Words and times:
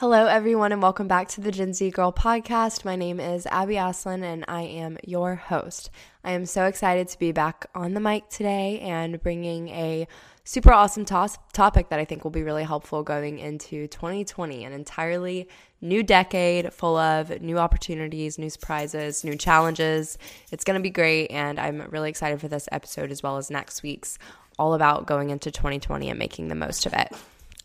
Hello, 0.00 0.26
everyone, 0.26 0.72
and 0.72 0.82
welcome 0.82 1.08
back 1.08 1.26
to 1.28 1.40
the 1.40 1.50
Gen 1.50 1.72
Z 1.72 1.88
Girl 1.88 2.12
podcast. 2.12 2.84
My 2.84 2.96
name 2.96 3.18
is 3.18 3.46
Abby 3.46 3.76
Aslin, 3.76 4.22
and 4.22 4.44
I 4.46 4.60
am 4.60 4.98
your 5.02 5.36
host. 5.36 5.88
I 6.22 6.32
am 6.32 6.44
so 6.44 6.66
excited 6.66 7.08
to 7.08 7.18
be 7.18 7.32
back 7.32 7.64
on 7.74 7.94
the 7.94 8.00
mic 8.00 8.28
today 8.28 8.78
and 8.80 9.22
bringing 9.22 9.68
a 9.70 10.06
super 10.44 10.70
awesome 10.70 11.06
tos- 11.06 11.38
topic 11.54 11.88
that 11.88 11.98
I 11.98 12.04
think 12.04 12.24
will 12.24 12.30
be 12.30 12.42
really 12.42 12.64
helpful 12.64 13.02
going 13.02 13.38
into 13.38 13.86
2020, 13.86 14.64
an 14.66 14.74
entirely 14.74 15.48
new 15.80 16.02
decade 16.02 16.74
full 16.74 16.98
of 16.98 17.40
new 17.40 17.56
opportunities, 17.56 18.38
new 18.38 18.50
surprises, 18.50 19.24
new 19.24 19.34
challenges. 19.34 20.18
It's 20.52 20.64
going 20.64 20.78
to 20.78 20.82
be 20.82 20.90
great, 20.90 21.30
and 21.30 21.58
I'm 21.58 21.80
really 21.88 22.10
excited 22.10 22.38
for 22.38 22.48
this 22.48 22.68
episode 22.70 23.10
as 23.10 23.22
well 23.22 23.38
as 23.38 23.50
next 23.50 23.82
week's, 23.82 24.18
all 24.58 24.74
about 24.74 25.06
going 25.06 25.30
into 25.30 25.50
2020 25.50 26.10
and 26.10 26.18
making 26.18 26.48
the 26.48 26.54
most 26.54 26.84
of 26.84 26.92
it. 26.92 27.10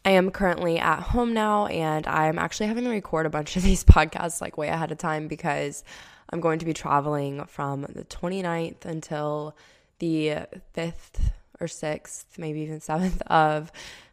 I 0.04 0.12
am 0.12 0.32
currently 0.32 0.80
at 0.80 1.00
home 1.00 1.34
now 1.34 1.68
and 1.68 2.08
I'm 2.08 2.40
actually 2.40 2.68
having 2.68 2.86
to 2.86 2.90
record 2.90 3.26
a 3.26 3.30
bunch 3.30 3.56
of 3.56 3.64
these 3.64 3.84
podcasts 3.84 4.42
like 4.42 4.58
way 4.58 4.68
ahead 4.68 4.92
of 4.92 4.98
time 4.98 5.28
because 5.28 5.84
I'm 6.30 6.40
going 6.40 6.60
to 6.60 6.66
be 6.66 6.74
traveling 6.74 7.46
from 7.46 7.82
the 7.82 8.04
29th 8.06 8.86
until 8.86 9.56
the 10.00 10.46
5th 10.76 11.32
or 11.60 11.68
6th, 11.68 12.24
maybe 12.38 12.62
even 12.62 12.80
7th 12.80 13.22
of 13.28 13.72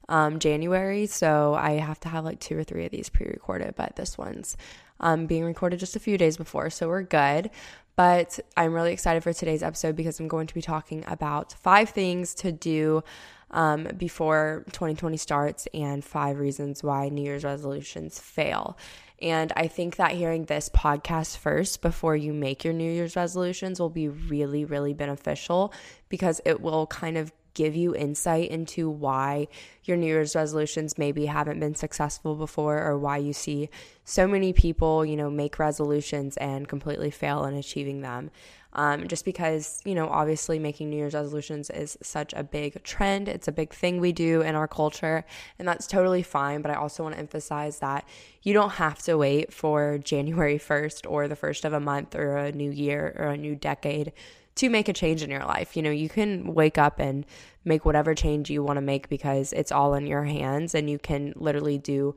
um, 0.08 0.38
January. 0.38 1.06
So 1.06 1.54
I 1.54 1.72
have 1.72 2.00
to 2.00 2.08
have 2.08 2.24
like 2.24 2.40
two 2.40 2.58
or 2.58 2.64
three 2.64 2.84
of 2.84 2.90
these 2.90 3.08
pre 3.08 3.26
recorded, 3.26 3.74
but 3.76 3.96
this 3.96 4.18
one's 4.18 4.56
um, 5.00 5.26
being 5.26 5.44
recorded 5.44 5.80
just 5.80 5.96
a 5.96 6.00
few 6.00 6.18
days 6.18 6.36
before. 6.36 6.70
So 6.70 6.88
we're 6.88 7.02
good. 7.02 7.50
But 7.96 8.38
I'm 8.56 8.74
really 8.74 8.92
excited 8.92 9.24
for 9.24 9.32
today's 9.32 9.62
episode 9.62 9.96
because 9.96 10.20
I'm 10.20 10.28
going 10.28 10.46
to 10.46 10.54
be 10.54 10.62
talking 10.62 11.02
about 11.08 11.52
five 11.54 11.90
things 11.90 12.32
to 12.36 12.52
do 12.52 13.02
um, 13.50 13.88
before 13.96 14.64
2020 14.72 15.16
starts 15.16 15.68
and 15.72 16.04
five 16.04 16.38
reasons 16.38 16.82
why 16.82 17.08
New 17.08 17.22
Year's 17.22 17.44
resolutions 17.44 18.18
fail. 18.18 18.76
And 19.20 19.52
I 19.56 19.66
think 19.66 19.96
that 19.96 20.12
hearing 20.12 20.44
this 20.44 20.68
podcast 20.68 21.38
first 21.38 21.82
before 21.82 22.14
you 22.14 22.32
make 22.32 22.62
your 22.62 22.72
New 22.72 22.90
Year's 22.90 23.16
resolutions 23.16 23.80
will 23.80 23.90
be 23.90 24.08
really, 24.08 24.64
really 24.64 24.94
beneficial 24.94 25.72
because 26.08 26.40
it 26.44 26.60
will 26.60 26.86
kind 26.86 27.16
of 27.18 27.32
give 27.54 27.74
you 27.74 27.92
insight 27.92 28.48
into 28.50 28.88
why 28.88 29.48
your 29.82 29.96
New 29.96 30.06
Year's 30.06 30.36
resolutions 30.36 30.96
maybe 30.96 31.26
haven't 31.26 31.58
been 31.58 31.74
successful 31.74 32.36
before 32.36 32.80
or 32.80 32.96
why 32.96 33.16
you 33.16 33.32
see 33.32 33.68
so 34.04 34.28
many 34.28 34.52
people, 34.52 35.04
you 35.04 35.16
know, 35.16 35.28
make 35.28 35.58
resolutions 35.58 36.36
and 36.36 36.68
completely 36.68 37.10
fail 37.10 37.44
in 37.44 37.54
achieving 37.54 38.00
them. 38.00 38.30
Um, 38.74 39.08
just 39.08 39.24
because, 39.24 39.80
you 39.84 39.94
know, 39.94 40.08
obviously 40.08 40.58
making 40.58 40.90
New 40.90 40.96
Year's 40.96 41.14
resolutions 41.14 41.70
is 41.70 41.96
such 42.02 42.34
a 42.34 42.44
big 42.44 42.82
trend. 42.82 43.26
It's 43.28 43.48
a 43.48 43.52
big 43.52 43.72
thing 43.72 43.98
we 43.98 44.12
do 44.12 44.42
in 44.42 44.54
our 44.54 44.68
culture, 44.68 45.24
and 45.58 45.66
that's 45.66 45.86
totally 45.86 46.22
fine. 46.22 46.60
But 46.60 46.70
I 46.70 46.74
also 46.74 47.02
want 47.02 47.14
to 47.14 47.18
emphasize 47.18 47.78
that 47.78 48.06
you 48.42 48.52
don't 48.52 48.72
have 48.72 48.98
to 49.04 49.16
wait 49.16 49.52
for 49.52 49.98
January 50.04 50.58
1st 50.58 51.10
or 51.10 51.28
the 51.28 51.36
first 51.36 51.64
of 51.64 51.72
a 51.72 51.80
month 51.80 52.14
or 52.14 52.36
a 52.36 52.52
new 52.52 52.70
year 52.70 53.16
or 53.18 53.28
a 53.28 53.36
new 53.36 53.56
decade 53.56 54.12
to 54.56 54.68
make 54.68 54.88
a 54.88 54.92
change 54.92 55.22
in 55.22 55.30
your 55.30 55.44
life. 55.44 55.76
You 55.76 55.82
know, 55.82 55.90
you 55.90 56.08
can 56.08 56.52
wake 56.52 56.78
up 56.78 56.98
and 56.98 57.24
make 57.64 57.84
whatever 57.84 58.14
change 58.14 58.50
you 58.50 58.62
want 58.62 58.76
to 58.76 58.80
make 58.80 59.08
because 59.08 59.52
it's 59.52 59.70
all 59.70 59.94
in 59.94 60.06
your 60.06 60.24
hands 60.24 60.74
and 60.74 60.90
you 60.90 60.98
can 60.98 61.32
literally 61.36 61.78
do 61.78 62.16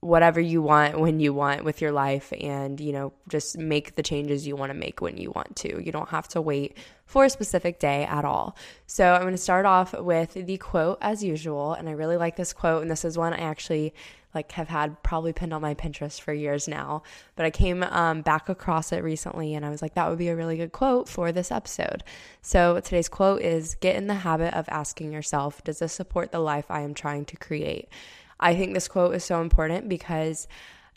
whatever 0.00 0.40
you 0.40 0.62
want 0.62 0.98
when 0.98 1.20
you 1.20 1.34
want 1.34 1.62
with 1.62 1.82
your 1.82 1.92
life 1.92 2.32
and 2.40 2.80
you 2.80 2.90
know 2.90 3.12
just 3.28 3.58
make 3.58 3.96
the 3.96 4.02
changes 4.02 4.46
you 4.46 4.56
want 4.56 4.70
to 4.70 4.74
make 4.78 5.00
when 5.00 5.16
you 5.16 5.30
want 5.30 5.54
to. 5.56 5.82
You 5.82 5.92
don't 5.92 6.08
have 6.08 6.26
to 6.28 6.40
wait 6.40 6.76
for 7.04 7.24
a 7.24 7.30
specific 7.30 7.78
day 7.78 8.04
at 8.04 8.24
all. 8.24 8.56
So 8.86 9.12
i'm 9.12 9.22
going 9.22 9.34
to 9.34 9.38
start 9.38 9.66
off 9.66 9.92
with 9.92 10.34
the 10.34 10.56
quote 10.56 10.98
as 11.02 11.22
usual 11.22 11.74
and 11.74 11.88
i 11.88 11.92
really 11.92 12.16
like 12.16 12.36
this 12.36 12.52
quote 12.52 12.82
and 12.82 12.90
this 12.90 13.04
is 13.04 13.18
one 13.18 13.34
i 13.34 13.38
actually 13.38 13.92
like 14.34 14.52
have 14.52 14.68
had 14.68 15.02
probably 15.02 15.32
pinned 15.32 15.52
on 15.52 15.60
my 15.60 15.74
pinterest 15.74 16.20
for 16.20 16.32
years 16.32 16.68
now 16.68 17.02
but 17.36 17.44
i 17.44 17.50
came 17.50 17.82
um, 17.82 18.22
back 18.22 18.48
across 18.48 18.92
it 18.92 19.02
recently 19.02 19.54
and 19.54 19.66
i 19.66 19.70
was 19.70 19.82
like 19.82 19.94
that 19.94 20.08
would 20.08 20.18
be 20.18 20.28
a 20.28 20.36
really 20.36 20.56
good 20.56 20.72
quote 20.72 21.08
for 21.08 21.32
this 21.32 21.50
episode. 21.50 22.04
So 22.42 22.80
today's 22.80 23.08
quote 23.08 23.42
is 23.42 23.74
get 23.74 23.96
in 23.96 24.06
the 24.06 24.14
habit 24.14 24.54
of 24.54 24.66
asking 24.68 25.12
yourself 25.12 25.62
does 25.64 25.80
this 25.80 25.92
support 25.92 26.32
the 26.32 26.38
life 26.38 26.66
i 26.70 26.80
am 26.80 26.94
trying 26.94 27.26
to 27.26 27.36
create 27.36 27.88
I 28.40 28.54
think 28.56 28.74
this 28.74 28.88
quote 28.88 29.14
is 29.14 29.24
so 29.24 29.40
important 29.40 29.88
because 29.88 30.48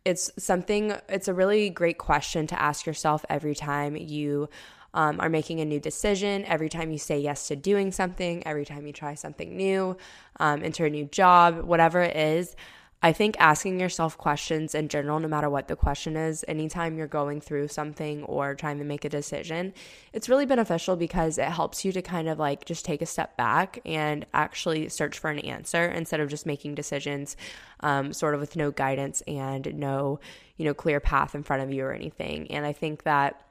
it's 0.06 0.32
something, 0.38 0.94
it's 1.08 1.28
a 1.28 1.34
really 1.34 1.70
great 1.70 1.98
question 1.98 2.48
to 2.48 2.62
ask 2.62 2.86
yourself 2.86 3.24
every 3.30 3.56
time 3.56 3.96
you 3.96 4.50
um, 4.94 5.20
are 5.20 5.30
making 5.30 5.60
a 5.60 5.66
new 5.66 5.80
decision, 5.80 6.46
every 6.46 6.70
time 6.70 6.92
you 6.92 6.98
say 6.98 7.20
yes 7.20 7.48
to 7.48 7.56
doing 7.56 7.92
something, 7.92 8.46
every 8.46 8.66
time 8.66 8.86
you 8.86 8.94
try 8.94 9.16
something 9.16 9.56
new, 9.56 9.98
um, 10.40 10.64
enter 10.64 10.86
a 10.86 10.90
new 10.90 11.06
job, 11.06 11.62
whatever 11.62 12.02
it 12.02 12.16
is. 12.16 12.56
I 13.06 13.12
think 13.12 13.36
asking 13.38 13.82
yourself 13.82 14.18
questions 14.18 14.74
in 14.74 14.88
general, 14.88 15.20
no 15.20 15.28
matter 15.28 15.50
what 15.50 15.68
the 15.68 15.76
question 15.76 16.16
is, 16.16 16.46
anytime 16.48 16.98
you're 16.98 17.06
going 17.06 17.42
through 17.42 17.68
something 17.68 18.24
or 18.24 18.56
trying 18.56 18.78
to 18.78 18.86
make 18.86 19.04
a 19.04 19.10
decision, 19.10 19.74
it's 20.14 20.30
really 20.30 20.46
beneficial 20.46 20.96
because 20.96 21.38
it 21.38 21.50
helps 21.50 21.84
you 21.84 21.92
to 21.92 22.02
kind 22.02 22.30
of 22.30 22.40
like 22.40 22.64
just 22.64 22.86
take 22.86 23.02
a 23.02 23.06
step 23.06 23.36
back 23.36 23.82
and 23.86 24.26
actually 24.34 24.88
search 24.88 25.20
for 25.20 25.30
an 25.30 25.40
answer 25.40 25.84
instead 25.84 26.22
of 26.22 26.30
just 26.30 26.46
making 26.46 26.76
decisions 26.76 27.36
um, 27.82 28.14
sort 28.14 28.36
of 28.36 28.40
with 28.40 28.56
no 28.56 28.72
guidance 28.72 29.20
and 29.28 29.76
no, 29.76 30.22
you 30.56 30.64
know, 30.64 30.74
clear 30.74 31.02
path 31.02 31.36
in 31.36 31.44
front 31.44 31.62
of 31.62 31.74
you 31.74 31.84
or 31.84 31.92
anything. 31.92 32.50
And 32.52 32.66
I 32.66 32.72
think 32.72 33.04
that 33.04 33.42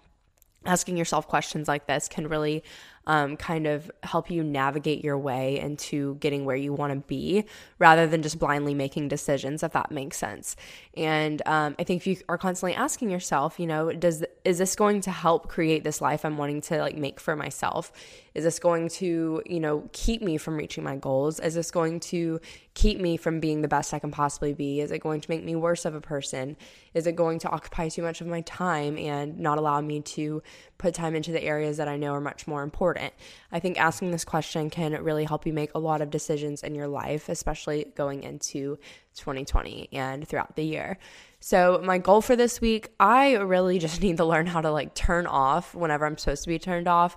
asking 0.64 0.96
yourself 0.96 1.28
questions 1.28 1.68
like 1.68 1.86
this 1.86 2.08
can 2.08 2.26
really 2.26 2.62
um, 3.06 3.36
kind 3.36 3.66
of 3.66 3.90
help 4.02 4.30
you 4.30 4.42
navigate 4.42 5.02
your 5.02 5.18
way 5.18 5.58
into 5.58 6.16
getting 6.16 6.44
where 6.44 6.56
you 6.56 6.72
want 6.72 6.92
to 6.92 7.00
be 7.08 7.44
rather 7.78 8.06
than 8.06 8.22
just 8.22 8.38
blindly 8.38 8.74
making 8.74 9.08
decisions, 9.08 9.62
if 9.62 9.72
that 9.72 9.90
makes 9.90 10.16
sense. 10.16 10.56
And 10.96 11.42
um, 11.46 11.74
I 11.78 11.84
think 11.84 12.00
if 12.02 12.06
you 12.06 12.16
are 12.28 12.38
constantly 12.38 12.74
asking 12.74 13.10
yourself, 13.10 13.58
you 13.58 13.66
know, 13.66 13.92
does 13.92 14.24
is 14.44 14.58
this 14.58 14.74
going 14.74 15.00
to 15.02 15.10
help 15.10 15.48
create 15.48 15.84
this 15.84 16.00
life 16.00 16.24
I'm 16.24 16.36
wanting 16.36 16.60
to 16.62 16.78
like 16.78 16.96
make 16.96 17.20
for 17.20 17.36
myself? 17.36 17.92
Is 18.34 18.44
this 18.44 18.58
going 18.58 18.88
to, 18.88 19.42
you 19.46 19.60
know, 19.60 19.88
keep 19.92 20.22
me 20.22 20.38
from 20.38 20.56
reaching 20.56 20.84
my 20.84 20.96
goals? 20.96 21.38
Is 21.40 21.54
this 21.54 21.70
going 21.70 22.00
to 22.00 22.40
keep 22.74 23.00
me 23.00 23.16
from 23.16 23.40
being 23.40 23.60
the 23.60 23.68
best 23.68 23.92
I 23.92 23.98
can 23.98 24.10
possibly 24.10 24.54
be? 24.54 24.80
Is 24.80 24.90
it 24.90 25.00
going 25.00 25.20
to 25.20 25.30
make 25.30 25.44
me 25.44 25.54
worse 25.54 25.84
of 25.84 25.94
a 25.94 26.00
person? 26.00 26.56
Is 26.94 27.06
it 27.06 27.16
going 27.16 27.38
to 27.40 27.50
occupy 27.50 27.88
too 27.88 28.02
much 28.02 28.20
of 28.20 28.26
my 28.26 28.40
time 28.42 28.96
and 28.96 29.38
not 29.38 29.58
allow 29.58 29.80
me 29.80 30.00
to 30.00 30.42
put 30.78 30.94
time 30.94 31.14
into 31.14 31.32
the 31.32 31.42
areas 31.42 31.76
that 31.76 31.88
I 31.88 31.96
know 31.96 32.12
are 32.12 32.20
much 32.20 32.46
more 32.46 32.62
important? 32.62 33.12
I 33.50 33.60
think 33.60 33.78
asking 33.78 34.10
this 34.10 34.24
question 34.24 34.70
can 34.70 34.92
really 35.02 35.24
help 35.24 35.46
you 35.46 35.52
make 35.52 35.74
a 35.74 35.78
lot 35.78 36.00
of 36.00 36.10
decisions 36.10 36.62
in 36.62 36.74
your 36.74 36.88
life, 36.88 37.28
especially 37.28 37.92
going 37.94 38.22
into 38.22 38.78
2020 39.14 39.90
and 39.92 40.26
throughout 40.26 40.56
the 40.56 40.64
year. 40.64 40.98
So, 41.40 41.80
my 41.84 41.98
goal 41.98 42.22
for 42.22 42.36
this 42.36 42.60
week, 42.60 42.92
I 43.00 43.34
really 43.34 43.78
just 43.78 44.00
need 44.02 44.16
to 44.18 44.24
learn 44.24 44.46
how 44.46 44.60
to 44.60 44.70
like 44.70 44.94
turn 44.94 45.26
off 45.26 45.74
whenever 45.74 46.06
I'm 46.06 46.16
supposed 46.16 46.44
to 46.44 46.48
be 46.48 46.58
turned 46.58 46.88
off. 46.88 47.16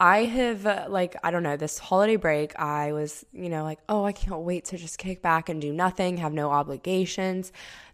I 0.00 0.24
have, 0.24 0.64
uh, 0.64 0.86
like, 0.88 1.14
I 1.22 1.30
don't 1.30 1.42
know, 1.42 1.58
this 1.58 1.78
holiday 1.78 2.16
break, 2.16 2.58
I 2.58 2.92
was, 2.92 3.24
you 3.32 3.50
know, 3.50 3.64
like, 3.64 3.80
oh, 3.86 4.04
I 4.04 4.12
can't 4.12 4.40
wait 4.40 4.64
to 4.66 4.78
just 4.78 4.96
kick 4.96 5.20
back 5.20 5.50
and 5.50 5.60
do 5.60 5.74
nothing, 5.74 6.16
have 6.16 6.32
no 6.32 6.50
obligations. 6.50 7.52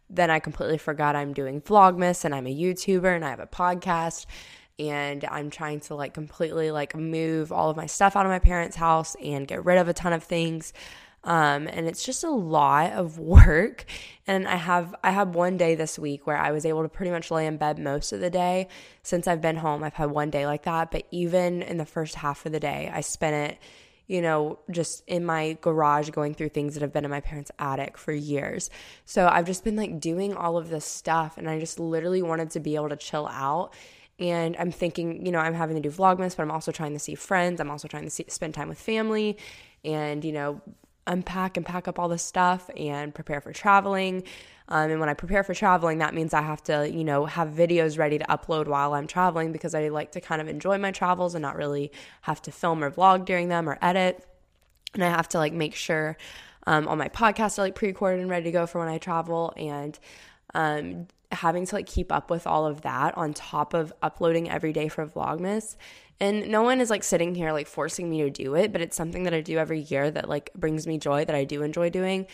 Then 0.09 0.31
I 0.31 0.39
completely 0.39 0.79
forgot 0.79 1.17
I'm 1.17 1.33
doing 1.33 1.61
Vlogmas 1.61 2.25
and 2.25 2.33
I'm 2.33 2.47
a 2.47 2.55
YouTuber 2.55 3.15
and 3.15 3.25
I 3.25 3.31
have 3.31 3.41
a 3.41 3.47
podcast 3.47 4.27
and 4.79 5.25
I'm 5.25 5.51
trying 5.51 5.81
to 5.81 5.97
like 5.97 6.15
completely 6.15 6.71
like 6.71 6.95
move 6.95 7.51
all 7.51 7.71
of 7.71 7.77
my 7.77 7.87
stuff 7.87 8.15
out 8.15 8.25
of 8.25 8.31
my 8.31 8.39
parents' 8.39 8.77
house 8.77 9.17
and 9.23 9.49
get 9.49 9.65
rid 9.65 9.79
of 9.79 9.89
a 9.89 9.93
ton 9.93 10.13
of 10.13 10.23
things. 10.23 10.73
Um, 11.27 11.67
and 11.67 11.89
it's 11.89 12.05
just 12.05 12.23
a 12.25 12.31
lot 12.31 12.93
of 12.93 13.19
work. 13.19 13.85
And 14.29 14.49
I 14.49 14.57
have 14.57 14.95
I 15.05 15.11
had 15.11 15.35
one 15.35 15.57
day 15.57 15.75
this 15.75 15.99
week 15.99 16.27
where 16.27 16.37
I 16.37 16.53
was 16.53 16.65
able 16.65 16.83
to 16.83 16.89
pretty 16.89 17.11
much 17.11 17.31
lay 17.31 17.47
in 17.47 17.59
bed 17.59 17.79
most 17.79 18.13
of 18.13 18.21
the 18.21 18.31
day. 18.31 18.69
Since 19.03 19.27
I've 19.27 19.43
been 19.43 19.57
home, 19.57 19.85
I've 19.85 19.95
had 19.95 20.11
one 20.11 20.31
day 20.31 20.47
like 20.47 20.63
that. 20.63 20.91
But 20.91 21.05
even 21.11 21.63
in 21.63 21.77
the 21.77 21.85
first 21.85 22.15
half 22.15 22.47
of 22.47 22.53
the 22.53 22.61
day, 22.61 22.91
I 22.93 23.01
spent 23.01 23.53
it, 23.53 23.59
you 24.07 24.23
know, 24.23 24.61
just 24.71 25.03
in 25.09 25.27
my 25.27 25.59
garage 25.61 26.11
going 26.11 26.35
through 26.35 26.51
things 26.51 26.75
that 26.75 26.81
have 26.81 26.93
been 26.93 27.05
in 27.05 27.11
my 27.11 27.21
parents' 27.21 27.51
attic 27.59 27.99
for 27.99 28.13
years. 28.13 28.71
So 29.05 29.27
I've 29.27 29.47
just 29.47 29.65
been 29.65 29.77
like 29.77 29.99
doing 30.01 30.33
all 30.35 30.57
of 30.57 30.69
this 30.69 30.85
stuff, 30.85 31.39
and 31.39 31.51
I 31.51 31.59
just 31.59 31.81
literally 31.81 32.23
wanted 32.23 32.51
to 32.53 32.61
be 32.61 32.77
able 32.77 32.89
to 32.89 32.97
chill 32.97 33.27
out 33.27 33.75
and 34.19 34.57
I'm 34.59 34.73
thinking, 34.73 35.27
you 35.27 35.31
know, 35.31 35.39
I'm 35.41 35.53
having 35.53 35.77
to 35.77 35.83
do 35.83 35.91
Vlogmas, 35.91 36.35
but 36.35 36.43
I'm 36.43 36.51
also 36.51 36.73
trying 36.73 36.95
to 36.95 36.99
see 36.99 37.15
friends. 37.15 37.61
I'm 37.61 37.71
also 37.71 37.87
trying 37.87 38.05
to 38.05 38.11
see, 38.11 38.25
spend 38.29 38.55
time 38.55 38.69
with 38.69 38.81
family 38.81 39.37
and, 39.85 40.25
you 40.25 40.33
know, 40.33 40.63
unpack 41.07 41.57
and 41.57 41.65
pack 41.65 41.89
up 41.89 41.99
all 41.99 42.09
the 42.09 42.19
stuff 42.19 42.71
and 42.77 43.15
prepare 43.15 43.41
for 43.41 43.53
traveling. 43.53 44.23
Um, 44.69 44.91
and 44.91 45.01
when 45.01 45.09
I 45.09 45.15
prepare 45.15 45.45
for 45.45 45.55
traveling, 45.55 45.99
that 45.99 46.15
means 46.15 46.35
I 46.35 46.43
have 46.43 46.63
to, 46.65 46.91
you 46.91 47.05
know, 47.05 47.27
have 47.27 47.49
videos 47.51 47.99
ready 47.99 48.19
to 48.19 48.25
upload 48.27 48.67
while 48.67 48.95
I'm 48.95 49.07
traveling 49.07 49.53
because 49.53 49.75
I 49.75 49.89
like 49.89 50.13
to 50.13 50.21
kind 50.21 50.41
of 50.41 50.49
enjoy 50.49 50.79
my 50.79 50.91
travels 50.91 51.35
and 51.35 51.43
not 51.43 51.57
really 51.57 51.93
have 52.23 52.43
to 52.43 52.53
film 52.53 52.83
or 52.83 52.91
vlog 52.91 53.25
during 53.25 53.49
them 53.49 53.69
or 53.69 53.79
edit. 53.81 54.27
And 54.95 55.05
I 55.05 55.11
have 55.11 55.29
to 55.31 55.39
like 55.39 55.53
make 55.53 55.75
sure 55.75 56.17
um, 56.67 56.89
all 56.89 56.97
my 56.97 57.09
podcasts 57.09 57.59
are 57.59 57.63
like 57.63 57.77
pre 57.77 57.89
recorded 57.89 58.21
and 58.21 58.31
ready 58.31 58.45
to 58.45 58.51
go 58.51 58.67
for 58.67 58.81
when 58.81 58.89
I 58.89 58.99
travel. 58.99 59.53
And 59.57 59.97
um, 60.55 61.07
having 61.33 61.67
to 61.67 61.75
like 61.75 61.87
keep 61.87 62.11
up 62.11 62.31
with 62.31 62.47
all 62.47 62.67
of 62.67 62.83
that 62.83 63.17
on 63.17 63.35
top 63.35 63.75
of 63.75 63.93
uploading 64.03 64.51
every 64.51 64.73
day 64.73 64.89
for 64.89 65.07
Vlogmas 65.07 65.77
and 66.21 66.49
no 66.49 66.63
one 66.63 66.81
is 66.81 66.91
like 66.91 67.05
sitting 67.05 67.35
here 67.35 67.53
like 67.53 67.67
forcing 67.67 68.09
me 68.09 68.23
to 68.23 68.31
do 68.31 68.55
it, 68.55 68.73
but 68.73 68.81
it's 68.81 68.97
something 68.97 69.25
that 69.25 69.35
I 69.35 69.41
do 69.41 69.59
every 69.59 69.81
year 69.81 70.11
that 70.11 70.29
like 70.29 70.51
brings 70.55 70.87
me 70.87 70.99
joy 70.99 71.25
that 71.25 71.35
I 71.35 71.45
do 71.45 71.63
enjoy 71.63 71.91
doing. 71.91 72.27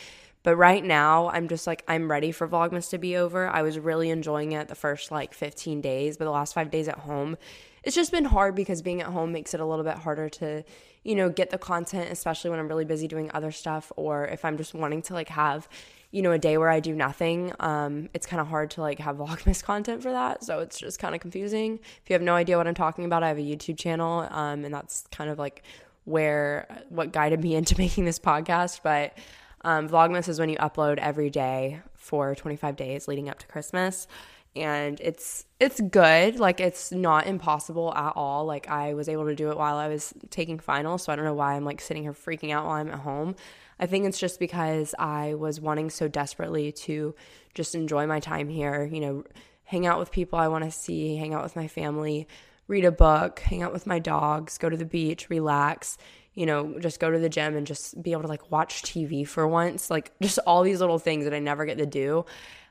But 0.44 0.56
right 0.56 0.84
now, 0.84 1.28
I'm 1.30 1.46
just 1.46 1.66
like, 1.68 1.84
I'm 1.86 2.10
ready 2.10 2.32
for 2.32 2.48
Vlogmas 2.48 2.90
to 2.90 2.98
be 2.98 3.16
over. 3.16 3.48
I 3.48 3.62
was 3.62 3.78
really 3.78 4.10
enjoying 4.10 4.52
it 4.52 4.68
the 4.68 4.74
first 4.74 5.12
like 5.12 5.34
15 5.34 5.80
days, 5.80 6.16
but 6.16 6.24
the 6.24 6.32
last 6.32 6.52
five 6.52 6.70
days 6.70 6.88
at 6.88 6.98
home, 6.98 7.36
it's 7.84 7.94
just 7.94 8.10
been 8.10 8.24
hard 8.24 8.54
because 8.54 8.82
being 8.82 9.00
at 9.00 9.08
home 9.08 9.32
makes 9.32 9.54
it 9.54 9.60
a 9.60 9.64
little 9.64 9.84
bit 9.84 9.94
harder 9.94 10.28
to, 10.28 10.64
you 11.04 11.14
know, 11.14 11.28
get 11.28 11.50
the 11.50 11.58
content, 11.58 12.10
especially 12.10 12.50
when 12.50 12.58
I'm 12.58 12.68
really 12.68 12.84
busy 12.84 13.06
doing 13.06 13.30
other 13.34 13.52
stuff 13.52 13.92
or 13.96 14.26
if 14.26 14.44
I'm 14.44 14.56
just 14.56 14.74
wanting 14.74 15.02
to 15.02 15.14
like 15.14 15.28
have, 15.28 15.68
you 16.12 16.20
know, 16.20 16.30
a 16.30 16.38
day 16.38 16.58
where 16.58 16.68
I 16.68 16.78
do 16.78 16.94
nothing. 16.94 17.52
Um, 17.58 18.10
it's 18.14 18.26
kind 18.26 18.40
of 18.40 18.46
hard 18.46 18.70
to 18.72 18.82
like 18.82 18.98
have 19.00 19.16
Vlogmas 19.18 19.64
content 19.64 20.02
for 20.02 20.12
that. 20.12 20.44
So 20.44 20.60
it's 20.60 20.78
just 20.78 21.00
kind 21.00 21.14
of 21.14 21.20
confusing. 21.20 21.80
If 21.82 22.10
you 22.10 22.14
have 22.14 22.22
no 22.22 22.34
idea 22.34 22.56
what 22.58 22.68
I'm 22.68 22.74
talking 22.74 23.04
about, 23.04 23.22
I 23.24 23.28
have 23.28 23.38
a 23.38 23.42
YouTube 23.42 23.78
channel, 23.78 24.28
um, 24.30 24.64
and 24.64 24.72
that's 24.72 25.06
kind 25.10 25.30
of 25.30 25.38
like 25.38 25.62
where 26.04 26.84
what 26.90 27.12
guided 27.12 27.42
me 27.42 27.54
into 27.56 27.76
making 27.76 28.04
this 28.04 28.18
podcast. 28.18 28.80
But 28.84 29.16
um, 29.62 29.88
Vlogmas 29.88 30.28
is 30.28 30.38
when 30.38 30.50
you 30.50 30.56
upload 30.58 30.98
every 30.98 31.30
day 31.30 31.80
for 31.94 32.34
25 32.34 32.76
days 32.76 33.08
leading 33.08 33.28
up 33.28 33.38
to 33.38 33.46
Christmas. 33.46 34.06
And 34.54 35.00
it's 35.00 35.46
it's 35.60 35.80
good. 35.80 36.38
Like 36.38 36.60
it's 36.60 36.92
not 36.92 37.26
impossible 37.26 37.94
at 37.94 38.12
all. 38.16 38.44
Like 38.44 38.68
I 38.68 38.92
was 38.92 39.08
able 39.08 39.24
to 39.24 39.34
do 39.34 39.50
it 39.50 39.56
while 39.56 39.76
I 39.76 39.88
was 39.88 40.12
taking 40.28 40.58
finals, 40.58 41.04
so 41.04 41.12
I 41.12 41.16
don't 41.16 41.24
know 41.24 41.32
why 41.32 41.54
I'm 41.54 41.64
like 41.64 41.80
sitting 41.80 42.02
here 42.02 42.12
freaking 42.12 42.52
out 42.52 42.66
while 42.66 42.74
I'm 42.74 42.90
at 42.90 42.98
home. 42.98 43.34
I 43.82 43.86
think 43.86 44.06
it's 44.06 44.20
just 44.20 44.38
because 44.38 44.94
I 44.96 45.34
was 45.34 45.60
wanting 45.60 45.90
so 45.90 46.06
desperately 46.06 46.70
to 46.70 47.16
just 47.52 47.74
enjoy 47.74 48.06
my 48.06 48.20
time 48.20 48.48
here, 48.48 48.84
you 48.84 49.00
know, 49.00 49.24
hang 49.64 49.86
out 49.86 49.98
with 49.98 50.12
people 50.12 50.38
I 50.38 50.46
want 50.46 50.62
to 50.62 50.70
see, 50.70 51.16
hang 51.16 51.34
out 51.34 51.42
with 51.42 51.56
my 51.56 51.66
family, 51.66 52.28
read 52.68 52.84
a 52.84 52.92
book, 52.92 53.40
hang 53.40 53.60
out 53.64 53.72
with 53.72 53.88
my 53.88 53.98
dogs, 53.98 54.56
go 54.56 54.70
to 54.70 54.76
the 54.76 54.84
beach, 54.84 55.28
relax, 55.30 55.98
you 56.34 56.46
know, 56.46 56.78
just 56.78 57.00
go 57.00 57.10
to 57.10 57.18
the 57.18 57.28
gym 57.28 57.56
and 57.56 57.66
just 57.66 58.00
be 58.00 58.12
able 58.12 58.22
to 58.22 58.28
like 58.28 58.52
watch 58.52 58.84
TV 58.84 59.26
for 59.26 59.48
once. 59.48 59.90
Like 59.90 60.12
just 60.22 60.38
all 60.46 60.62
these 60.62 60.80
little 60.80 61.00
things 61.00 61.24
that 61.24 61.34
I 61.34 61.40
never 61.40 61.64
get 61.64 61.78
to 61.78 61.86
do. 61.86 62.24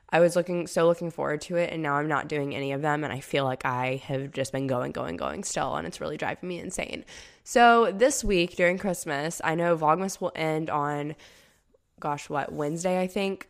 I 0.08 0.20
was 0.20 0.34
looking 0.34 0.66
so 0.66 0.86
looking 0.86 1.10
forward 1.10 1.42
to 1.42 1.56
it 1.56 1.70
and 1.74 1.82
now 1.82 1.96
I'm 1.96 2.08
not 2.08 2.28
doing 2.28 2.54
any 2.54 2.72
of 2.72 2.80
them 2.80 3.04
and 3.04 3.12
I 3.12 3.20
feel 3.20 3.44
like 3.44 3.66
I 3.66 3.96
have 4.06 4.32
just 4.32 4.50
been 4.50 4.66
going 4.66 4.92
going 4.92 5.18
going 5.18 5.44
still 5.44 5.76
and 5.76 5.86
it's 5.86 6.00
really 6.00 6.16
driving 6.16 6.48
me 6.48 6.58
insane. 6.58 7.04
So 7.44 7.90
this 7.92 8.22
week 8.22 8.56
during 8.56 8.78
Christmas, 8.78 9.40
I 9.42 9.54
know 9.54 9.76
Vlogmas 9.76 10.20
will 10.20 10.32
end 10.34 10.70
on 10.70 11.14
gosh, 12.02 12.28
what, 12.28 12.52
Wednesday 12.52 13.00
I 13.00 13.06
think. 13.06 13.48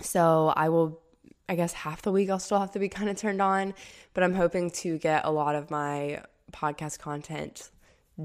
So 0.00 0.52
I 0.56 0.70
will 0.70 1.00
I 1.48 1.56
guess 1.56 1.72
half 1.72 2.02
the 2.02 2.12
week 2.12 2.30
I'll 2.30 2.38
still 2.38 2.60
have 2.60 2.70
to 2.72 2.78
be 2.78 2.88
kind 2.88 3.10
of 3.10 3.16
turned 3.16 3.42
on, 3.42 3.74
but 4.14 4.22
I'm 4.22 4.34
hoping 4.34 4.70
to 4.70 4.98
get 4.98 5.24
a 5.24 5.30
lot 5.30 5.56
of 5.56 5.70
my 5.70 6.22
podcast 6.52 7.00
content 7.00 7.70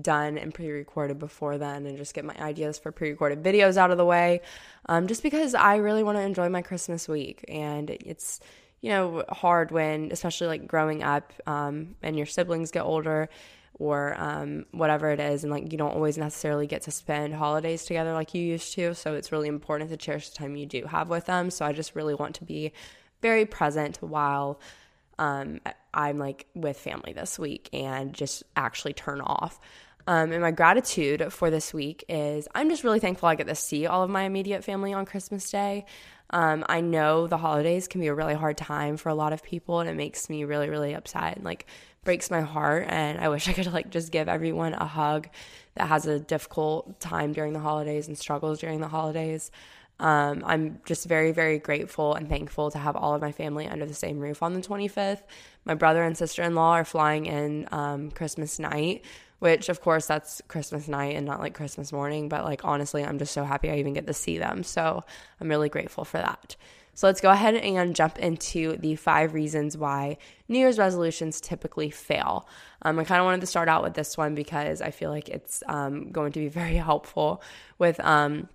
done 0.02 0.38
and 0.38 0.54
pre-recorded 0.54 1.20
before 1.20 1.58
then 1.58 1.86
and 1.86 1.98
just 1.98 2.14
get 2.14 2.26
my 2.26 2.36
ideas 2.40 2.78
for 2.78 2.92
pre-recorded 2.92 3.42
videos 3.42 3.78
out 3.78 3.92
of 3.92 3.98
the 3.98 4.06
way 4.06 4.42
um, 4.88 5.08
just 5.08 5.24
because 5.24 5.56
i 5.56 5.76
really 5.76 6.04
want 6.04 6.18
to 6.18 6.22
enjoy 6.22 6.50
my 6.50 6.62
christmas 6.62 7.08
week 7.08 7.46
and 7.48 7.90
it's 7.90 8.42
you 8.82 8.90
know 8.90 9.24
hard 9.30 9.72
when 9.72 10.12
especially 10.12 10.48
like 10.48 10.68
growing 10.68 11.02
up 11.02 11.32
um, 11.48 11.96
and 12.02 12.18
your 12.18 12.26
siblings 12.26 12.72
get 12.72 12.82
older 12.82 13.30
or 13.78 14.16
um, 14.18 14.66
whatever 14.72 15.10
it 15.10 15.20
is 15.20 15.44
and 15.44 15.52
like 15.52 15.72
you 15.72 15.78
don't 15.78 15.94
always 15.94 16.18
necessarily 16.18 16.66
get 16.66 16.82
to 16.84 16.92
spend 16.92 17.34
holidays 17.34 17.86
together 17.86 18.14
like 18.14 18.34
you 18.34 18.42
used 18.42 18.74
to 18.74 18.96
so 18.96 19.14
it's 19.14 19.32
really 19.32 19.50
important 19.50 19.90
to 19.90 19.98
cherish 19.98 20.30
the 20.30 20.38
time 20.38 20.56
you 20.56 20.66
do 20.66 20.86
have 20.86 21.10
with 21.10 21.26
them 21.26 21.50
so 21.50 21.66
i 21.66 21.74
just 21.74 21.96
really 21.96 22.14
want 22.14 22.36
to 22.36 22.46
be 22.46 22.72
very 23.22 23.46
present 23.46 23.98
while 24.02 24.60
um, 25.18 25.60
I'm 25.94 26.18
like 26.18 26.46
with 26.54 26.78
family 26.78 27.14
this 27.14 27.40
week 27.40 27.70
and 27.74 28.14
just 28.14 28.44
actually 28.56 28.94
turn 28.94 29.22
off. 29.22 29.60
Um, 30.08 30.32
and 30.32 30.42
my 30.42 30.52
gratitude 30.52 31.34
for 31.34 31.50
this 31.50 31.74
week 31.74 32.04
is 32.08 32.48
I'm 32.54 32.70
just 32.70 32.84
really 32.84 33.00
thankful 33.00 33.28
I 33.28 33.36
get 33.36 33.48
to 33.48 33.56
see 33.56 33.88
all 33.88 34.04
of 34.04 34.10
my 34.10 34.24
immediate 34.24 34.64
family 34.64 34.94
on 34.94 35.06
Christmas 35.06 35.50
Day. 35.50 35.86
Um, 36.30 36.64
I 36.70 36.82
know 36.82 37.28
the 37.28 37.38
holidays 37.38 37.88
can 37.88 38.02
be 38.02 38.08
a 38.08 38.14
really 38.14 38.36
hard 38.36 38.58
time 38.58 38.98
for 38.98 39.10
a 39.10 39.16
lot 39.16 39.34
of 39.34 39.42
people, 39.42 39.80
and 39.80 39.90
it 39.90 39.96
makes 39.96 40.30
me 40.30 40.44
really, 40.44 40.70
really 40.70 40.94
upset 40.94 41.38
and 41.38 41.46
like 41.46 41.66
breaks 42.06 42.32
my 42.32 42.42
heart. 42.42 42.86
And 42.88 43.20
I 43.20 43.28
wish 43.28 43.50
I 43.50 43.54
could 43.54 43.72
like 43.74 43.90
just 43.90 44.12
give 44.12 44.30
everyone 44.30 44.74
a 44.74 44.86
hug 44.86 45.28
that 45.76 45.88
has 45.88 46.08
a 46.08 46.20
difficult 46.20 47.02
time 47.02 47.34
during 47.34 47.52
the 47.52 47.60
holidays 47.60 48.08
and 48.08 48.18
struggles 48.18 48.60
during 48.60 48.80
the 48.80 48.88
holidays. 48.88 49.52
Um, 50.00 50.44
I'm 50.46 50.82
just 50.86 51.06
very, 51.06 51.32
very 51.32 51.58
grateful 51.58 52.16
and 52.16 52.28
thankful 52.28 52.70
to 52.72 52.78
have 52.78 52.96
all 52.96 53.14
of 53.16 53.22
my 53.22 53.32
family 53.32 53.68
under 53.68 53.86
the 53.86 53.94
same 53.94 54.20
roof 54.20 54.44
on 54.44 54.54
the 54.54 54.62
25th. 54.62 55.24
My 55.64 55.74
brother 55.74 56.04
and 56.04 56.18
sister 56.18 56.44
in 56.44 56.54
law 56.54 56.72
are 56.72 56.86
flying 56.86 57.26
in 57.26 57.68
um, 57.72 58.12
Christmas 58.12 58.60
night, 58.60 59.06
which, 59.40 59.70
of 59.70 59.82
course, 59.82 60.06
that's 60.06 60.42
Christmas 60.48 60.88
night 60.88 61.16
and 61.16 61.26
not 61.26 61.40
like 61.40 61.54
Christmas 61.54 61.94
morning. 61.94 62.28
But 62.28 62.44
like, 62.44 62.66
honestly, 62.66 63.06
I'm 63.06 63.20
just 63.20 63.34
so 63.34 63.46
happy 63.46 63.70
I 63.70 63.78
even 63.78 63.94
get 63.94 64.08
to 64.08 64.14
see 64.14 64.38
them. 64.38 64.64
So 64.64 65.04
I'm 65.40 65.48
really 65.48 65.70
grateful 65.70 66.04
for 66.04 66.18
that. 66.18 66.58
So 66.96 67.08
let's 67.08 67.20
go 67.20 67.30
ahead 67.30 67.56
and 67.56 67.96
jump 67.96 68.18
into 68.20 68.78
the 68.78 68.96
five 68.96 69.34
reasons 69.34 69.78
why 69.78 70.18
New 70.48 70.60
Year's 70.60 70.78
resolutions 70.78 71.42
typically 71.42 71.90
fail. 71.90 72.48
Um, 72.84 72.98
I 72.98 73.04
kind 73.04 73.20
of 73.20 73.26
wanted 73.26 73.42
to 73.42 73.48
start 73.48 73.68
out 73.68 73.84
with 73.84 73.94
this 73.94 74.18
one 74.18 74.34
because 74.34 74.82
I 74.82 74.92
feel 74.92 75.10
like 75.10 75.28
it's 75.28 75.62
um, 75.68 76.12
going 76.12 76.32
to 76.32 76.40
be 76.40 76.48
very 76.62 76.76
helpful 76.76 77.44
with 77.78 78.00
um, 78.00 78.48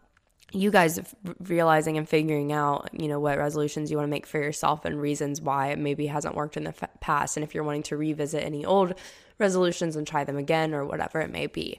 you 0.53 0.71
guys 0.71 0.99
realizing 1.41 1.99
and 1.99 2.09
figuring 2.09 2.51
out, 2.51 2.89
you 2.93 3.09
know, 3.09 3.21
what 3.21 3.37
resolutions 3.37 3.91
you 3.91 3.99
want 3.99 4.07
to 4.07 4.11
make 4.11 4.27
for 4.27 4.39
yourself 4.39 4.87
and 4.87 5.01
reasons 5.01 5.43
why 5.43 5.69
it 5.69 5.79
maybe 5.79 6.07
hasn't 6.07 6.35
worked 6.35 6.57
in 6.57 6.65
the 6.65 6.75
f- 6.81 6.91
past. 7.01 7.37
And 7.37 7.45
if 7.45 7.55
you're 7.55 7.63
wanting 7.63 7.85
to 7.85 7.97
revisit 7.99 8.43
any 8.43 8.65
old 8.65 8.95
resolutions 9.39 9.97
and 9.97 10.07
try 10.07 10.25
them 10.25 10.39
again 10.39 10.73
or 10.73 10.87
whatever 10.87 11.21
it 11.21 11.31
may 11.31 11.47
be. 11.47 11.79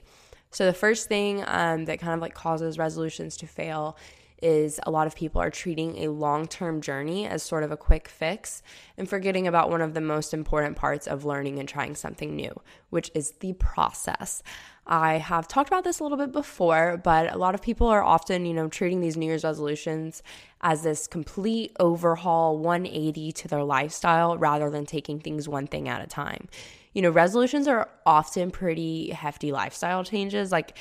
So, 0.52 0.66
the 0.66 0.72
first 0.74 1.08
thing 1.08 1.42
um, 1.46 1.86
that 1.86 1.98
kind 1.98 2.12
of 2.12 2.20
like 2.20 2.34
causes 2.34 2.78
resolutions 2.78 3.36
to 3.38 3.46
fail 3.46 3.96
is 4.42 4.80
a 4.84 4.90
lot 4.90 5.06
of 5.06 5.14
people 5.14 5.40
are 5.40 5.50
treating 5.50 5.98
a 5.98 6.08
long 6.08 6.46
term 6.46 6.80
journey 6.80 7.26
as 7.26 7.42
sort 7.42 7.62
of 7.62 7.70
a 7.70 7.76
quick 7.76 8.08
fix 8.08 8.62
and 8.98 9.08
forgetting 9.08 9.46
about 9.46 9.70
one 9.70 9.80
of 9.80 9.94
the 9.94 10.00
most 10.00 10.34
important 10.34 10.76
parts 10.76 11.06
of 11.06 11.24
learning 11.24 11.58
and 11.58 11.68
trying 11.68 11.94
something 11.94 12.34
new, 12.34 12.52
which 12.90 13.10
is 13.14 13.32
the 13.40 13.52
process. 13.54 14.42
I 14.86 15.18
have 15.18 15.46
talked 15.46 15.68
about 15.68 15.84
this 15.84 16.00
a 16.00 16.02
little 16.02 16.18
bit 16.18 16.32
before, 16.32 17.00
but 17.02 17.32
a 17.32 17.38
lot 17.38 17.54
of 17.54 17.62
people 17.62 17.86
are 17.86 18.02
often, 18.02 18.44
you 18.44 18.52
know, 18.52 18.68
treating 18.68 19.00
these 19.00 19.16
New 19.16 19.26
Year's 19.26 19.44
resolutions 19.44 20.22
as 20.60 20.82
this 20.82 21.06
complete 21.06 21.72
overhaul 21.78 22.58
180 22.58 23.30
to 23.32 23.48
their 23.48 23.62
lifestyle 23.62 24.36
rather 24.36 24.70
than 24.70 24.84
taking 24.84 25.20
things 25.20 25.48
one 25.48 25.68
thing 25.68 25.88
at 25.88 26.02
a 26.02 26.06
time. 26.06 26.48
You 26.94 27.02
know, 27.02 27.10
resolutions 27.10 27.68
are 27.68 27.88
often 28.04 28.50
pretty 28.50 29.10
hefty 29.10 29.52
lifestyle 29.52 30.04
changes. 30.04 30.52
Like 30.52 30.76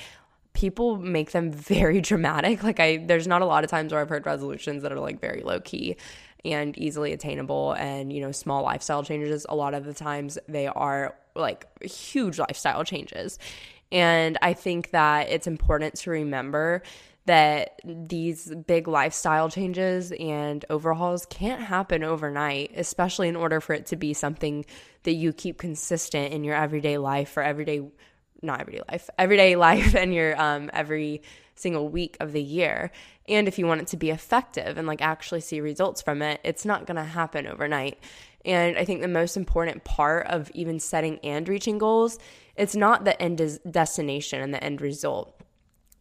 people 0.54 0.98
make 0.98 1.32
them 1.32 1.52
very 1.52 2.02
dramatic. 2.02 2.64
Like 2.64 2.80
I 2.80 2.98
there's 2.98 3.28
not 3.28 3.42
a 3.42 3.46
lot 3.46 3.64
of 3.64 3.70
times 3.70 3.92
where 3.92 4.02
I've 4.02 4.10
heard 4.10 4.26
resolutions 4.26 4.84
that 4.84 4.92
are 4.92 5.00
like 5.00 5.20
very 5.20 5.42
low 5.44 5.60
key 5.60 5.98
and 6.44 6.78
easily 6.78 7.14
attainable 7.14 7.74
and 7.74 8.12
you 8.12 8.20
know 8.20 8.32
small 8.32 8.64
lifestyle 8.64 9.04
changes 9.04 9.46
a 9.48 9.56
lot 9.56 9.76
of 9.76 9.86
the 9.86 9.94
times 9.94 10.40
they 10.48 10.66
are 10.66 11.16
like 11.36 11.68
huge 11.84 12.40
lifestyle 12.40 12.84
changes 12.84 13.38
and 13.92 14.38
I 14.42 14.54
think 14.54 14.92
that 14.92 15.30
it's 15.30 15.48
important 15.48 15.96
to 15.96 16.12
remember 16.12 16.82
that 17.26 17.80
these 17.86 18.52
big 18.68 18.88
lifestyle 18.88 19.50
changes 19.50 20.12
and 20.14 20.66
overhauls 20.70 21.28
can't 21.28 21.62
happen 21.62 22.04
overnight, 22.04 22.72
especially 22.76 23.28
in 23.28 23.36
order 23.36 23.62
for 23.62 23.74
it 23.74 23.86
to 23.88 23.96
be 23.96 24.14
something 24.14 24.66
that 25.04 25.14
you 25.14 25.32
keep 25.32 25.58
consistent 25.60 26.34
in 26.34 26.44
your 26.44 26.56
everyday 26.56 26.98
life 26.98 27.30
for 27.30 27.44
everyday 27.44 27.82
not 28.42 28.62
everyday 28.62 28.82
life, 28.90 29.10
everyday 29.18 29.56
life 29.68 29.96
and 29.96 30.14
your 30.14 30.40
um 30.40 30.70
every 30.74 31.22
single 31.56 31.90
week 31.90 32.18
of 32.20 32.32
the 32.32 32.42
year. 32.42 32.92
And 33.28 33.48
if 33.48 33.60
you 33.60 33.68
want 33.68 33.82
it 33.82 33.88
to 33.88 33.98
be 33.98 34.10
effective 34.10 34.78
and 34.78 34.88
like 34.88 35.02
actually 35.02 35.42
see 35.42 35.62
results 35.62 36.02
from 36.02 36.22
it, 36.22 36.42
it's 36.44 36.66
not 36.66 36.88
going 36.88 36.98
to 36.98 37.04
happen 37.04 37.46
overnight. 37.46 38.00
And 38.44 38.78
I 38.78 38.86
think 38.86 39.02
the 39.02 39.08
most 39.08 39.38
important 39.38 39.84
part 39.84 40.26
of 40.26 40.50
even 40.56 40.80
setting 40.80 41.20
and 41.20 41.48
reaching 41.48 41.78
goals 41.78 42.18
it's 42.56 42.76
not 42.76 43.06
the 43.06 43.20
end 43.22 43.60
destination 43.70 44.42
and 44.42 44.54
the 44.54 44.64
end 44.64 44.82
result. 44.82 45.36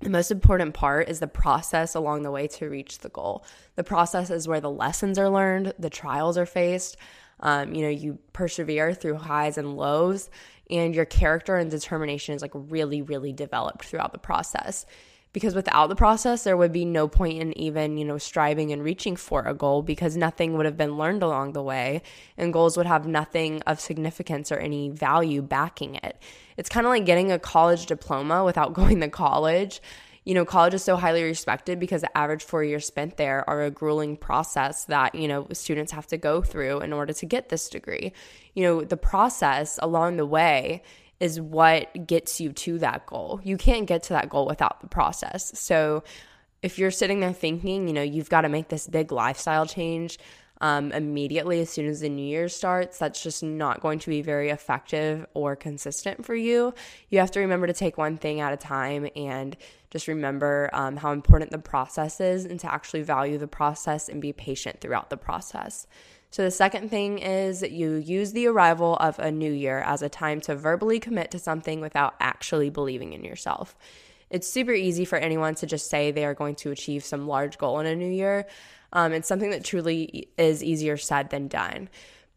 The 0.01 0.11
most 0.11 0.31
important 0.31 0.75
part 0.75 1.09
is 1.09 1.21
the 1.21 1.27
process 1.27 1.95
along 1.95 2.23
the 2.23 2.31
way 2.31 2.49
to 2.49 2.69
reach 2.69 2.99
the 2.99 3.11
goal. 3.11 3.45
The 3.77 3.85
process 3.85 4.31
is 4.31 4.49
where 4.49 4.61
the 4.61 4.71
lessons 4.71 5.19
are 5.19 5.29
learned, 5.29 5.75
the 5.79 5.91
trials 5.91 6.39
are 6.39 6.47
faced. 6.47 6.97
Um, 7.41 7.75
you 7.75 7.83
know, 7.83 7.89
you 7.89 8.19
persevere 8.33 8.95
through 8.95 9.17
highs 9.17 9.59
and 9.59 9.77
lows, 9.77 10.31
and 10.71 10.95
your 10.95 11.05
character 11.05 11.57
and 11.57 11.71
determination 11.71 12.35
is 12.35 12.43
like 12.43 12.53
really, 12.55 13.03
really 13.03 13.33
developed 13.33 13.85
throughout 13.85 14.13
the 14.13 14.19
process. 14.19 14.87
Because 15.33 15.55
without 15.55 15.89
the 15.89 15.95
process 15.95 16.43
there 16.43 16.57
would 16.57 16.73
be 16.73 16.85
no 16.85 17.07
point 17.07 17.41
in 17.41 17.57
even 17.57 17.97
you 17.97 18.05
know 18.05 18.19
striving 18.19 18.73
and 18.73 18.83
reaching 18.83 19.15
for 19.15 19.45
a 19.45 19.55
goal 19.55 19.81
because 19.81 20.17
nothing 20.17 20.57
would 20.57 20.67
have 20.67 20.77
been 20.77 20.99
learned 20.99 21.23
along 21.23 21.53
the 21.53 21.63
way 21.63 22.03
and 22.37 22.53
goals 22.53 22.77
would 22.77 22.87
have 22.87 23.07
nothing 23.07 23.63
of 23.63 23.79
significance 23.79 24.51
or 24.51 24.59
any 24.59 24.89
value 24.89 25.41
backing 25.41 25.95
it. 25.95 26.21
It's 26.57 26.69
kind 26.69 26.85
of 26.85 26.91
like 26.91 27.07
getting 27.07 27.31
a 27.31 27.39
college 27.39 27.87
diploma 27.87 28.45
without 28.45 28.75
going 28.75 29.01
to 29.03 29.09
college 29.09 29.81
you 30.25 30.35
know 30.35 30.45
college 30.45 30.75
is 30.75 30.85
so 30.85 30.97
highly 30.97 31.23
respected 31.23 31.81
because 31.81 32.03
the 32.03 32.19
average 32.19 32.45
four 32.45 32.63
years 32.63 32.87
spent 32.87 33.17
there 33.17 33.49
are 33.49 33.63
a 33.63 33.71
grueling 33.71 34.17
process 34.17 34.85
that 34.87 35.15
you 35.15 35.27
know 35.27 35.47
students 35.53 35.93
have 35.93 36.07
to 36.07 36.17
go 36.17 36.43
through 36.43 36.81
in 36.81 36.93
order 36.93 37.13
to 37.13 37.27
get 37.27 37.49
this 37.49 37.69
degree 37.69 38.13
you 38.55 38.63
know 38.63 38.83
the 38.83 38.97
process 38.97 39.79
along 39.83 40.17
the 40.17 40.27
way 40.27 40.83
is 41.21 41.39
what 41.39 42.07
gets 42.07 42.41
you 42.41 42.51
to 42.51 42.79
that 42.79 43.07
goal. 43.07 43.41
You 43.45 43.59
can't 43.59 43.87
get 43.87 44.03
to 44.05 44.15
that 44.15 44.31
goal 44.31 44.47
without 44.47 44.81
the 44.81 44.89
process. 44.89 45.53
So, 45.59 46.03
if 46.63 46.79
you're 46.79 46.91
sitting 46.91 47.21
there 47.21 47.33
thinking, 47.33 47.89
you 47.89 47.95
know, 47.95 48.03
you've 48.03 48.29
got 48.29 48.43
to 48.43 48.49
make 48.51 48.69
this 48.69 48.87
big 48.87 49.13
lifestyle 49.13 49.65
change 49.65 50.19
um, 50.61 50.93
immediately 50.93 51.61
as 51.61 51.71
soon 51.71 51.87
as 51.87 52.01
the 52.01 52.09
new 52.09 52.27
year 52.27 52.49
starts, 52.49 52.99
that's 52.99 53.23
just 53.23 53.43
not 53.43 53.81
going 53.81 53.99
to 54.01 54.11
be 54.11 54.23
very 54.23 54.51
effective 54.51 55.27
or 55.35 55.57
consistent 55.57 56.25
for 56.25 56.35
you. 56.35 56.75
You 57.09 57.19
have 57.21 57.31
to 57.33 57.41
remember 57.41 57.67
to 57.67 57.73
take 57.73 57.97
one 57.97 58.19
thing 58.19 58.41
at 58.41 58.53
a 58.53 58.57
time 58.57 59.09
and 59.17 59.57
just 59.91 60.07
remember 60.07 60.71
um, 60.73 60.97
how 60.97 61.13
important 61.13 61.51
the 61.51 61.59
process 61.59 62.21
is 62.21 62.45
and 62.45 62.61
to 62.61 62.73
actually 62.73 63.03
value 63.03 63.39
the 63.39 63.49
process 63.49 64.09
and 64.09 64.21
be 64.21 64.33
patient 64.33 64.81
throughout 64.81 65.11
the 65.11 65.17
process. 65.17 65.87
So, 66.33 66.45
the 66.45 66.51
second 66.53 66.91
thing 66.91 67.19
is 67.19 67.63
you 67.63 67.95
use 67.95 68.33
the 68.33 68.47
arrival 68.47 68.97
of 68.97 69.19
a 69.19 69.33
new 69.33 69.51
year 69.51 69.81
as 69.81 70.01
a 70.01 70.09
time 70.09 70.41
to 70.43 70.55
verbally 70.55 71.01
commit 71.01 71.33
to 71.33 71.41
something 71.41 71.81
without 71.81 72.15
actually 72.21 72.71
believing 72.71 73.15
in 73.15 73.25
yourself. 73.25 73.77
It's 74.31 74.49
super 74.49 74.73
easy 74.73 75.05
for 75.05 75.19
anyone 75.19 75.57
to 75.57 75.67
just 75.67 75.91
say 75.91 76.13
they 76.13 76.25
are 76.25 76.35
going 76.35 76.55
to 76.57 76.71
achieve 76.71 77.05
some 77.05 77.27
large 77.27 77.59
goal 77.59 77.81
in 77.81 77.87
a 77.87 77.97
new 77.97 78.09
year. 78.09 78.47
Um, 78.93 79.13
it's 79.13 79.29
something 79.29 79.51
that 79.51 79.65
truly 79.65 80.29
is 80.37 80.63
easier 80.63 80.97
said 80.97 81.31
than 81.31 81.49
done. 81.49 81.89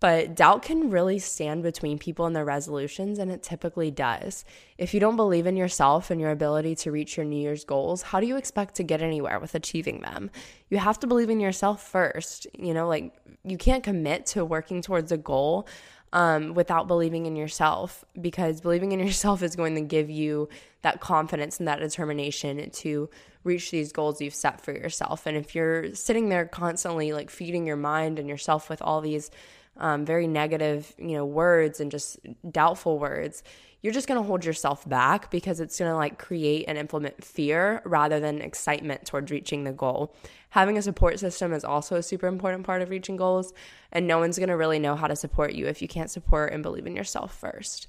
But 0.04 0.36
doubt 0.36 0.64
can 0.64 0.90
really 0.90 1.18
stand 1.18 1.64
between 1.64 1.98
people 1.98 2.26
and 2.26 2.36
their 2.36 2.44
resolutions, 2.44 3.20
and 3.20 3.32
it 3.32 3.42
typically 3.42 3.90
does. 3.90 4.44
If 4.78 4.94
you 4.94 5.00
don't 5.00 5.16
believe 5.16 5.48
in 5.48 5.56
yourself 5.56 6.12
and 6.12 6.20
your 6.20 6.32
ability 6.32 6.76
to 6.76 6.92
reach 6.92 7.16
your 7.16 7.26
New 7.26 7.40
Year's 7.42 7.64
goals, 7.64 8.02
how 8.02 8.20
do 8.20 8.28
you 8.28 8.36
expect 8.36 8.76
to 8.76 8.84
get 8.84 9.02
anywhere 9.02 9.40
with 9.40 9.56
achieving 9.56 10.02
them? 10.02 10.30
You 10.70 10.80
have 10.80 11.00
to 11.00 11.08
believe 11.08 11.30
in 11.30 11.40
yourself 11.40 11.88
first. 11.88 12.48
You 12.54 12.74
know, 12.74 12.86
like 12.86 13.16
you 13.46 13.58
can't 13.58 13.82
commit 13.82 14.26
to 14.26 14.44
working 14.44 14.82
towards 14.82 15.14
a 15.14 15.18
goal 15.18 15.70
um, 16.14 16.54
without 16.54 16.88
believing 16.88 17.26
in 17.26 17.36
yourself 17.36 18.06
because 18.22 18.62
believing 18.62 18.94
in 18.94 19.00
yourself 19.06 19.44
is 19.44 19.56
going 19.56 19.76
to 19.76 19.82
give 19.82 20.10
you 20.10 20.48
that 20.84 21.02
confidence 21.02 21.60
and 21.60 21.68
that 21.68 21.80
determination 21.80 22.70
to 22.70 23.10
reach 23.44 23.72
these 23.72 23.92
goals 23.92 24.22
you've 24.22 24.34
set 24.34 24.62
for 24.62 24.72
yourself. 24.72 25.26
And 25.26 25.36
if 25.36 25.54
you're 25.54 25.94
sitting 25.96 26.30
there 26.30 26.46
constantly 26.46 27.12
like 27.12 27.30
feeding 27.30 27.68
your 27.68 27.76
mind 27.76 28.20
and 28.20 28.30
yourself 28.30 28.70
with 28.70 28.82
all 28.82 29.02
these 29.02 29.32
um, 29.78 30.06
very 30.06 30.28
negative, 30.28 30.94
you 30.98 31.18
know, 31.18 31.26
words 31.26 31.80
and 31.80 31.92
just 31.92 32.20
doubtful 32.50 33.00
words, 33.00 33.44
you're 33.82 33.94
just 33.94 34.08
going 34.08 34.22
to 34.22 34.26
hold 34.26 34.46
yourself 34.46 34.88
back 34.88 35.30
because 35.30 35.60
it's 35.60 35.78
going 35.78 35.92
to 35.92 35.98
like 35.98 36.18
create 36.18 36.66
and 36.68 36.78
implement 36.78 37.22
fear 37.24 37.82
rather 37.84 38.20
than 38.20 38.40
excitement 38.40 39.06
towards 39.06 39.30
reaching 39.30 39.66
the 39.66 39.74
goal. 39.74 40.16
Having 40.54 40.78
a 40.78 40.84
support 40.84 41.18
system 41.18 41.52
is 41.52 41.66
also 41.66 41.96
a 41.96 42.04
super 42.04 42.28
important 42.28 42.64
part 42.64 42.84
of 42.84 42.92
reaching 42.92 43.16
goals, 43.16 43.56
and 43.92 44.06
no 44.06 44.20
one's 44.20 44.38
going 44.38 44.50
to 44.50 44.56
really 44.56 44.78
know 44.78 44.96
how 44.96 45.08
to 45.08 45.16
support 45.16 45.54
you 45.54 45.66
if 45.66 45.82
you 45.82 45.88
can't 45.88 46.12
support 46.12 46.54
and 46.54 46.62
believe 46.62 46.86
in 46.86 46.96
yourself 46.96 47.36
first. 47.36 47.88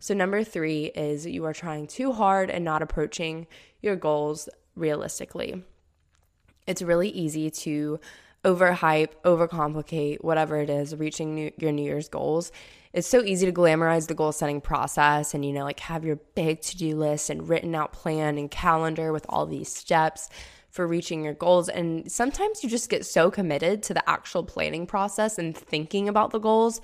So, 0.00 0.12
number 0.12 0.42
three 0.42 0.86
is 0.86 1.24
you 1.24 1.44
are 1.44 1.52
trying 1.52 1.86
too 1.86 2.10
hard 2.10 2.50
and 2.50 2.64
not 2.64 2.82
approaching 2.82 3.46
your 3.80 3.94
goals 3.94 4.48
realistically. 4.74 5.62
It's 6.66 6.82
really 6.82 7.10
easy 7.10 7.48
to 7.48 8.00
overhype, 8.44 9.10
overcomplicate 9.24 10.24
whatever 10.24 10.56
it 10.56 10.68
is, 10.68 10.96
reaching 10.96 11.36
new, 11.36 11.52
your 11.58 11.70
New 11.70 11.84
Year's 11.84 12.08
goals. 12.08 12.50
It's 12.92 13.06
so 13.06 13.22
easy 13.22 13.46
to 13.46 13.52
glamorize 13.52 14.08
the 14.08 14.14
goal 14.14 14.32
setting 14.32 14.60
process 14.60 15.32
and, 15.32 15.44
you 15.44 15.52
know, 15.52 15.62
like 15.62 15.78
have 15.78 16.04
your 16.04 16.16
big 16.34 16.60
to 16.62 16.76
do 16.76 16.96
list 16.96 17.30
and 17.30 17.48
written 17.48 17.72
out 17.76 17.92
plan 17.92 18.36
and 18.36 18.50
calendar 18.50 19.12
with 19.12 19.26
all 19.28 19.46
these 19.46 19.72
steps 19.72 20.28
for 20.70 20.86
reaching 20.86 21.24
your 21.24 21.34
goals. 21.34 21.68
And 21.68 22.10
sometimes 22.10 22.62
you 22.62 22.70
just 22.70 22.88
get 22.88 23.04
so 23.04 23.30
committed 23.30 23.82
to 23.84 23.94
the 23.94 24.08
actual 24.08 24.44
planning 24.44 24.86
process 24.86 25.38
and 25.38 25.56
thinking 25.56 26.08
about 26.08 26.30
the 26.30 26.38
goals 26.38 26.80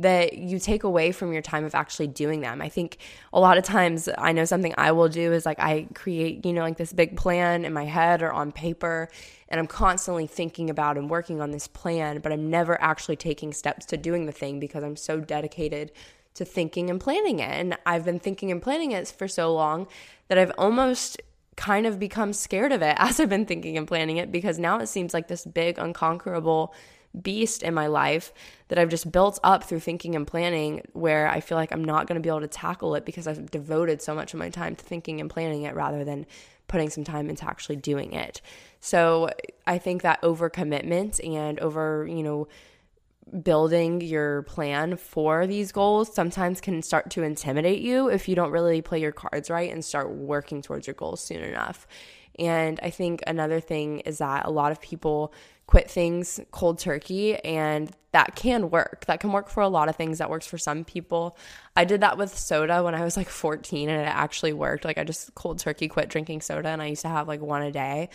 that 0.00 0.34
you 0.38 0.60
take 0.60 0.84
away 0.84 1.10
from 1.10 1.32
your 1.32 1.42
time 1.42 1.64
of 1.64 1.74
actually 1.74 2.06
doing 2.06 2.40
them. 2.40 2.62
I 2.62 2.68
think 2.68 2.98
a 3.32 3.40
lot 3.40 3.58
of 3.58 3.64
times 3.64 4.08
I 4.16 4.30
know 4.30 4.44
something 4.44 4.72
I 4.78 4.92
will 4.92 5.08
do 5.08 5.32
is 5.32 5.44
like 5.44 5.58
I 5.58 5.88
create, 5.94 6.46
you 6.46 6.52
know, 6.52 6.62
like 6.62 6.76
this 6.76 6.92
big 6.92 7.16
plan 7.16 7.64
in 7.64 7.72
my 7.72 7.84
head 7.84 8.22
or 8.22 8.32
on 8.32 8.52
paper 8.52 9.08
and 9.48 9.58
I'm 9.58 9.66
constantly 9.66 10.26
thinking 10.26 10.70
about 10.70 10.96
and 10.96 11.10
working 11.10 11.40
on 11.40 11.50
this 11.50 11.66
plan, 11.66 12.20
but 12.20 12.32
I'm 12.32 12.48
never 12.48 12.80
actually 12.80 13.16
taking 13.16 13.52
steps 13.52 13.86
to 13.86 13.96
doing 13.96 14.26
the 14.26 14.32
thing 14.32 14.60
because 14.60 14.84
I'm 14.84 14.96
so 14.96 15.20
dedicated 15.20 15.90
to 16.34 16.44
thinking 16.44 16.90
and 16.90 17.00
planning 17.00 17.40
it. 17.40 17.50
And 17.50 17.76
I've 17.84 18.04
been 18.04 18.20
thinking 18.20 18.52
and 18.52 18.62
planning 18.62 18.92
it 18.92 19.08
for 19.08 19.26
so 19.26 19.52
long 19.52 19.88
that 20.28 20.38
I've 20.38 20.52
almost 20.58 21.20
kind 21.58 21.86
of 21.86 21.98
become 21.98 22.32
scared 22.32 22.72
of 22.72 22.80
it 22.80 22.96
as 22.98 23.20
I've 23.20 23.28
been 23.28 23.44
thinking 23.44 23.76
and 23.76 23.86
planning 23.86 24.16
it 24.16 24.32
because 24.32 24.58
now 24.58 24.78
it 24.78 24.86
seems 24.86 25.12
like 25.12 25.28
this 25.28 25.44
big 25.44 25.78
unconquerable 25.78 26.72
beast 27.20 27.62
in 27.62 27.74
my 27.74 27.86
life 27.86 28.32
that 28.68 28.78
I've 28.78 28.90
just 28.90 29.10
built 29.10 29.38
up 29.42 29.64
through 29.64 29.80
thinking 29.80 30.14
and 30.14 30.26
planning 30.26 30.86
where 30.92 31.28
I 31.28 31.40
feel 31.40 31.58
like 31.58 31.72
I'm 31.72 31.84
not 31.84 32.06
going 32.06 32.16
to 32.16 32.22
be 32.22 32.28
able 32.28 32.40
to 32.40 32.48
tackle 32.48 32.94
it 32.94 33.04
because 33.04 33.26
I've 33.26 33.50
devoted 33.50 34.00
so 34.00 34.14
much 34.14 34.32
of 34.32 34.38
my 34.38 34.50
time 34.50 34.76
to 34.76 34.84
thinking 34.84 35.20
and 35.20 35.28
planning 35.28 35.62
it 35.62 35.74
rather 35.74 36.04
than 36.04 36.26
putting 36.68 36.90
some 36.90 37.02
time 37.02 37.30
into 37.30 37.46
actually 37.46 37.76
doing 37.76 38.12
it. 38.12 38.40
So 38.80 39.30
I 39.66 39.78
think 39.78 40.02
that 40.02 40.20
overcommitment 40.22 41.26
and 41.26 41.58
over, 41.60 42.06
you 42.06 42.22
know, 42.22 42.46
building 43.42 44.00
your 44.00 44.42
plan 44.42 44.96
for 44.96 45.46
these 45.46 45.72
goals 45.72 46.12
sometimes 46.12 46.60
can 46.60 46.82
start 46.82 47.10
to 47.10 47.22
intimidate 47.22 47.80
you 47.80 48.08
if 48.08 48.28
you 48.28 48.34
don't 48.34 48.50
really 48.50 48.82
play 48.82 49.00
your 49.00 49.12
cards 49.12 49.50
right 49.50 49.72
and 49.72 49.84
start 49.84 50.10
working 50.10 50.62
towards 50.62 50.86
your 50.86 50.94
goals 50.94 51.20
soon 51.20 51.42
enough. 51.42 51.86
And 52.38 52.78
I 52.82 52.90
think 52.90 53.22
another 53.26 53.60
thing 53.60 54.00
is 54.00 54.18
that 54.18 54.46
a 54.46 54.50
lot 54.50 54.72
of 54.72 54.80
people 54.80 55.32
quit 55.66 55.90
things 55.90 56.40
cold 56.50 56.78
turkey 56.78 57.36
and 57.36 57.90
that 58.12 58.34
can 58.34 58.70
work. 58.70 59.04
That 59.06 59.20
can 59.20 59.32
work 59.32 59.48
for 59.48 59.62
a 59.62 59.68
lot 59.68 59.88
of 59.88 59.96
things. 59.96 60.18
That 60.18 60.30
works 60.30 60.46
for 60.46 60.56
some 60.56 60.84
people. 60.84 61.36
I 61.76 61.84
did 61.84 62.00
that 62.00 62.16
with 62.16 62.36
soda 62.36 62.82
when 62.82 62.94
I 62.94 63.04
was 63.04 63.16
like 63.16 63.28
14 63.28 63.88
and 63.88 64.00
it 64.00 64.06
actually 64.06 64.54
worked. 64.54 64.84
Like 64.84 64.98
I 64.98 65.04
just 65.04 65.34
cold 65.34 65.58
turkey 65.58 65.88
quit 65.88 66.08
drinking 66.08 66.40
soda 66.40 66.68
and 66.68 66.80
I 66.80 66.86
used 66.86 67.02
to 67.02 67.08
have 67.08 67.28
like 67.28 67.42
one 67.42 67.62
a 67.62 67.70
day 67.70 68.08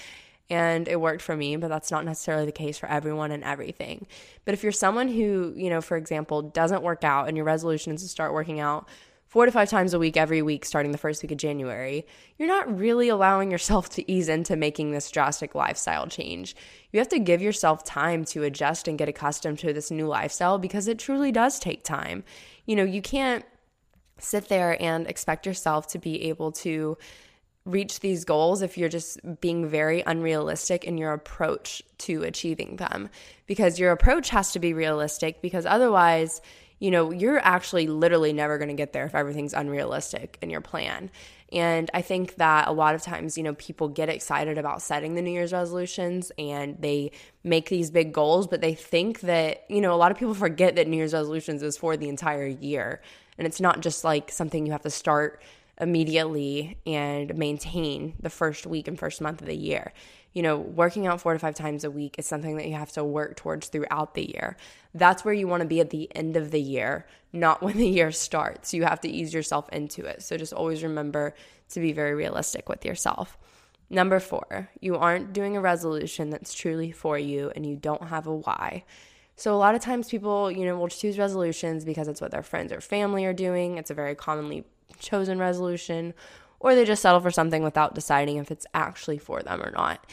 and 0.53 0.87
it 0.87 1.01
worked 1.01 1.23
for 1.23 1.35
me, 1.35 1.55
but 1.55 1.69
that's 1.69 1.89
not 1.89 2.05
necessarily 2.05 2.45
the 2.45 2.51
case 2.51 2.77
for 2.77 2.87
everyone 2.87 3.31
and 3.31 3.43
everything. 3.43 4.05
But 4.45 4.53
if 4.53 4.61
you're 4.61 4.71
someone 4.71 5.07
who, 5.07 5.51
you 5.55 5.71
know, 5.71 5.81
for 5.81 5.97
example, 5.97 6.43
doesn't 6.43 6.83
work 6.83 7.03
out 7.03 7.27
and 7.27 7.35
your 7.35 7.45
resolution 7.45 7.91
is 7.91 8.03
to 8.03 8.07
start 8.07 8.33
working 8.33 8.59
out 8.59 8.87
four 9.25 9.47
to 9.47 9.51
five 9.51 9.67
times 9.67 9.95
a 9.95 9.99
week 9.99 10.15
every 10.15 10.43
week 10.43 10.63
starting 10.63 10.91
the 10.91 10.97
first 10.99 11.23
week 11.23 11.31
of 11.31 11.39
January, 11.39 12.05
you're 12.37 12.47
not 12.47 12.77
really 12.77 13.09
allowing 13.09 13.49
yourself 13.49 13.89
to 13.89 14.11
ease 14.11 14.29
into 14.29 14.55
making 14.55 14.91
this 14.91 15.09
drastic 15.09 15.55
lifestyle 15.55 16.05
change. 16.05 16.55
You 16.91 16.99
have 16.99 17.09
to 17.09 17.17
give 17.17 17.41
yourself 17.41 17.83
time 17.83 18.25
to 18.25 18.43
adjust 18.43 18.87
and 18.87 18.95
get 18.95 19.09
accustomed 19.09 19.57
to 19.59 19.73
this 19.73 19.89
new 19.89 20.05
lifestyle 20.05 20.59
because 20.59 20.87
it 20.87 20.99
truly 20.99 21.31
does 21.31 21.57
take 21.57 21.83
time. 21.83 22.23
You 22.67 22.75
know, 22.75 22.83
you 22.83 23.01
can't 23.01 23.43
sit 24.19 24.49
there 24.49 24.79
and 24.79 25.07
expect 25.07 25.47
yourself 25.47 25.87
to 25.87 25.97
be 25.97 26.25
able 26.25 26.51
to 26.51 26.95
reach 27.65 28.01
these 28.01 28.25
goals 28.25 28.61
if 28.61 28.77
you're 28.77 28.89
just 28.89 29.19
being 29.39 29.67
very 29.69 30.03
unrealistic 30.05 30.83
in 30.83 30.97
your 30.97 31.13
approach 31.13 31.81
to 31.97 32.23
achieving 32.23 32.75
them 32.75 33.09
because 33.47 33.79
your 33.79 33.91
approach 33.91 34.29
has 34.29 34.51
to 34.51 34.59
be 34.59 34.73
realistic 34.73 35.41
because 35.41 35.65
otherwise 35.65 36.41
you 36.83 36.91
know, 36.91 37.11
you're 37.11 37.39
actually 37.39 37.87
literally 37.87 38.33
never 38.33 38.57
going 38.57 38.67
to 38.67 38.73
get 38.73 38.91
there 38.91 39.05
if 39.05 39.15
everything's 39.15 39.53
unrealistic 39.53 40.37
in 40.41 40.49
your 40.49 40.59
plan. 40.59 41.09
And 41.49 41.89
I 41.93 42.01
think 42.01 42.35
that 42.35 42.67
a 42.67 42.73
lot 42.73 42.93
of 42.93 43.01
times, 43.01 43.37
you 43.37 43.43
know, 43.43 43.53
people 43.53 43.87
get 43.87 44.09
excited 44.09 44.57
about 44.57 44.81
setting 44.81 45.15
the 45.15 45.21
New 45.21 45.31
Year's 45.31 45.53
resolutions 45.53 46.29
and 46.37 46.75
they 46.81 47.11
make 47.41 47.69
these 47.69 47.89
big 47.89 48.11
goals, 48.11 48.47
but 48.47 48.59
they 48.59 48.73
think 48.73 49.21
that, 49.21 49.63
you 49.69 49.79
know, 49.79 49.93
a 49.93 49.95
lot 49.95 50.11
of 50.11 50.17
people 50.17 50.33
forget 50.33 50.75
that 50.75 50.89
New 50.89 50.97
Year's 50.97 51.13
resolutions 51.13 51.63
is 51.63 51.77
for 51.77 51.95
the 51.95 52.09
entire 52.09 52.47
year. 52.47 53.01
And 53.37 53.47
it's 53.47 53.61
not 53.61 53.79
just 53.79 54.03
like 54.03 54.29
something 54.29 54.65
you 54.65 54.73
have 54.73 54.81
to 54.81 54.89
start 54.89 55.41
immediately 55.79 56.77
and 56.85 57.35
maintain 57.35 58.13
the 58.19 58.29
first 58.29 58.65
week 58.65 58.87
and 58.87 58.97
first 58.97 59.21
month 59.21 59.41
of 59.41 59.47
the 59.47 59.55
year 59.55 59.91
you 60.33 60.41
know, 60.41 60.57
working 60.57 61.05
out 61.05 61.21
four 61.21 61.33
to 61.33 61.39
five 61.39 61.55
times 61.55 61.83
a 61.83 61.91
week 61.91 62.15
is 62.17 62.25
something 62.25 62.57
that 62.57 62.67
you 62.67 62.73
have 62.73 62.91
to 62.93 63.03
work 63.03 63.35
towards 63.37 63.67
throughout 63.67 64.15
the 64.15 64.29
year. 64.31 64.57
That's 64.93 65.23
where 65.23 65.33
you 65.33 65.47
want 65.47 65.61
to 65.61 65.67
be 65.67 65.79
at 65.79 65.91
the 65.91 66.13
end 66.15 66.35
of 66.35 66.49
the 66.51 66.61
year, 66.61 67.05
not 67.31 67.61
when 67.61 67.77
the 67.77 67.87
year 67.87 68.11
starts. 68.11 68.73
You 68.73 68.83
have 68.83 68.99
to 69.01 69.09
ease 69.09 69.33
yourself 69.33 69.69
into 69.69 70.05
it. 70.05 70.23
So 70.23 70.35
just 70.35 70.53
always 70.53 70.83
remember 70.83 71.35
to 71.69 71.79
be 71.79 71.93
very 71.93 72.15
realistic 72.15 72.67
with 72.67 72.83
yourself. 72.83 73.37
Number 73.89 74.19
four, 74.19 74.69
you 74.81 74.97
aren't 74.97 75.33
doing 75.33 75.55
a 75.55 75.61
resolution 75.61 76.31
that's 76.31 76.53
truly 76.53 76.91
for 76.91 77.17
you 77.17 77.51
and 77.55 77.63
you 77.63 77.75
don't 77.75 78.07
have 78.07 78.25
a 78.25 78.35
why. 78.35 78.85
So 79.35 79.53
a 79.53 79.57
lot 79.57 79.75
of 79.75 79.81
times 79.81 80.09
people, 80.09 80.51
you 80.51 80.65
know, 80.65 80.77
will 80.77 80.87
choose 80.87 81.19
resolutions 81.19 81.85
because 81.85 82.07
it's 82.07 82.21
what 82.21 82.31
their 82.31 82.43
friends 82.43 82.71
or 82.71 82.81
family 82.81 83.25
are 83.25 83.33
doing. 83.33 83.77
It's 83.77 83.91
a 83.91 83.95
very 83.95 84.15
commonly 84.15 84.63
chosen 84.99 85.39
resolution 85.39 86.13
or 86.63 86.75
they 86.75 86.85
just 86.85 87.01
settle 87.01 87.19
for 87.19 87.29
something 87.29 87.61
without 87.61 87.93
deciding 87.93 88.37
if 88.37 88.49
it's 88.49 88.65
actually 88.73 89.17
for 89.17 89.43
them 89.43 89.61
or 89.61 89.71
not. 89.71 90.05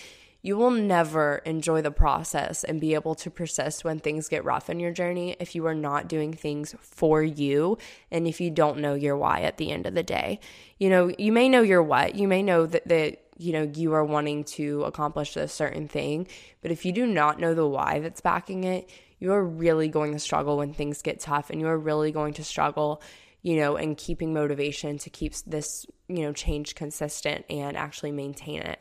You 0.43 0.57
will 0.57 0.71
never 0.71 1.37
enjoy 1.45 1.83
the 1.83 1.91
process 1.91 2.65
and 2.65 2.81
be 2.81 2.95
able 2.95 3.15
to 3.17 3.31
persist 3.31 3.85
when 3.85 3.99
things 3.99 4.29
get 4.29 4.45
rough 4.45 4.71
in 4.71 4.81
your 4.81 4.91
journey 4.91 5.37
if 5.39 5.55
you 5.55 5.67
are 5.67 5.75
not 5.75 6.09
doing 6.09 6.33
things 6.33 6.75
for 6.81 7.23
you 7.23 7.77
and 8.11 8.27
if 8.27 8.41
you 8.41 8.51
don't 8.51 8.79
know 8.79 8.95
your 8.95 9.17
why 9.17 9.43
at 9.43 9.59
the 9.59 9.71
end 9.71 9.87
of 9.87 9.95
the 9.95 10.03
day. 10.03 10.41
You 10.79 10.89
know, 10.89 11.13
you 11.19 11.31
may 11.31 11.49
know 11.49 11.61
your 11.61 11.83
what, 11.83 12.15
you 12.15 12.27
may 12.27 12.43
know 12.43 12.65
that, 12.67 12.89
that 12.89 13.19
you 13.37 13.53
know 13.53 13.71
you 13.75 13.93
are 13.93 14.05
wanting 14.05 14.45
to 14.45 14.83
accomplish 14.85 15.37
a 15.37 15.47
certain 15.47 15.89
thing, 15.89 16.27
but 16.63 16.71
if 16.71 16.87
you 16.87 16.93
do 16.93 17.07
not 17.07 17.39
know 17.39 17.53
the 17.53 17.67
why 17.67 18.01
that's 18.01 18.23
backing 18.23 18.65
it, 18.65 18.89
you 19.19 19.33
are 19.33 19.45
really 19.45 19.89
going 19.89 20.13
to 20.13 20.19
struggle 20.19 20.57
when 20.57 20.73
things 20.73 21.03
get 21.03 21.21
tough 21.21 21.51
and 21.51 21.61
you 21.61 21.67
are 21.67 21.79
really 21.79 22.13
going 22.13 22.33
to 22.35 22.45
struggle 22.45 23.03
you 23.43 23.57
know, 23.57 23.77
and 23.77 23.97
keeping 23.97 24.33
motivation 24.33 24.99
to 24.99 25.11
keep 25.11 25.35
this, 25.47 25.87
you 26.09 26.23
know, 26.23 26.33
change 26.33 26.75
consistent 26.75 27.45
and 27.49 27.77
actually 27.77 28.13
maintain 28.13 28.61
it. 28.61 28.81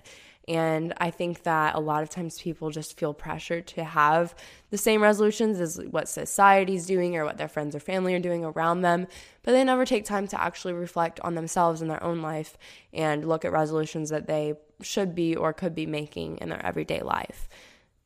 And 0.49 0.95
I 0.97 1.11
think 1.11 1.43
that 1.43 1.75
a 1.75 1.79
lot 1.79 2.01
of 2.01 2.09
times 2.09 2.41
people 2.41 2.71
just 2.71 2.97
feel 2.97 3.13
pressured 3.13 3.67
to 3.67 3.83
have 3.83 4.33
the 4.71 4.79
same 4.79 5.03
resolutions 5.03 5.59
as 5.59 5.79
what 5.91 6.09
society's 6.09 6.87
doing 6.87 7.15
or 7.15 7.23
what 7.23 7.37
their 7.37 7.47
friends 7.47 7.75
or 7.75 7.79
family 7.79 8.15
are 8.15 8.19
doing 8.19 8.43
around 8.43 8.81
them, 8.81 9.05
but 9.43 9.51
they 9.51 9.63
never 9.63 9.85
take 9.85 10.05
time 10.05 10.27
to 10.27 10.41
actually 10.41 10.73
reflect 10.73 11.19
on 11.19 11.35
themselves 11.35 11.81
and 11.81 11.91
their 11.91 12.03
own 12.03 12.23
life 12.23 12.57
and 12.91 13.27
look 13.27 13.45
at 13.45 13.51
resolutions 13.51 14.09
that 14.09 14.25
they 14.25 14.55
should 14.81 15.13
be 15.13 15.35
or 15.35 15.53
could 15.53 15.75
be 15.75 15.85
making 15.85 16.37
in 16.37 16.49
their 16.49 16.65
everyday 16.65 17.01
life. 17.01 17.47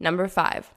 Number 0.01 0.27
five, 0.27 0.69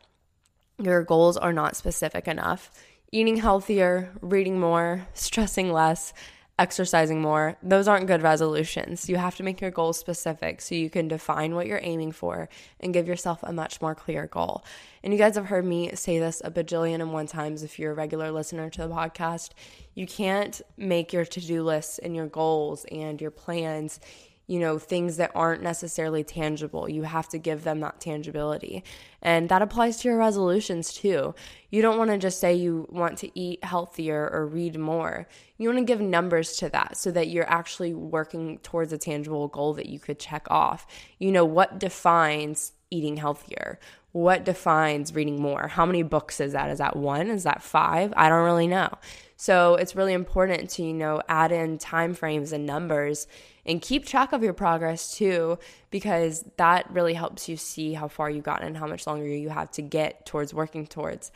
your 0.81 1.03
goals 1.03 1.37
are 1.37 1.53
not 1.53 1.75
specific 1.75 2.29
enough. 2.29 2.71
Eating 3.13 3.37
healthier, 3.37 4.13
reading 4.21 4.59
more, 4.59 5.07
stressing 5.15 5.73
less, 5.73 6.13
exercising 6.59 7.21
more, 7.21 7.57
those 7.63 7.87
aren't 7.87 8.07
good 8.07 8.23
resolutions. 8.23 9.09
You 9.09 9.17
have 9.17 9.37
to 9.37 9.43
make 9.43 9.61
your 9.61 9.71
goals 9.71 9.99
specific 9.99 10.61
so 10.61 10.75
you 10.75 10.89
can 10.89 11.07
define 11.07 11.55
what 11.55 11.67
you're 11.67 11.81
aiming 11.83 12.13
for 12.13 12.49
and 12.81 12.95
give 12.95 13.07
yourself 13.07 13.41
a 13.43 13.53
much 13.53 13.81
more 13.81 13.95
clear 13.95 14.27
goal. 14.27 14.65
And 15.05 15.13
you 15.13 15.19
guys 15.19 15.37
have 15.37 15.47
heard 15.47 15.67
me 15.67 15.95
say 15.95 16.19
this 16.19 16.41
a 16.45 16.51
bajillion 16.51 16.97
and 16.97 17.13
one 17.13 17.27
times 17.27 17.63
if 17.63 17.79
you're 17.79 17.93
a 17.93 17.95
regular 17.95 18.33
listener 18.33 18.71
to 18.71 18.83
the 18.83 18.89
podcast. 18.89 19.51
You 19.95 20.07
can't 20.07 20.61
make 20.77 21.13
your 21.13 21.27
to 21.27 21.41
do 21.41 21.63
lists 21.63 21.99
and 21.99 22.17
your 22.17 22.27
goals 22.27 22.87
and 22.91 23.21
your 23.21 23.31
plans 23.31 24.01
you 24.47 24.61
know, 24.61 24.79
things 24.79 25.17
that 25.17 25.33
aren't 25.35 25.63
necessarily 25.63 26.23
tangible. 26.23 26.89
You 26.89 27.03
have 27.03 27.29
to 27.31 27.39
give 27.39 27.65
them 27.65 27.81
that 27.81 28.01
tangibility. 28.01 28.85
And 29.21 29.49
that 29.49 29.63
applies 29.63 29.97
to 29.99 30.09
your 30.09 30.19
resolutions 30.19 30.95
too. 30.95 31.35
You 31.71 31.83
don't 31.83 31.99
want 31.99 32.11
to 32.11 32.19
just 32.19 32.39
say 32.39 32.55
you 32.55 32.87
want 32.91 33.19
to 33.19 33.39
eat 33.39 33.65
healthier 33.65 34.31
or 34.33 34.47
read 34.47 34.79
more. 34.79 35.27
You 35.59 35.69
want 35.69 35.81
to 35.81 35.85
give 35.85 36.01
numbers 36.01 36.57
to 36.59 36.69
that 36.71 36.97
so 36.97 37.11
that 37.11 37.29
you're 37.29 37.51
actually 37.51 37.93
working 37.93 38.59
towards 38.59 38.93
a 38.93 38.99
tangible 38.99 39.49
goal 39.49 39.75
that 39.75 39.87
you 39.87 39.99
could 39.99 40.21
check 40.21 40.47
off. 40.49 40.87
You 41.19 41.33
know, 41.33 41.45
what 41.45 41.81
defines 41.81 42.73
eating 42.91 43.17
healthier? 43.17 43.81
What 44.13 44.45
defines 44.45 45.13
reading 45.13 45.43
more? 45.43 45.67
How 45.67 45.85
many 45.85 46.03
books 46.03 46.41
is 46.41 46.53
that? 46.53 46.71
Is 46.71 46.79
that 46.79 46.97
one? 46.97 47.29
Is 47.29 47.43
that 47.43 47.63
five? 47.63 48.15
I 48.17 48.29
don't 48.29 48.45
really 48.45 48.69
know. 48.69 48.91
So 49.37 49.75
it's 49.75 49.95
really 49.95 50.15
important 50.15 50.71
to, 50.71 50.83
you 50.83 50.95
know, 50.95 51.21
add 51.29 51.53
in 51.53 51.79
time 51.79 52.15
frames 52.15 52.53
and 52.53 52.65
numbers 52.65 53.27
and 53.67 53.83
keep 53.83 54.07
track 54.07 54.33
of 54.33 54.43
your 54.43 54.55
progress 54.55 55.17
too, 55.17 55.59
because 55.91 56.45
that 56.57 56.91
really 56.91 57.15
helps 57.15 57.49
you 57.49 57.57
see 57.57 57.93
how 57.93 58.09
far 58.09 58.31
you 58.31 58.41
got 58.41 58.63
and 58.63 58.77
how 58.77 58.87
much 58.87 59.07
longer 59.07 59.27
you 59.27 59.51
have 59.51 59.71
to 59.73 59.83
get 59.83 60.25
towards 60.25 60.55
working 60.55 60.87
towards 60.87 61.31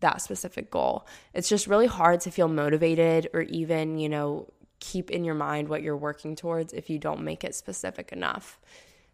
that 0.00 0.22
specific 0.22 0.70
goal. 0.70 1.06
It's 1.34 1.48
just 1.48 1.66
really 1.66 1.86
hard 1.86 2.20
to 2.22 2.30
feel 2.30 2.48
motivated 2.48 3.28
or 3.34 3.42
even, 3.42 3.98
you 3.98 4.08
know, 4.08 4.48
keep 4.80 5.10
in 5.10 5.24
your 5.24 5.34
mind 5.34 5.68
what 5.68 5.82
you're 5.82 5.96
working 5.96 6.36
towards 6.36 6.72
if 6.72 6.88
you 6.90 6.98
don't 6.98 7.22
make 7.22 7.42
it 7.42 7.54
specific 7.54 8.12
enough. 8.12 8.60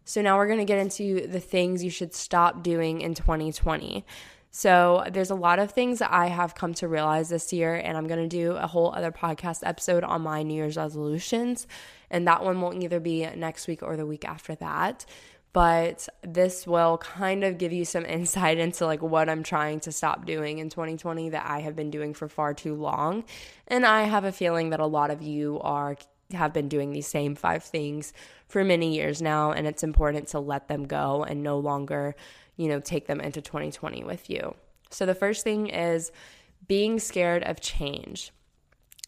So 0.03 0.21
now 0.21 0.37
we're 0.37 0.47
going 0.47 0.59
to 0.59 0.65
get 0.65 0.79
into 0.79 1.27
the 1.27 1.39
things 1.39 1.83
you 1.83 1.89
should 1.89 2.13
stop 2.13 2.63
doing 2.63 3.01
in 3.01 3.13
2020. 3.13 4.05
So 4.51 5.05
there's 5.09 5.29
a 5.29 5.35
lot 5.35 5.59
of 5.59 5.71
things 5.71 5.99
that 5.99 6.11
I 6.11 6.27
have 6.27 6.55
come 6.55 6.73
to 6.75 6.87
realize 6.89 7.29
this 7.29 7.53
year, 7.53 7.73
and 7.73 7.97
I'm 7.97 8.07
going 8.07 8.21
to 8.21 8.27
do 8.27 8.51
a 8.51 8.67
whole 8.67 8.93
other 8.93 9.11
podcast 9.11 9.61
episode 9.63 10.03
on 10.03 10.21
my 10.21 10.43
New 10.43 10.53
Year's 10.53 10.75
resolutions. 10.75 11.67
And 12.09 12.27
that 12.27 12.43
one 12.43 12.59
won't 12.59 12.83
either 12.83 12.99
be 12.99 13.25
next 13.25 13.67
week 13.67 13.81
or 13.81 13.95
the 13.95 14.05
week 14.05 14.25
after 14.25 14.53
that. 14.55 15.05
But 15.53 16.07
this 16.21 16.67
will 16.67 16.97
kind 16.97 17.45
of 17.45 17.57
give 17.57 17.71
you 17.71 17.85
some 17.85 18.05
insight 18.17 18.57
into 18.57 18.85
like 18.85 19.01
what 19.01 19.29
I'm 19.29 19.43
trying 19.43 19.79
to 19.81 19.91
stop 19.93 20.25
doing 20.25 20.59
in 20.59 20.69
2020 20.69 21.29
that 21.29 21.45
I 21.49 21.61
have 21.61 21.75
been 21.75 21.89
doing 21.89 22.13
for 22.13 22.27
far 22.27 22.53
too 22.53 22.75
long. 22.75 23.23
And 23.67 23.85
I 23.85 24.03
have 24.03 24.25
a 24.25 24.33
feeling 24.33 24.71
that 24.71 24.81
a 24.81 24.85
lot 24.85 25.11
of 25.11 25.21
you 25.21 25.61
are 25.61 25.95
have 26.33 26.53
been 26.53 26.69
doing 26.69 26.91
these 26.91 27.07
same 27.07 27.35
five 27.35 27.63
things 27.63 28.13
for 28.51 28.63
many 28.63 28.93
years 28.93 29.21
now 29.21 29.51
and 29.51 29.65
it's 29.65 29.83
important 29.83 30.27
to 30.27 30.39
let 30.39 30.67
them 30.67 30.85
go 30.85 31.23
and 31.23 31.41
no 31.41 31.57
longer 31.57 32.15
you 32.61 32.67
know, 32.67 32.79
take 32.79 33.07
them 33.07 33.19
into 33.19 33.41
2020 33.41 34.03
with 34.03 34.29
you. 34.29 34.53
So 34.91 35.05
the 35.05 35.15
first 35.15 35.43
thing 35.43 35.67
is 35.67 36.11
being 36.67 36.99
scared 36.99 37.43
of 37.43 37.59
change. 37.59 38.31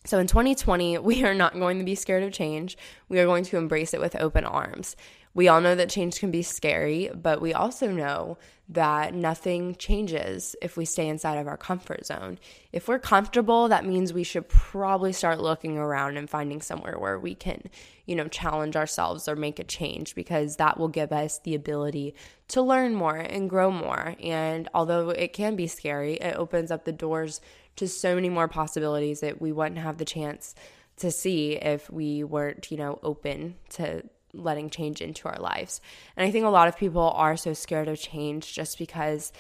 So 0.06 0.18
in 0.18 0.26
2020, 0.26 0.98
we 1.00 1.24
are 1.24 1.36
not 1.36 1.54
going 1.54 1.78
to 1.78 1.86
be 1.86 1.96
scared 1.96 2.24
of 2.24 2.34
change. 2.34 2.78
We 3.10 3.20
are 3.20 3.26
going 3.26 3.44
to 3.46 3.58
embrace 3.58 3.94
it 3.94 4.02
with 4.02 4.16
open 4.16 4.44
arms. 4.44 4.96
We 5.36 5.48
all 5.48 5.62
know 5.62 5.74
that 5.74 5.90
change 5.90 6.20
can 6.20 6.30
be 6.30 6.44
scary, 6.44 7.10
but 7.14 7.42
we 7.42 7.54
also 7.54 7.92
know 7.92 8.38
that 8.70 9.16
nothing 9.16 9.76
changes 9.76 10.56
if 10.62 10.78
we 10.78 10.86
stay 10.86 11.08
inside 11.08 11.38
of 11.38 11.48
our 11.48 11.58
comfort 11.58 12.06
zone. 12.06 12.38
If 12.72 12.88
we're 12.88 13.00
comfortable, 13.00 13.68
that 13.68 13.86
means 13.86 14.14
we 14.14 14.24
should 14.24 14.48
probably 14.48 15.12
start 15.12 15.42
looking 15.42 15.78
around 15.78 16.18
and 16.18 16.30
finding 16.30 16.62
somewhere 16.62 17.00
where 17.00 17.20
we 17.20 17.34
can, 17.34 17.64
you 18.06 18.16
know, 18.16 18.28
challenge 18.28 18.76
ourselves 18.76 19.28
or 19.28 19.36
make 19.36 19.60
a 19.60 19.64
change 19.64 20.14
because 20.14 20.58
that 20.58 20.80
will 20.80 20.88
give 20.88 21.12
us 21.12 21.40
the 21.40 21.56
ability 21.56 22.14
to 22.50 22.62
learn 22.62 22.94
more 22.94 23.18
and 23.18 23.50
grow 23.50 23.72
more. 23.72 24.16
And 24.22 24.70
although 24.74 25.10
it 25.10 25.34
can 25.34 25.56
be 25.56 25.68
scary, 25.68 26.14
it 26.16 26.36
opens 26.36 26.70
up 26.70 26.86
the 26.86 26.92
doors 26.92 27.42
to 27.78 27.88
so 27.88 28.14
many 28.14 28.30
more 28.30 28.48
possibilities 28.48 29.22
that 29.22 29.42
we 29.42 29.52
wouldn't 29.52 29.80
have 29.80 29.98
the 29.98 30.06
chance 30.06 30.54
to 30.98 31.10
see 31.10 31.54
if 31.54 31.90
we 31.90 32.24
weren't, 32.24 32.70
you 32.70 32.78
know, 32.78 33.00
open 33.02 33.56
to 33.72 34.04
letting 34.34 34.70
change 34.70 35.02
into 35.02 35.28
our 35.28 35.40
lives. 35.40 35.82
And 36.18 36.28
I 36.28 36.32
think 36.32 36.46
a 36.46 36.50
lot 36.50 36.68
of 36.68 36.78
people 36.78 37.12
are 37.16 37.38
so 37.38 37.54
scared 37.54 37.88
of 37.88 38.00
change 38.00 38.54
just 38.54 38.78
because 38.78 39.32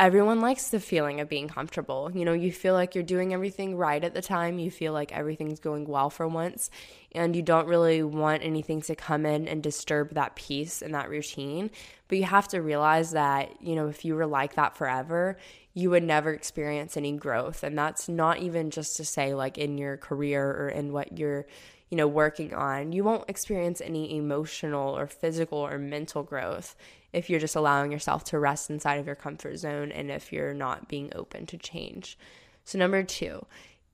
everyone 0.00 0.40
likes 0.40 0.68
the 0.68 0.78
feeling 0.78 1.20
of 1.20 1.28
being 1.28 1.48
comfortable. 1.48 2.10
You 2.14 2.24
know, 2.24 2.32
you 2.32 2.52
feel 2.52 2.74
like 2.74 2.94
you're 2.94 3.02
doing 3.02 3.34
everything 3.34 3.76
right 3.76 4.02
at 4.02 4.14
the 4.14 4.22
time, 4.22 4.58
you 4.58 4.70
feel 4.70 4.92
like 4.92 5.12
everything's 5.12 5.58
going 5.58 5.86
well 5.86 6.08
for 6.08 6.28
once, 6.28 6.70
and 7.12 7.34
you 7.34 7.42
don't 7.42 7.66
really 7.66 8.02
want 8.02 8.44
anything 8.44 8.80
to 8.82 8.94
come 8.94 9.26
in 9.26 9.48
and 9.48 9.62
disturb 9.62 10.14
that 10.14 10.36
peace 10.36 10.82
and 10.82 10.94
that 10.94 11.10
routine. 11.10 11.70
But 12.06 12.18
you 12.18 12.24
have 12.24 12.48
to 12.48 12.62
realize 12.62 13.10
that, 13.12 13.60
you 13.60 13.74
know, 13.74 13.88
if 13.88 14.04
you 14.04 14.14
were 14.14 14.26
like 14.26 14.54
that 14.54 14.76
forever, 14.76 15.36
you 15.74 15.90
would 15.90 16.04
never 16.04 16.32
experience 16.32 16.96
any 16.96 17.12
growth. 17.12 17.62
And 17.62 17.76
that's 17.76 18.08
not 18.08 18.38
even 18.38 18.70
just 18.70 18.96
to 18.96 19.04
say 19.04 19.34
like 19.34 19.58
in 19.58 19.78
your 19.78 19.96
career 19.96 20.48
or 20.48 20.68
in 20.68 20.92
what 20.92 21.18
you're 21.18 21.46
you 21.90 21.96
know, 21.96 22.06
working 22.06 22.52
on, 22.52 22.92
you 22.92 23.04
won't 23.04 23.28
experience 23.28 23.80
any 23.80 24.16
emotional 24.16 24.96
or 24.96 25.06
physical 25.06 25.58
or 25.58 25.78
mental 25.78 26.22
growth 26.22 26.76
if 27.12 27.30
you're 27.30 27.40
just 27.40 27.56
allowing 27.56 27.90
yourself 27.90 28.24
to 28.24 28.38
rest 28.38 28.68
inside 28.68 29.00
of 29.00 29.06
your 29.06 29.14
comfort 29.14 29.56
zone 29.56 29.90
and 29.90 30.10
if 30.10 30.32
you're 30.32 30.54
not 30.54 30.88
being 30.88 31.10
open 31.14 31.46
to 31.46 31.56
change. 31.56 32.18
So, 32.64 32.78
number 32.78 33.02
two, 33.02 33.46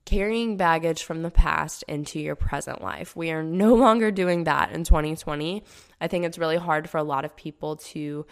carrying 0.05 0.57
baggage 0.57 1.03
from 1.03 1.23
the 1.23 1.31
past 1.31 1.83
into 1.87 2.19
your 2.19 2.35
present 2.35 2.81
life. 2.81 3.15
We 3.15 3.31
are 3.31 3.43
no 3.43 3.73
longer 3.75 4.11
doing 4.11 4.43
that 4.43 4.71
in 4.71 4.83
2020. 4.83 5.63
I 5.99 6.07
think 6.07 6.25
it's 6.25 6.37
really 6.37 6.57
hard 6.57 6.89
for 6.89 6.97
a 6.97 7.03
lot 7.03 7.25
of 7.25 7.35
people 7.35 7.77
to 7.77 8.25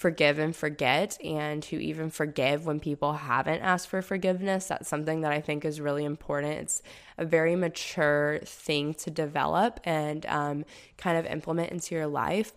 forgive 0.00 0.38
and 0.38 0.56
forget 0.56 1.18
and 1.22 1.62
to 1.62 1.76
even 1.76 2.08
forgive 2.08 2.64
when 2.64 2.80
people 2.80 3.12
haven't 3.12 3.60
asked 3.60 3.86
for 3.86 4.00
forgiveness. 4.00 4.64
That's 4.66 4.88
something 4.88 5.20
that 5.20 5.30
I 5.30 5.42
think 5.42 5.62
is 5.62 5.78
really 5.78 6.06
important. 6.06 6.54
It's 6.54 6.82
a 7.18 7.26
very 7.26 7.54
mature 7.54 8.40
thing 8.42 8.94
to 8.94 9.10
develop 9.10 9.78
and 9.84 10.24
um, 10.24 10.64
kind 10.96 11.18
of 11.18 11.26
implement 11.26 11.70
into 11.70 11.94
your 11.94 12.06
life. 12.06 12.54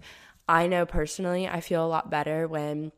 I 0.48 0.68
know 0.68 0.86
personally, 0.86 1.46
I 1.46 1.60
feel 1.60 1.86
a 1.86 1.86
lot 1.86 2.10
better 2.10 2.48
when 2.48 2.94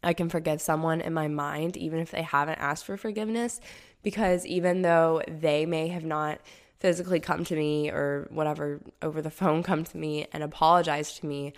I 0.00 0.12
can 0.12 0.28
forgive 0.28 0.60
someone 0.60 1.00
in 1.00 1.12
my 1.12 1.26
mind, 1.26 1.76
even 1.76 1.98
if 1.98 2.12
they 2.12 2.22
haven't 2.22 2.60
asked 2.60 2.84
for 2.84 2.96
forgiveness, 2.96 3.60
because 4.04 4.46
even 4.46 4.82
though 4.82 5.22
they 5.26 5.66
may 5.66 5.88
have 5.88 6.04
not 6.04 6.38
physically 6.78 7.18
come 7.18 7.44
to 7.46 7.56
me 7.56 7.90
or 7.90 8.28
whatever 8.30 8.80
over 9.02 9.20
the 9.20 9.30
phone 9.30 9.64
come 9.64 9.82
to 9.82 9.96
me 9.96 10.28
and 10.32 10.44
apologize 10.44 11.18
to 11.18 11.26
me, 11.26 11.52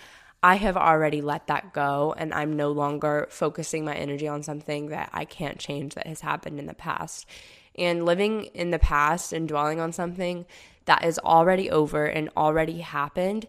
I 0.44 0.56
have 0.56 0.76
already 0.76 1.22
let 1.22 1.46
that 1.46 1.72
go 1.72 2.14
and 2.18 2.34
I'm 2.34 2.54
no 2.54 2.70
longer 2.70 3.28
focusing 3.30 3.82
my 3.82 3.94
energy 3.94 4.28
on 4.28 4.42
something 4.42 4.88
that 4.88 5.08
I 5.10 5.24
can't 5.24 5.58
change 5.58 5.94
that 5.94 6.06
has 6.06 6.20
happened 6.20 6.58
in 6.58 6.66
the 6.66 6.74
past. 6.74 7.24
And 7.76 8.04
living 8.04 8.44
in 8.52 8.70
the 8.70 8.78
past 8.78 9.32
and 9.32 9.48
dwelling 9.48 9.80
on 9.80 9.94
something 9.94 10.44
that 10.84 11.02
is 11.02 11.18
already 11.18 11.70
over 11.70 12.04
and 12.04 12.28
already 12.36 12.80
happened 12.80 13.46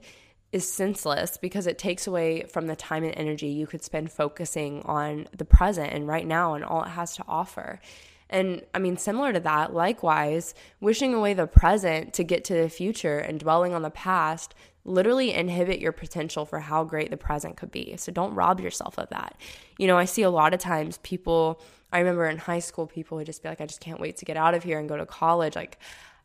is 0.54 0.72
senseless 0.72 1.36
because 1.36 1.68
it 1.68 1.78
takes 1.78 2.08
away 2.08 2.44
from 2.44 2.68
the 2.68 2.78
time 2.78 3.04
and 3.04 3.14
energy 3.18 3.48
you 3.48 3.68
could 3.68 3.84
spend 3.84 4.10
focusing 4.10 4.82
on 4.84 5.28
the 5.38 5.44
present 5.44 5.92
and 5.92 6.08
right 6.08 6.26
now 6.26 6.54
and 6.54 6.64
all 6.64 6.84
it 6.84 6.92
has 6.92 7.18
to 7.18 7.26
offer. 7.28 7.82
And 8.30 8.62
I 8.74 8.80
mean, 8.80 8.96
similar 8.96 9.34
to 9.34 9.42
that, 9.42 9.74
likewise, 9.74 10.54
wishing 10.80 11.14
away 11.14 11.34
the 11.34 11.46
present 11.46 12.14
to 12.14 12.24
get 12.24 12.46
to 12.46 12.54
the 12.54 12.70
future 12.70 13.20
and 13.20 13.38
dwelling 13.38 13.74
on 13.74 13.82
the 13.82 13.90
past 13.90 14.56
literally 14.86 15.34
inhibit 15.34 15.80
your 15.80 15.92
potential 15.92 16.46
for 16.46 16.60
how 16.60 16.84
great 16.84 17.10
the 17.10 17.18
present 17.18 17.58
could 17.58 17.72
be. 17.72 17.96
So 17.98 18.12
don't 18.12 18.36
rob 18.36 18.60
yourself 18.62 18.98
of 18.98 19.10
that. 19.10 19.36
You 19.78 19.88
know, 19.88 19.98
I 19.98 20.06
see 20.06 20.22
a 20.22 20.30
lot 20.30 20.54
of 20.54 20.60
times 20.60 21.00
people, 21.00 21.62
I 21.92 22.00
remember 22.00 22.26
in 22.28 22.38
high 22.38 22.60
school, 22.60 22.86
people 22.86 23.18
would 23.18 23.26
just 23.26 23.44
be 23.44 23.50
like, 23.50 23.60
I 23.60 23.66
just 23.66 23.82
can't 23.82 24.00
wait 24.00 24.18
to 24.18 24.26
get 24.26 24.38
out 24.38 24.54
of 24.54 24.64
here 24.64 24.80
and 24.80 24.88
go 24.88 24.96
to 24.96 25.06
college. 25.06 25.56
Like, 25.56 25.80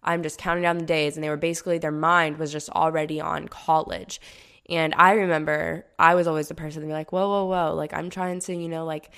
I'm 0.04 0.22
just 0.22 0.38
counting 0.38 0.62
down 0.62 0.78
the 0.78 0.84
days. 0.84 1.16
And 1.16 1.24
they 1.24 1.30
were 1.30 1.36
basically, 1.36 1.78
their 1.78 1.90
mind 1.90 2.38
was 2.38 2.52
just 2.52 2.68
already 2.70 3.20
on 3.20 3.48
college. 3.48 4.20
And 4.68 4.94
I 4.96 5.12
remember 5.12 5.86
I 5.98 6.14
was 6.14 6.26
always 6.26 6.48
the 6.48 6.54
person 6.54 6.82
to 6.82 6.86
be 6.86 6.92
like, 6.92 7.12
whoa, 7.12 7.28
whoa, 7.28 7.44
whoa. 7.46 7.74
Like, 7.74 7.94
I'm 7.94 8.10
trying 8.10 8.40
to, 8.40 8.54
you 8.54 8.68
know, 8.68 8.84
like, 8.84 9.10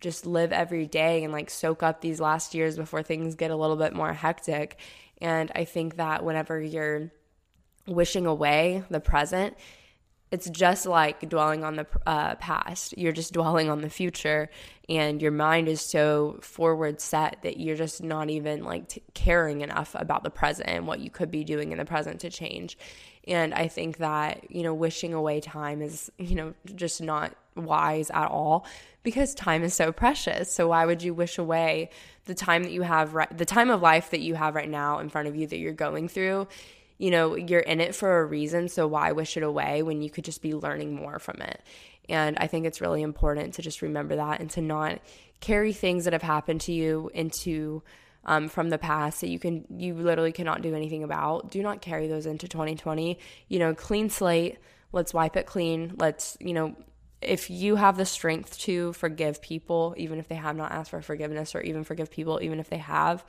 just 0.00 0.24
live 0.26 0.52
every 0.52 0.86
day 0.86 1.24
and 1.24 1.32
like 1.32 1.50
soak 1.50 1.82
up 1.82 2.00
these 2.00 2.20
last 2.20 2.54
years 2.54 2.76
before 2.76 3.02
things 3.02 3.34
get 3.34 3.50
a 3.50 3.56
little 3.56 3.76
bit 3.76 3.92
more 3.92 4.12
hectic. 4.12 4.78
And 5.20 5.52
I 5.54 5.64
think 5.64 5.96
that 5.96 6.24
whenever 6.24 6.60
you're 6.60 7.12
wishing 7.90 8.26
away 8.26 8.84
the 8.88 9.00
present, 9.00 9.56
it's 10.30 10.48
just 10.48 10.86
like 10.86 11.28
dwelling 11.28 11.64
on 11.64 11.74
the 11.74 11.86
uh, 12.06 12.36
past. 12.36 12.96
You're 12.96 13.12
just 13.12 13.32
dwelling 13.32 13.68
on 13.68 13.80
the 13.80 13.90
future, 13.90 14.48
and 14.88 15.20
your 15.20 15.32
mind 15.32 15.68
is 15.68 15.80
so 15.80 16.38
forward 16.40 17.00
set 17.00 17.38
that 17.42 17.58
you're 17.58 17.76
just 17.76 18.02
not 18.02 18.30
even 18.30 18.62
like 18.62 18.88
t- 18.88 19.02
caring 19.12 19.60
enough 19.60 19.96
about 19.98 20.22
the 20.22 20.30
present 20.30 20.68
and 20.68 20.86
what 20.86 21.00
you 21.00 21.10
could 21.10 21.30
be 21.30 21.42
doing 21.42 21.72
in 21.72 21.78
the 21.78 21.84
present 21.84 22.20
to 22.20 22.30
change. 22.30 22.78
And 23.26 23.52
I 23.52 23.68
think 23.68 23.98
that, 23.98 24.50
you 24.50 24.62
know, 24.62 24.72
wishing 24.72 25.14
away 25.14 25.40
time 25.40 25.82
is, 25.82 26.10
you 26.16 26.36
know, 26.36 26.54
just 26.74 27.02
not 27.02 27.34
wise 27.56 28.10
at 28.10 28.30
all 28.30 28.66
because 29.02 29.34
time 29.34 29.62
is 29.62 29.74
so 29.74 29.92
precious. 29.92 30.52
So 30.52 30.68
why 30.68 30.86
would 30.86 31.02
you 31.02 31.12
wish 31.12 31.38
away 31.38 31.90
the 32.24 32.34
time 32.34 32.62
that 32.62 32.72
you 32.72 32.82
have 32.82 33.14
right 33.14 33.36
the 33.36 33.44
time 33.44 33.70
of 33.70 33.82
life 33.82 34.10
that 34.10 34.20
you 34.20 34.36
have 34.36 34.54
right 34.54 34.68
now 34.68 35.00
in 35.00 35.08
front 35.08 35.28
of 35.28 35.36
you 35.36 35.46
that 35.48 35.58
you're 35.58 35.72
going 35.72 36.08
through? 36.08 36.48
You 37.00 37.10
know, 37.10 37.34
you're 37.34 37.60
in 37.60 37.80
it 37.80 37.94
for 37.94 38.20
a 38.20 38.24
reason. 38.26 38.68
So 38.68 38.86
why 38.86 39.12
wish 39.12 39.38
it 39.38 39.42
away 39.42 39.82
when 39.82 40.02
you 40.02 40.10
could 40.10 40.24
just 40.24 40.42
be 40.42 40.54
learning 40.54 40.94
more 40.94 41.18
from 41.18 41.40
it? 41.40 41.62
And 42.10 42.36
I 42.38 42.46
think 42.46 42.66
it's 42.66 42.82
really 42.82 43.00
important 43.00 43.54
to 43.54 43.62
just 43.62 43.80
remember 43.80 44.16
that 44.16 44.40
and 44.40 44.50
to 44.50 44.60
not 44.60 45.00
carry 45.40 45.72
things 45.72 46.04
that 46.04 46.12
have 46.12 46.20
happened 46.20 46.60
to 46.62 46.72
you 46.72 47.10
into 47.14 47.82
um, 48.26 48.50
from 48.50 48.68
the 48.68 48.76
past 48.76 49.22
that 49.22 49.30
you 49.30 49.38
can 49.38 49.64
you 49.74 49.94
literally 49.94 50.30
cannot 50.30 50.60
do 50.60 50.74
anything 50.74 51.02
about. 51.02 51.50
Do 51.50 51.62
not 51.62 51.80
carry 51.80 52.06
those 52.06 52.26
into 52.26 52.48
2020. 52.48 53.18
You 53.48 53.58
know, 53.58 53.74
clean 53.74 54.10
slate. 54.10 54.58
Let's 54.92 55.14
wipe 55.14 55.36
it 55.36 55.46
clean. 55.46 55.94
Let's 55.96 56.36
you 56.38 56.52
know 56.52 56.76
if 57.22 57.48
you 57.48 57.76
have 57.76 57.96
the 57.96 58.04
strength 58.04 58.58
to 58.58 58.92
forgive 58.92 59.40
people, 59.40 59.94
even 59.96 60.18
if 60.18 60.28
they 60.28 60.34
have 60.34 60.56
not 60.56 60.72
asked 60.72 60.90
for 60.90 61.00
forgiveness, 61.00 61.54
or 61.54 61.62
even 61.62 61.82
forgive 61.82 62.10
people, 62.10 62.40
even 62.42 62.60
if 62.60 62.68
they 62.68 62.78
have, 62.78 63.24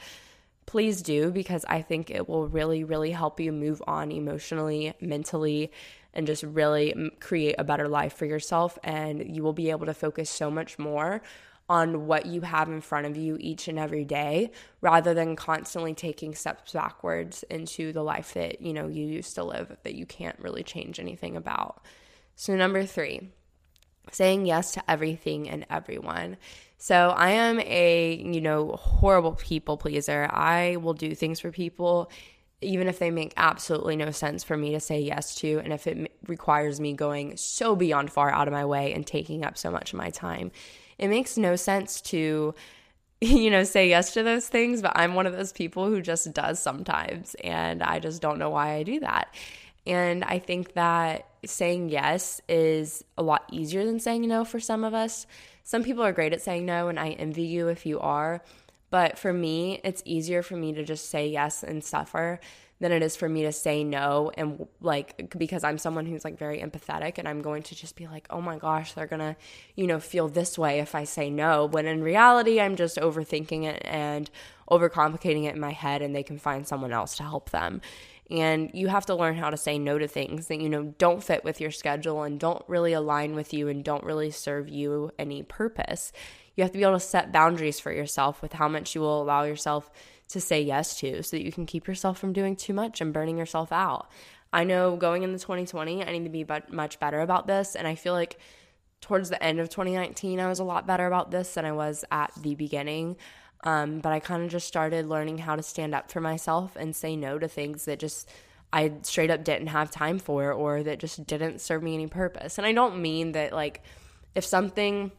please 0.65 1.01
do 1.01 1.31
because 1.31 1.65
I 1.67 1.81
think 1.81 2.09
it 2.09 2.29
will 2.29 2.47
really, 2.47 2.83
really 2.83 3.11
help 3.11 3.39
you 3.39 3.51
move 3.51 3.81
on 3.87 4.11
emotionally, 4.11 4.93
mentally, 5.01 5.71
and 6.13 6.27
just 6.27 6.43
really 6.43 6.93
mm, 6.95 7.19
create 7.19 7.55
a 7.57 7.63
better 7.63 7.87
life 7.87 8.13
for 8.13 8.25
yourself. 8.25 8.77
And 8.83 9.35
you 9.35 9.43
will 9.43 9.53
be 9.53 9.71
able 9.71 9.85
to 9.85 9.93
focus 9.93 10.29
so 10.29 10.51
much 10.51 10.77
more 10.79 11.21
on 11.69 12.05
what 12.05 12.25
you 12.25 12.41
have 12.41 12.67
in 12.67 12.81
front 12.81 13.05
of 13.07 13.15
you 13.15 13.37
each 13.39 13.69
and 13.69 13.79
every 13.79 14.03
day 14.03 14.51
rather 14.81 15.13
than 15.13 15.37
constantly 15.37 15.93
taking 15.93 16.35
steps 16.35 16.73
backwards 16.73 17.43
into 17.49 17.93
the 17.93 18.03
life 18.03 18.33
that 18.33 18.61
you 18.61 18.73
know 18.73 18.89
you 18.89 19.05
used 19.05 19.35
to 19.35 19.43
live 19.43 19.77
that 19.83 19.95
you 19.95 20.05
can't 20.05 20.37
really 20.39 20.63
change 20.63 20.99
anything 20.99 21.37
about. 21.37 21.81
So 22.35 22.55
number 22.55 22.85
3, 22.85 23.29
saying 24.11 24.45
yes 24.45 24.73
to 24.73 24.91
everything 24.91 25.49
and 25.49 25.65
everyone. 25.69 26.37
So 26.81 27.09
I 27.15 27.29
am 27.29 27.59
a, 27.59 28.15
you 28.15 28.41
know, 28.41 28.71
horrible 28.71 29.33
people 29.33 29.77
pleaser. 29.77 30.27
I 30.31 30.77
will 30.77 30.95
do 30.95 31.13
things 31.13 31.39
for 31.39 31.51
people 31.51 32.09
even 32.63 32.87
if 32.87 32.97
they 32.97 33.11
make 33.11 33.33
absolutely 33.37 33.95
no 33.95 34.09
sense 34.09 34.43
for 34.43 34.55
me 34.57 34.71
to 34.71 34.79
say 34.79 34.99
yes 34.99 35.35
to 35.35 35.59
and 35.63 35.73
if 35.73 35.85
it 35.85 36.11
requires 36.27 36.79
me 36.79 36.93
going 36.93 37.37
so 37.37 37.75
beyond 37.75 38.11
far 38.11 38.31
out 38.31 38.47
of 38.47 38.51
my 38.51 38.65
way 38.65 38.93
and 38.93 39.05
taking 39.05 39.43
up 39.43 39.59
so 39.59 39.69
much 39.69 39.93
of 39.93 39.97
my 39.97 40.09
time. 40.09 40.51
It 40.97 41.07
makes 41.07 41.37
no 41.37 41.55
sense 41.55 42.01
to 42.01 42.55
you 43.21 43.51
know, 43.51 43.63
say 43.63 43.87
yes 43.87 44.13
to 44.13 44.23
those 44.23 44.47
things, 44.47 44.81
but 44.81 44.93
I'm 44.95 45.13
one 45.13 45.27
of 45.27 45.33
those 45.33 45.53
people 45.53 45.87
who 45.87 46.01
just 46.01 46.33
does 46.33 46.59
sometimes 46.59 47.35
and 47.43 47.83
I 47.83 47.99
just 47.99 48.23
don't 48.23 48.39
know 48.39 48.49
why 48.49 48.73
I 48.73 48.81
do 48.81 48.99
that. 49.01 49.31
And 49.85 50.23
I 50.23 50.39
think 50.39 50.73
that 50.73 51.27
saying 51.45 51.89
yes 51.89 52.39
is 52.47 53.03
a 53.17 53.23
lot 53.23 53.45
easier 53.51 53.85
than 53.85 53.99
saying 53.99 54.27
no 54.27 54.45
for 54.45 54.59
some 54.59 54.83
of 54.83 54.93
us. 54.93 55.25
Some 55.63 55.83
people 55.83 56.03
are 56.03 56.11
great 56.11 56.33
at 56.33 56.41
saying 56.41 56.65
no, 56.65 56.87
and 56.87 56.99
I 56.99 57.11
envy 57.11 57.43
you 57.43 57.67
if 57.67 57.85
you 57.85 57.99
are. 57.99 58.43
But 58.89 59.17
for 59.17 59.31
me, 59.31 59.79
it's 59.83 60.03
easier 60.05 60.43
for 60.43 60.55
me 60.55 60.73
to 60.73 60.83
just 60.83 61.09
say 61.09 61.29
yes 61.29 61.63
and 61.63 61.83
suffer 61.83 62.39
than 62.81 62.91
it 62.91 63.03
is 63.03 63.15
for 63.15 63.29
me 63.29 63.43
to 63.43 63.51
say 63.51 63.83
no 63.83 64.31
and 64.35 64.67
like 64.81 65.37
because 65.37 65.63
I'm 65.63 65.77
someone 65.77 66.07
who's 66.07 66.25
like 66.25 66.37
very 66.37 66.59
empathetic 66.59 67.19
and 67.19 67.27
I'm 67.27 67.43
going 67.43 67.61
to 67.63 67.75
just 67.75 67.95
be 67.95 68.07
like, 68.07 68.25
"Oh 68.31 68.41
my 68.41 68.57
gosh, 68.57 68.93
they're 68.93 69.07
to, 69.07 69.35
you 69.75 69.85
know, 69.85 69.99
feel 69.99 70.27
this 70.27 70.57
way 70.57 70.79
if 70.79 70.95
I 70.95 71.03
say 71.03 71.29
no." 71.29 71.65
When 71.67 71.85
in 71.85 72.01
reality, 72.01 72.59
I'm 72.59 72.75
just 72.75 72.97
overthinking 72.97 73.65
it 73.65 73.81
and 73.85 74.29
overcomplicating 74.69 75.45
it 75.45 75.53
in 75.53 75.59
my 75.59 75.71
head 75.71 76.01
and 76.01 76.15
they 76.15 76.23
can 76.23 76.39
find 76.39 76.67
someone 76.67 76.91
else 76.91 77.15
to 77.17 77.23
help 77.23 77.51
them. 77.51 77.81
And 78.31 78.71
you 78.73 78.87
have 78.87 79.05
to 79.07 79.15
learn 79.15 79.35
how 79.35 79.49
to 79.49 79.57
say 79.57 79.77
no 79.77 79.97
to 79.97 80.07
things 80.07 80.47
that, 80.47 80.61
you 80.61 80.69
know, 80.69 80.93
don't 80.97 81.21
fit 81.21 81.43
with 81.43 81.59
your 81.59 81.69
schedule 81.69 82.23
and 82.23 82.39
don't 82.39 82.63
really 82.69 82.93
align 82.93 83.35
with 83.35 83.53
you 83.53 83.67
and 83.67 83.83
don't 83.83 84.05
really 84.05 84.31
serve 84.31 84.69
you 84.69 85.11
any 85.19 85.43
purpose. 85.43 86.13
You 86.55 86.63
have 86.63 86.71
to 86.71 86.77
be 86.77 86.83
able 86.83 86.93
to 86.93 86.99
set 87.01 87.33
boundaries 87.33 87.79
for 87.79 87.91
yourself 87.91 88.41
with 88.41 88.53
how 88.53 88.69
much 88.69 88.95
you 88.95 89.01
will 89.01 89.21
allow 89.21 89.43
yourself 89.43 89.91
to 90.29 90.39
say 90.39 90.61
yes 90.61 90.97
to 90.99 91.21
so 91.23 91.35
that 91.35 91.43
you 91.43 91.51
can 91.51 91.65
keep 91.65 91.87
yourself 91.87 92.17
from 92.17 92.31
doing 92.31 92.55
too 92.55 92.73
much 92.73 93.01
and 93.01 93.11
burning 93.11 93.37
yourself 93.37 93.71
out. 93.73 94.09
I 94.53 94.63
know 94.63 94.95
going 94.95 95.23
into 95.23 95.37
2020, 95.37 96.05
I 96.05 96.11
need 96.11 96.23
to 96.23 96.29
be 96.29 96.45
much 96.69 96.99
better 97.01 97.19
about 97.19 97.47
this. 97.47 97.75
And 97.75 97.85
I 97.85 97.95
feel 97.95 98.13
like 98.13 98.39
towards 99.01 99.29
the 99.29 99.43
end 99.43 99.59
of 99.59 99.67
2019, 99.67 100.39
I 100.39 100.47
was 100.47 100.59
a 100.59 100.63
lot 100.63 100.87
better 100.87 101.05
about 101.05 101.31
this 101.31 101.53
than 101.55 101.65
I 101.65 101.73
was 101.73 102.05
at 102.11 102.31
the 102.41 102.55
beginning. 102.55 103.17
Um, 103.63 103.99
but 103.99 104.11
I 104.11 104.19
kind 104.19 104.43
of 104.43 104.49
just 104.49 104.67
started 104.67 105.05
learning 105.05 105.39
how 105.39 105.55
to 105.55 105.63
stand 105.63 105.93
up 105.93 106.11
for 106.11 106.19
myself 106.19 106.75
and 106.75 106.95
say 106.95 107.15
no 107.15 107.37
to 107.37 107.47
things 107.47 107.85
that 107.85 107.99
just 107.99 108.29
I 108.73 108.93
straight 109.03 109.29
up 109.29 109.43
didn't 109.43 109.67
have 109.67 109.91
time 109.91 110.17
for 110.17 110.51
or 110.51 110.81
that 110.83 110.99
just 110.99 111.25
didn't 111.27 111.61
serve 111.61 111.83
me 111.83 111.93
any 111.93 112.07
purpose. 112.07 112.57
And 112.57 112.65
I 112.65 112.71
don't 112.71 113.01
mean 113.01 113.33
that, 113.33 113.53
like, 113.53 113.83
if 114.33 114.45
something 114.45 115.11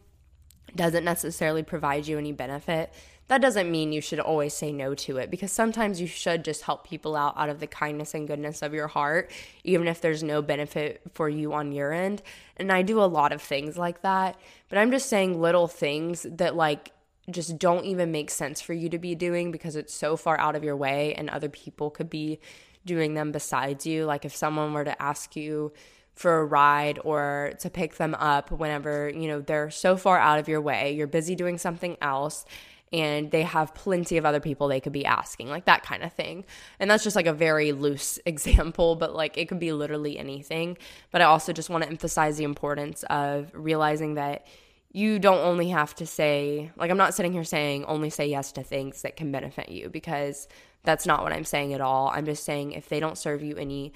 doesn't 0.75 1.05
necessarily 1.05 1.63
provide 1.63 2.07
you 2.07 2.19
any 2.19 2.33
benefit, 2.33 2.93
that 3.29 3.41
doesn't 3.41 3.71
mean 3.71 3.93
you 3.93 4.01
should 4.01 4.21
always 4.21 4.53
say 4.53 4.73
no 4.73 4.95
to 4.95 5.19
it 5.19 5.31
because 5.31 5.53
sometimes 5.53 6.01
you 6.01 6.07
should 6.07 6.45
just 6.45 6.63
help 6.63 6.87
people 6.87 7.15
out 7.15 7.37
out 7.37 7.49
of 7.49 7.61
the 7.61 7.67
kindness 7.67 8.15
and 8.15 8.27
goodness 8.27 8.63
of 8.63 8.75
your 8.75 8.89
heart, 8.89 9.31
even 9.65 9.87
if 9.87 10.01
there's 10.01 10.23
no 10.23 10.43
benefit 10.43 11.01
for 11.13 11.29
you 11.29 11.53
on 11.53 11.73
your 11.73 11.93
end. 11.93 12.23
And 12.57 12.73
I 12.73 12.83
do 12.83 13.01
a 13.01 13.05
lot 13.05 13.33
of 13.33 13.41
things 13.41 13.77
like 13.79 14.03
that, 14.03 14.39
but 14.69 14.79
I'm 14.79 14.91
just 14.91 15.09
saying 15.09 15.41
little 15.41 15.69
things 15.69 16.27
that, 16.31 16.57
like, 16.57 16.93
just 17.31 17.59
don't 17.59 17.85
even 17.85 18.11
make 18.11 18.31
sense 18.31 18.61
for 18.61 18.73
you 18.73 18.89
to 18.89 18.99
be 18.99 19.15
doing 19.15 19.53
because 19.53 19.77
it's 19.77 19.95
so 19.95 20.17
far 20.17 20.39
out 20.41 20.57
of 20.57 20.65
your 20.65 20.77
way 20.77 21.15
and 21.15 21.31
other 21.31 21.49
people 21.49 21.91
could 21.91 22.11
be 22.11 22.41
doing 22.85 23.15
them 23.15 23.31
besides 23.31 23.87
you. 23.87 24.05
Like 24.05 24.25
if 24.25 24.35
someone 24.35 24.73
were 24.73 24.85
to 24.85 25.01
ask 25.01 25.37
you 25.37 25.73
for 26.15 26.41
a 26.41 26.45
ride 26.45 26.99
or 27.05 27.53
to 27.61 27.71
pick 27.71 27.97
them 27.97 28.15
up 28.17 28.51
whenever, 28.51 29.09
you 29.09 29.29
know, 29.29 29.41
they're 29.41 29.71
so 29.71 29.97
far 29.97 30.19
out 30.19 30.39
of 30.39 30.49
your 30.49 30.61
way, 30.61 30.93
you're 30.93 31.07
busy 31.07 31.35
doing 31.35 31.59
something 31.59 31.97
else 32.03 32.45
and 32.93 33.31
they 33.31 33.43
have 33.43 33.75
plenty 33.75 34.19
of 34.19 34.27
other 34.27 34.41
people 34.41 34.69
they 34.69 34.81
could 34.81 34.93
be 34.93 35.07
asking, 35.07 35.49
like 35.49 35.65
that 35.65 35.83
kind 35.83 36.03
of 36.03 36.13
thing. 36.13 36.45
And 36.79 36.91
that's 36.91 37.03
just 37.03 37.17
like 37.17 37.27
a 37.27 37.33
very 37.33 37.73
loose 37.73 38.19
example, 38.27 38.97
but 38.97 39.15
like 39.15 39.39
it 39.39 39.49
could 39.49 39.61
be 39.61 39.73
literally 39.73 40.19
anything. 40.19 40.77
But 41.11 41.23
I 41.23 41.25
also 41.25 41.53
just 41.53 41.71
want 41.71 41.85
to 41.85 41.91
emphasize 41.91 42.37
the 42.37 42.45
importance 42.45 43.05
of 43.05 43.51
realizing 43.55 44.15
that 44.15 44.47
you 44.93 45.19
don't 45.19 45.39
only 45.39 45.71
have 45.71 45.95
to 45.97 46.07
say, 46.07 46.71
like, 46.77 46.91
I'm 46.91 46.99
not 46.99 47.15
sitting 47.15 47.33
here 47.33 47.45
saying 47.45 47.87
only 47.87 48.11
say 48.11 48.27
yes 48.27 48.53
to 48.53 48.63
things 48.63 49.03
that 49.03 49.17
can 49.17 49.33
benefit 49.33 49.71
you 49.71 49.89
because 49.89 50.47
that's 50.85 51.07
not 51.07 51.23
what 51.23 51.33
I'm 51.33 51.45
saying 51.45 51.73
at 51.73 51.81
all. 51.81 52.09
I'm 52.09 52.27
just 52.27 52.45
saying 52.45 52.73
if 52.73 52.89
they 52.89 53.01
don't 53.01 53.17
serve 53.17 53.43
you 53.43 53.57
any 53.57 53.95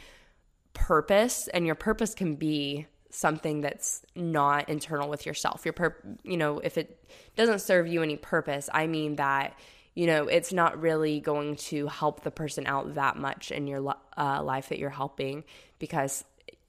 purpose, 0.72 1.48
and 1.48 1.66
your 1.66 1.74
purpose 1.74 2.14
can 2.14 2.34
be 2.34 2.86
something 3.10 3.60
that's 3.60 4.04
not 4.14 4.68
internal 4.68 5.08
with 5.08 5.26
yourself. 5.26 5.64
Your 5.64 5.72
pur- 5.72 5.96
you 6.22 6.36
know, 6.36 6.60
if 6.60 6.78
it 6.78 7.04
doesn't 7.36 7.60
serve 7.60 7.86
you 7.86 8.02
any 8.02 8.16
purpose, 8.16 8.68
I 8.72 8.86
mean 8.86 9.16
that 9.16 9.58
you 9.94 10.06
know 10.06 10.28
it's 10.28 10.52
not 10.52 10.80
really 10.80 11.20
going 11.20 11.56
to 11.56 11.88
help 11.88 12.22
the 12.22 12.30
person 12.30 12.66
out 12.66 12.94
that 12.94 13.16
much 13.16 13.50
in 13.50 13.66
your 13.66 13.96
uh, 14.16 14.42
life 14.42 14.68
that 14.68 14.78
you're 14.78 14.90
helping 14.90 15.44
because 15.78 16.24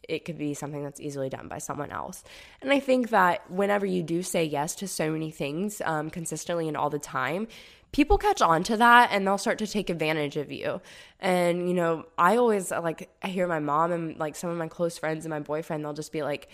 it 0.08 0.26
could 0.26 0.38
be 0.38 0.54
something 0.54 0.84
that's 0.84 1.00
easily 1.00 1.30
done 1.30 1.48
by 1.48 1.58
someone 1.58 1.92
else. 1.92 2.24
And 2.62 2.72
I 2.72 2.80
think 2.80 3.10
that 3.10 3.50
whenever 3.52 3.86
you 3.86 4.04
do 4.04 4.24
say 4.24 4.44
yes 4.44 4.76
to 4.76 4.88
so 4.88 5.12
many 5.12 5.32
things 5.32 5.82
um, 5.84 6.10
consistently 6.10 6.68
and 6.68 6.78
all 6.78 6.90
the 6.90 7.00
time, 7.00 7.48
people 7.92 8.18
catch 8.18 8.42
on 8.42 8.64
to 8.64 8.78
that 8.78 9.10
and 9.12 9.26
they'll 9.26 9.38
start 9.38 9.58
to 9.60 9.68
take 9.68 9.90
advantage 9.90 10.38
of 10.38 10.52
you. 10.52 10.82
And, 11.20 11.68
you 11.68 11.74
know, 11.74 12.06
I 12.18 12.38
always 12.38 12.72
like, 12.72 13.10
I 13.22 13.28
hear 13.28 13.48
my 13.48 13.60
mom 13.60 13.92
and 13.92 14.18
like 14.18 14.36
some 14.36 14.50
of 14.50 14.58
my 14.58 14.68
close 14.68 14.98
friends 14.98 15.26
and 15.26 15.30
my 15.30 15.40
boyfriend, 15.40 15.84
they'll 15.84 15.94
just 15.94 16.12
be 16.12 16.24
like, 16.24 16.50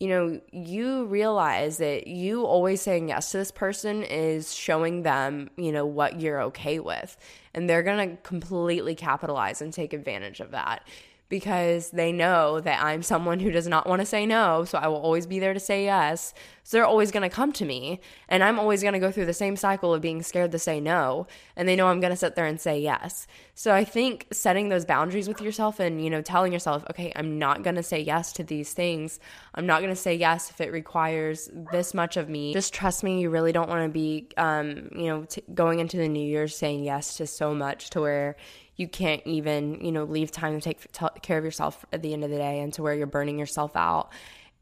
you 0.00 0.08
know, 0.08 0.40
you 0.52 1.06
realize 1.06 1.78
that 1.78 2.06
you 2.06 2.44
always 2.44 2.80
saying 2.80 3.08
yes 3.08 3.32
to 3.32 3.38
this 3.38 3.50
person 3.50 4.04
is 4.04 4.54
showing 4.54 5.02
them, 5.02 5.50
you 5.56 5.72
know, 5.72 5.84
what 5.84 6.20
you're 6.20 6.40
okay 6.42 6.78
with. 6.78 7.16
And 7.52 7.68
they're 7.68 7.82
going 7.82 8.10
to 8.10 8.16
completely 8.22 8.94
capitalize 8.94 9.60
and 9.60 9.72
take 9.72 9.92
advantage 9.92 10.38
of 10.38 10.52
that 10.52 10.86
because 11.28 11.90
they 11.90 12.10
know 12.10 12.58
that 12.60 12.82
I'm 12.82 13.02
someone 13.02 13.40
who 13.40 13.50
does 13.50 13.68
not 13.68 13.86
want 13.86 14.00
to 14.00 14.06
say 14.06 14.24
no. 14.24 14.64
So 14.64 14.78
I 14.78 14.88
will 14.88 14.96
always 14.96 15.26
be 15.26 15.38
there 15.38 15.52
to 15.52 15.60
say 15.60 15.84
yes. 15.84 16.32
So 16.62 16.76
they're 16.76 16.86
always 16.86 17.10
going 17.10 17.22
to 17.22 17.34
come 17.34 17.52
to 17.52 17.66
me. 17.66 18.00
And 18.28 18.42
I'm 18.42 18.58
always 18.58 18.80
going 18.80 18.94
to 18.94 18.98
go 18.98 19.10
through 19.10 19.26
the 19.26 19.34
same 19.34 19.56
cycle 19.56 19.92
of 19.92 20.00
being 20.00 20.22
scared 20.22 20.52
to 20.52 20.58
say 20.58 20.80
no. 20.80 21.26
And 21.54 21.68
they 21.68 21.76
know 21.76 21.88
I'm 21.88 22.00
going 22.00 22.12
to 22.12 22.16
sit 22.16 22.34
there 22.34 22.46
and 22.46 22.58
say 22.58 22.80
yes. 22.80 23.26
So 23.54 23.74
I 23.74 23.84
think 23.84 24.26
setting 24.32 24.70
those 24.70 24.86
boundaries 24.86 25.28
with 25.28 25.42
yourself 25.42 25.80
and, 25.80 26.02
you 26.02 26.08
know, 26.08 26.22
telling 26.22 26.52
yourself, 26.52 26.84
okay, 26.90 27.12
I'm 27.14 27.38
not 27.38 27.62
going 27.62 27.76
to 27.76 27.82
say 27.82 28.00
yes 28.00 28.32
to 28.34 28.44
these 28.44 28.72
things. 28.72 29.20
I'm 29.54 29.66
not 29.66 29.80
going 29.80 29.92
to 29.92 29.96
say 29.96 30.14
yes 30.14 30.48
if 30.50 30.60
it 30.62 30.72
requires 30.72 31.50
this 31.72 31.92
much 31.92 32.16
of 32.16 32.30
me. 32.30 32.54
Just 32.54 32.72
trust 32.72 33.04
me, 33.04 33.20
you 33.20 33.28
really 33.28 33.52
don't 33.52 33.68
want 33.68 33.84
to 33.84 33.90
be, 33.90 34.28
um, 34.38 34.88
you 34.94 35.06
know, 35.06 35.24
t- 35.24 35.42
going 35.52 35.80
into 35.80 35.98
the 35.98 36.08
new 36.08 36.26
year 36.26 36.48
saying 36.48 36.84
yes 36.84 37.18
to 37.18 37.26
so 37.26 37.54
much 37.54 37.90
to 37.90 38.00
where 38.00 38.36
you 38.78 38.88
can't 38.88 39.20
even, 39.26 39.84
you 39.84 39.92
know, 39.92 40.04
leave 40.04 40.30
time 40.30 40.54
to 40.54 40.60
take 40.60 40.90
t- 40.92 41.06
care 41.20 41.36
of 41.36 41.44
yourself 41.44 41.84
at 41.92 42.00
the 42.00 42.14
end 42.14 42.24
of 42.24 42.30
the 42.30 42.36
day 42.36 42.60
and 42.60 42.72
to 42.72 42.82
where 42.82 42.94
you're 42.94 43.06
burning 43.06 43.38
yourself 43.38 43.76
out 43.76 44.10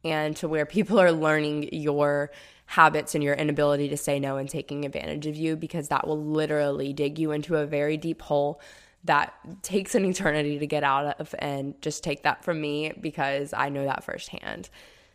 and 0.02 0.35
to 0.38 0.48
where 0.48 0.66
people 0.76 0.98
are 0.98 1.12
learning 1.12 1.68
your 1.72 2.33
habits 2.64 3.14
and 3.14 3.22
your 3.22 3.35
inability 3.35 3.88
to 3.90 3.96
say 3.96 4.18
no 4.18 4.38
and 4.38 4.48
taking 4.48 4.85
advantage 4.85 5.26
of 5.26 5.37
you 5.37 5.55
because 5.55 5.88
that 5.88 6.07
will 6.07 6.20
literally 6.20 6.92
dig 6.92 7.18
you 7.18 7.31
into 7.31 7.57
a 7.57 7.66
very 7.66 7.96
deep 7.96 8.22
hole 8.22 8.61
that 9.05 9.35
takes 9.62 9.94
an 9.94 10.05
eternity 10.05 10.59
to 10.59 10.66
get 10.66 10.83
out 10.83 11.20
of 11.20 11.33
and 11.38 11.81
just 11.81 12.02
take 12.02 12.24
that 12.24 12.42
from 12.42 12.61
me 12.61 12.92
because 13.00 13.52
I 13.52 13.68
know 13.68 13.85
that 13.85 14.02
firsthand. 14.02 14.68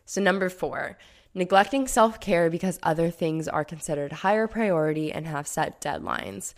So 0.06 0.22
number 0.22 0.48
4, 0.48 0.98
neglecting 1.34 1.88
self-care 1.88 2.50
because 2.50 2.80
other 2.84 3.10
things 3.10 3.48
are 3.48 3.66
considered 3.66 4.14
higher 4.14 4.48
priority 4.48 5.12
and 5.12 5.28
have 5.28 5.48
set 5.48 5.82
deadlines. 5.82 6.54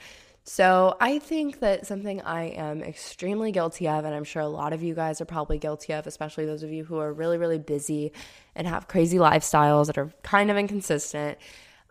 So, 0.45 0.97
I 0.99 1.19
think 1.19 1.59
that 1.61 1.87
something 1.87 2.21
I 2.21 2.47
am 2.49 2.83
extremely 2.83 3.53
guilty 3.53 3.87
of, 3.87 4.03
and 4.03 4.13
I'm 4.13 4.25
sure 4.25 4.41
a 4.41 4.47
lot 4.47 4.73
of 4.73 4.83
you 4.83 4.93
guys 4.93 5.21
are 5.21 5.25
probably 5.25 5.57
guilty 5.57 5.93
of, 5.93 6.05
especially 6.05 6.45
those 6.45 6.63
of 6.63 6.71
you 6.71 6.83
who 6.83 6.97
are 6.97 7.13
really, 7.13 7.37
really 7.37 7.59
busy 7.59 8.11
and 8.53 8.67
have 8.67 8.89
crazy 8.89 9.17
lifestyles 9.17 9.87
that 9.87 9.97
are 9.97 10.11
kind 10.21 10.51
of 10.51 10.57
inconsistent. 10.57 11.37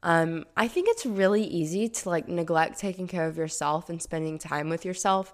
Um, 0.02 0.44
I 0.56 0.68
think 0.68 0.88
it's 0.90 1.06
really 1.06 1.44
easy 1.44 1.88
to 1.88 2.08
like 2.08 2.28
neglect 2.28 2.78
taking 2.78 3.06
care 3.06 3.26
of 3.26 3.36
yourself 3.38 3.88
and 3.88 4.02
spending 4.02 4.38
time 4.38 4.68
with 4.68 4.84
yourself 4.84 5.32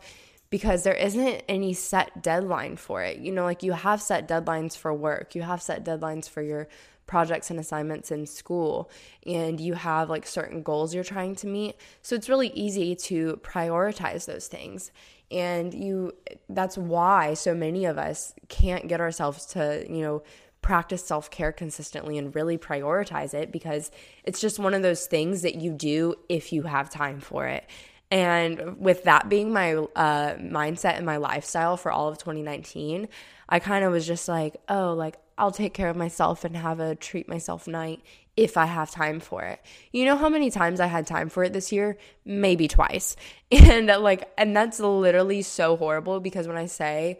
because 0.51 0.83
there 0.83 0.95
isn't 0.95 1.43
any 1.49 1.73
set 1.73 2.23
deadline 2.23 2.77
for 2.77 3.03
it. 3.03 3.19
You 3.19 3.33
know, 3.33 3.45
like 3.45 3.63
you 3.63 3.73
have 3.73 4.01
set 4.01 4.29
deadlines 4.29 4.77
for 4.77 4.93
work, 4.93 5.35
you 5.35 5.43
have 5.43 5.63
set 5.63 5.85
deadlines 5.85 6.29
for 6.29 6.43
your 6.43 6.69
projects 7.09 7.51
and 7.51 7.59
assignments 7.59 8.13
in 8.13 8.27
school 8.27 8.89
and 9.27 9.61
you 9.61 9.75
have 9.75 10.09
like 10.09 10.25
certain 10.25 10.63
goals 10.63 10.95
you're 10.95 11.03
trying 11.03 11.35
to 11.35 11.49
meet. 11.49 11.75
So 12.03 12.15
it's 12.15 12.29
really 12.29 12.49
easy 12.51 12.95
to 12.95 13.41
prioritize 13.43 14.27
those 14.27 14.47
things. 14.47 14.93
And 15.31 15.75
you 15.75 16.15
that's 16.49 16.79
why 16.79 17.35
so 17.35 17.55
many 17.55 17.87
of 17.87 17.99
us 17.99 18.33
can't 18.49 18.87
get 18.87 19.01
ourselves 19.01 19.45
to, 19.47 19.85
you 19.89 20.03
know, 20.03 20.23
practice 20.63 21.05
self-care 21.05 21.53
consistently 21.53 22.19
and 22.19 22.35
really 22.35 22.59
prioritize 22.59 23.33
it 23.33 23.51
because 23.51 23.91
it's 24.25 24.41
just 24.41 24.59
one 24.59 24.75
of 24.75 24.83
those 24.83 25.07
things 25.07 25.43
that 25.43 25.55
you 25.57 25.73
do 25.73 26.15
if 26.29 26.53
you 26.53 26.63
have 26.63 26.91
time 26.91 27.21
for 27.21 27.47
it. 27.47 27.69
And 28.11 28.79
with 28.79 29.05
that 29.05 29.29
being 29.29 29.53
my 29.53 29.75
uh, 29.75 30.35
mindset 30.37 30.97
and 30.97 31.05
my 31.05 31.19
lifestyle 31.19 31.77
for 31.77 31.93
all 31.93 32.09
of 32.09 32.19
2019, 32.19 33.09
I 33.49 33.59
kind 33.59 33.85
of 33.85 33.93
was 33.93 34.07
just 34.07 34.29
like, 34.29 34.57
oh, 34.69 34.95
like 34.95 35.17
I'll 35.39 35.53
take 35.53 35.75
care 35.75 35.89
of 35.89 35.97
myself 35.97 36.45
and 36.45 36.57
have 36.57 36.81
a 36.81 36.95
treat 36.95 37.29
myself 37.29 37.67
night 37.67 38.03
if 38.37 38.57
I 38.57 38.67
have 38.67 38.91
time 38.91 39.19
for 39.19 39.43
it. 39.43 39.61
You 39.93 40.05
know 40.05 40.17
how 40.17 40.29
many 40.29 40.51
times 40.51 40.79
I 40.79 40.87
had 40.87 41.07
time 41.07 41.29
for 41.29 41.43
it 41.43 41.53
this 41.53 41.73
year? 41.73 41.97
Maybe 42.25 42.69
twice. 42.69 43.17
And 43.51 43.91
uh, 43.91 43.99
like 43.99 44.31
and 44.37 44.55
that's 44.55 44.79
literally 44.79 45.43
so 45.43 45.77
horrible 45.77 46.21
because 46.21 46.47
when 46.47 46.59
I 46.59 46.67
say 46.67 47.19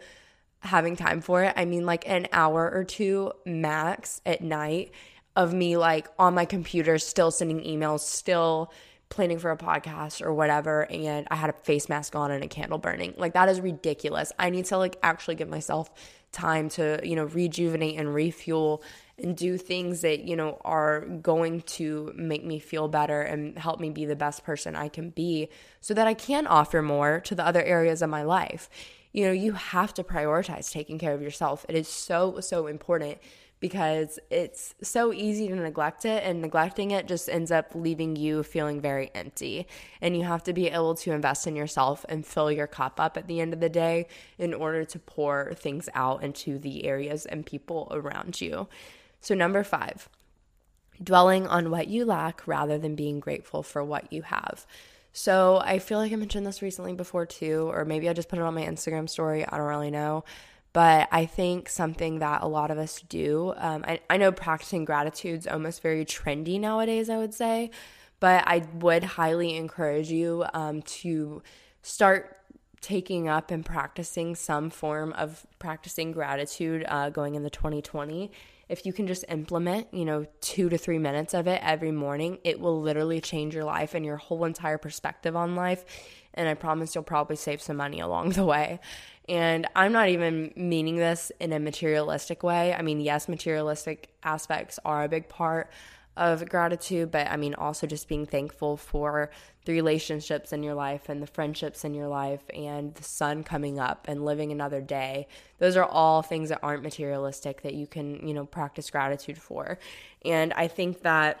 having 0.59 0.95
time 0.95 1.21
for 1.21 1.43
it, 1.43 1.53
I 1.55 1.65
mean 1.65 1.85
like 1.85 2.07
an 2.07 2.27
hour 2.31 2.69
or 2.69 2.83
two 2.83 3.31
max 3.45 4.21
at 4.25 4.41
night 4.41 4.91
of 5.35 5.53
me 5.53 5.75
like 5.77 6.07
on 6.19 6.35
my 6.35 6.45
computer 6.45 6.99
still 6.99 7.31
sending 7.31 7.61
emails, 7.61 8.01
still 8.01 8.71
planning 9.09 9.39
for 9.39 9.49
a 9.49 9.57
podcast 9.57 10.21
or 10.21 10.33
whatever 10.33 10.85
and 10.91 11.27
I 11.31 11.35
had 11.35 11.49
a 11.49 11.53
face 11.53 11.89
mask 11.89 12.15
on 12.15 12.31
and 12.31 12.43
a 12.43 12.47
candle 12.47 12.77
burning. 12.77 13.15
Like 13.17 13.33
that 13.33 13.49
is 13.49 13.59
ridiculous. 13.59 14.31
I 14.37 14.51
need 14.51 14.65
to 14.65 14.77
like 14.77 14.97
actually 15.01 15.35
give 15.35 15.49
myself 15.49 15.89
time 16.31 16.69
to, 16.69 16.99
you 17.03 17.15
know, 17.15 17.25
rejuvenate 17.25 17.97
and 17.97 18.13
refuel 18.13 18.83
and 19.17 19.35
do 19.35 19.57
things 19.57 20.01
that, 20.01 20.21
you 20.21 20.35
know, 20.35 20.59
are 20.63 21.01
going 21.01 21.61
to 21.61 22.11
make 22.15 22.45
me 22.45 22.59
feel 22.59 22.87
better 22.87 23.21
and 23.21 23.57
help 23.57 23.79
me 23.79 23.89
be 23.89 24.05
the 24.05 24.15
best 24.15 24.43
person 24.43 24.75
I 24.75 24.87
can 24.87 25.09
be 25.09 25.49
so 25.81 25.93
that 25.93 26.07
I 26.07 26.13
can 26.13 26.47
offer 26.47 26.81
more 26.81 27.19
to 27.21 27.35
the 27.35 27.45
other 27.45 27.63
areas 27.63 28.01
of 28.01 28.09
my 28.09 28.23
life. 28.23 28.69
You 29.11 29.25
know, 29.25 29.31
you 29.31 29.53
have 29.53 29.93
to 29.95 30.03
prioritize 30.03 30.71
taking 30.71 30.99
care 30.99 31.13
of 31.13 31.21
yourself. 31.21 31.65
It 31.67 31.75
is 31.75 31.87
so, 31.87 32.39
so 32.39 32.67
important 32.67 33.17
because 33.59 34.19
it's 34.29 34.73
so 34.81 35.11
easy 35.11 35.47
to 35.47 35.55
neglect 35.55 36.05
it 36.05 36.23
and 36.23 36.41
neglecting 36.41 36.91
it 36.91 37.07
just 37.07 37.29
ends 37.29 37.51
up 37.51 37.73
leaving 37.75 38.15
you 38.15 38.43
feeling 38.43 38.79
very 38.79 39.11
empty 39.13 39.67
and 40.01 40.15
you 40.15 40.23
have 40.23 40.43
to 40.43 40.53
be 40.53 40.67
able 40.67 40.95
to 40.95 41.11
invest 41.11 41.45
in 41.45 41.55
yourself 41.55 42.05
and 42.07 42.25
fill 42.25 42.51
your 42.51 42.67
cup 42.67 42.99
up 42.99 43.17
at 43.17 43.27
the 43.27 43.39
end 43.39 43.53
of 43.53 43.59
the 43.59 43.69
day 43.69 44.07
in 44.37 44.53
order 44.53 44.85
to 44.85 44.99
pour 44.99 45.53
things 45.55 45.89
out 45.93 46.23
into 46.23 46.57
the 46.57 46.85
areas 46.85 47.25
and 47.25 47.45
people 47.45 47.87
around 47.91 48.39
you 48.39 48.67
so 49.19 49.35
number 49.35 49.63
5 49.63 50.09
dwelling 51.01 51.47
on 51.47 51.69
what 51.69 51.87
you 51.87 52.05
lack 52.05 52.45
rather 52.47 52.77
than 52.77 52.95
being 52.95 53.19
grateful 53.19 53.63
for 53.63 53.83
what 53.83 54.11
you 54.11 54.21
have 54.21 54.65
so 55.11 55.57
I 55.57 55.79
feel 55.79 55.97
like 55.97 56.13
I 56.13 56.15
mentioned 56.15 56.45
this 56.45 56.61
recently 56.61 56.93
before 56.93 57.25
too, 57.25 57.69
or 57.73 57.83
maybe 57.83 58.07
I 58.07 58.13
just 58.13 58.29
put 58.29 58.39
it 58.39 58.43
on 58.43 58.53
my 58.53 58.63
Instagram 58.63 59.09
story. 59.09 59.45
I 59.45 59.57
don't 59.57 59.67
really 59.67 59.91
know. 59.91 60.23
But 60.71 61.07
I 61.11 61.25
think 61.25 61.67
something 61.67 62.19
that 62.19 62.43
a 62.43 62.47
lot 62.47 62.69
of 62.69 62.77
us 62.77 63.01
do, 63.01 63.53
um, 63.57 63.83
I, 63.87 64.01
I 64.09 64.17
know 64.17 64.31
practicing 64.31 64.85
gratitude 64.85 65.39
is 65.39 65.47
almost 65.47 65.81
very 65.81 66.05
trendy 66.05 66.59
nowadays, 66.59 67.09
I 67.09 67.17
would 67.17 67.33
say, 67.33 67.71
but 68.19 68.43
I 68.47 68.63
would 68.75 69.03
highly 69.03 69.55
encourage 69.55 70.11
you 70.11 70.45
um, 70.53 70.83
to 70.83 71.41
start 71.81 72.37
taking 72.81 73.27
up 73.27 73.51
and 73.51 73.65
practicing 73.65 74.35
some 74.35 74.69
form 74.69 75.11
of 75.13 75.45
practicing 75.57 76.11
gratitude 76.11 76.85
uh, 76.87 77.09
going 77.09 77.35
into 77.35 77.49
2020 77.49 78.31
if 78.69 78.85
you 78.85 78.93
can 78.93 79.07
just 79.07 79.25
implement 79.27 79.87
you 79.91 80.05
know 80.05 80.25
two 80.41 80.69
to 80.69 80.77
three 80.77 80.99
minutes 80.99 81.33
of 81.33 81.47
it 81.47 81.59
every 81.63 81.91
morning 81.91 82.37
it 82.43 82.59
will 82.59 82.81
literally 82.81 83.19
change 83.19 83.53
your 83.53 83.63
life 83.65 83.93
and 83.93 84.05
your 84.05 84.17
whole 84.17 84.45
entire 84.45 84.77
perspective 84.77 85.35
on 85.35 85.55
life 85.55 85.83
and 86.33 86.47
i 86.47 86.53
promise 86.53 86.95
you'll 86.95 87.03
probably 87.03 87.35
save 87.35 87.61
some 87.61 87.77
money 87.77 87.99
along 87.99 88.29
the 88.29 88.45
way 88.45 88.79
and 89.29 89.67
I'm 89.75 89.91
not 89.91 90.09
even 90.09 90.51
meaning 90.55 90.95
this 90.95 91.31
in 91.39 91.53
a 91.53 91.59
materialistic 91.59 92.41
way. 92.41 92.73
I 92.73 92.81
mean, 92.81 92.99
yes, 92.99 93.29
materialistic 93.29 94.09
aspects 94.23 94.79
are 94.83 95.03
a 95.03 95.07
big 95.07 95.29
part 95.29 95.69
of 96.19 96.47
gratitude, 96.49 97.11
but 97.11 97.27
I 97.27 97.37
mean, 97.37 97.55
also 97.55 97.87
just 97.87 98.09
being 98.09 98.25
thankful 98.25 98.75
for 98.75 99.31
the 99.63 99.71
relationships 99.71 100.51
in 100.51 100.63
your 100.63 100.73
life 100.73 101.07
and 101.07 101.23
the 101.23 101.27
friendships 101.27 101.85
in 101.85 101.93
your 101.93 102.09
life 102.09 102.43
and 102.53 102.93
the 102.93 103.03
sun 103.03 103.41
coming 103.43 103.79
up 103.79 104.05
and 104.09 104.25
living 104.25 104.51
another 104.51 104.81
day. 104.81 105.27
Those 105.59 105.77
are 105.77 105.85
all 105.85 106.21
things 106.21 106.49
that 106.49 106.59
aren't 106.61 106.83
materialistic 106.83 107.61
that 107.61 107.73
you 107.73 107.87
can, 107.87 108.27
you 108.27 108.33
know, 108.33 108.45
practice 108.45 108.89
gratitude 108.89 109.37
for. 109.37 109.79
And 110.25 110.51
I 110.53 110.67
think 110.67 111.03
that 111.03 111.39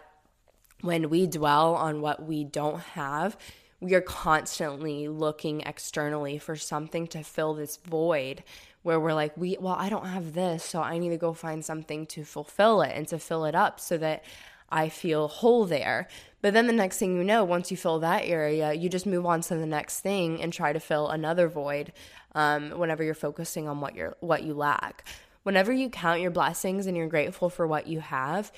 when 0.79 1.09
we 1.09 1.27
dwell 1.27 1.75
on 1.75 1.99
what 1.99 2.23
we 2.23 2.45
don't 2.45 2.79
have, 2.79 3.37
we 3.81 3.93
are 3.95 4.01
constantly 4.01 5.09
looking 5.09 5.61
externally 5.61 6.37
for 6.37 6.55
something 6.55 7.05
to 7.07 7.21
fill 7.21 7.53
this 7.53 7.75
void 7.77 8.43
where 8.81 8.99
we're 8.99 9.13
like 9.13 9.35
we 9.35 9.57
well 9.59 9.75
I 9.77 9.89
don't 9.89 10.05
have 10.05 10.33
this 10.33 10.63
so 10.63 10.81
I 10.81 10.97
need 10.97 11.09
to 11.09 11.17
go 11.17 11.33
find 11.33 11.63
something 11.63 12.05
to 12.07 12.23
fulfill 12.23 12.81
it 12.81 12.93
and 12.95 13.07
to 13.09 13.19
fill 13.19 13.43
it 13.45 13.55
up 13.55 13.79
so 13.79 13.97
that 13.97 14.23
I 14.71 14.89
feel 14.89 15.27
whole 15.27 15.65
there. 15.65 16.07
But 16.41 16.53
then 16.53 16.67
the 16.67 16.73
next 16.73 16.97
thing 16.97 17.17
you 17.17 17.23
know, 17.23 17.43
once 17.43 17.69
you 17.69 17.77
fill 17.77 17.99
that 17.99 18.25
area, 18.25 18.73
you 18.73 18.89
just 18.89 19.05
move 19.05 19.25
on 19.25 19.41
to 19.41 19.55
the 19.55 19.65
next 19.65 19.99
thing 19.99 20.41
and 20.41 20.53
try 20.53 20.71
to 20.71 20.79
fill 20.79 21.09
another 21.09 21.47
void. 21.49 21.91
Um, 22.33 22.71
whenever 22.71 23.03
you're 23.03 23.15
focusing 23.15 23.67
on 23.67 23.81
what 23.81 23.95
you're 23.95 24.15
what 24.19 24.43
you 24.43 24.53
lack, 24.53 25.03
whenever 25.43 25.73
you 25.73 25.89
count 25.89 26.21
your 26.21 26.31
blessings 26.31 26.85
and 26.85 26.95
you're 26.95 27.07
grateful 27.07 27.49
for 27.49 27.65
what 27.67 27.87
you 27.87 27.99
have, 27.99 28.51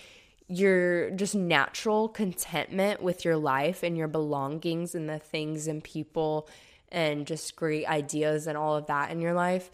your 0.48 1.10
just 1.12 1.34
natural 1.34 2.10
contentment 2.10 3.02
with 3.02 3.24
your 3.24 3.38
life 3.38 3.84
and 3.84 3.98
your 3.98 4.10
belongings 4.10 4.94
and 4.94 5.10
the 5.10 5.18
things 5.18 5.68
and 5.68 5.84
people 5.84 6.50
and 6.92 7.26
just 7.26 7.56
great 7.56 7.88
ideas 7.88 8.48
and 8.48 8.58
all 8.58 8.76
of 8.76 8.88
that 8.88 9.12
in 9.12 9.22
your 9.22 9.34
life, 9.34 9.72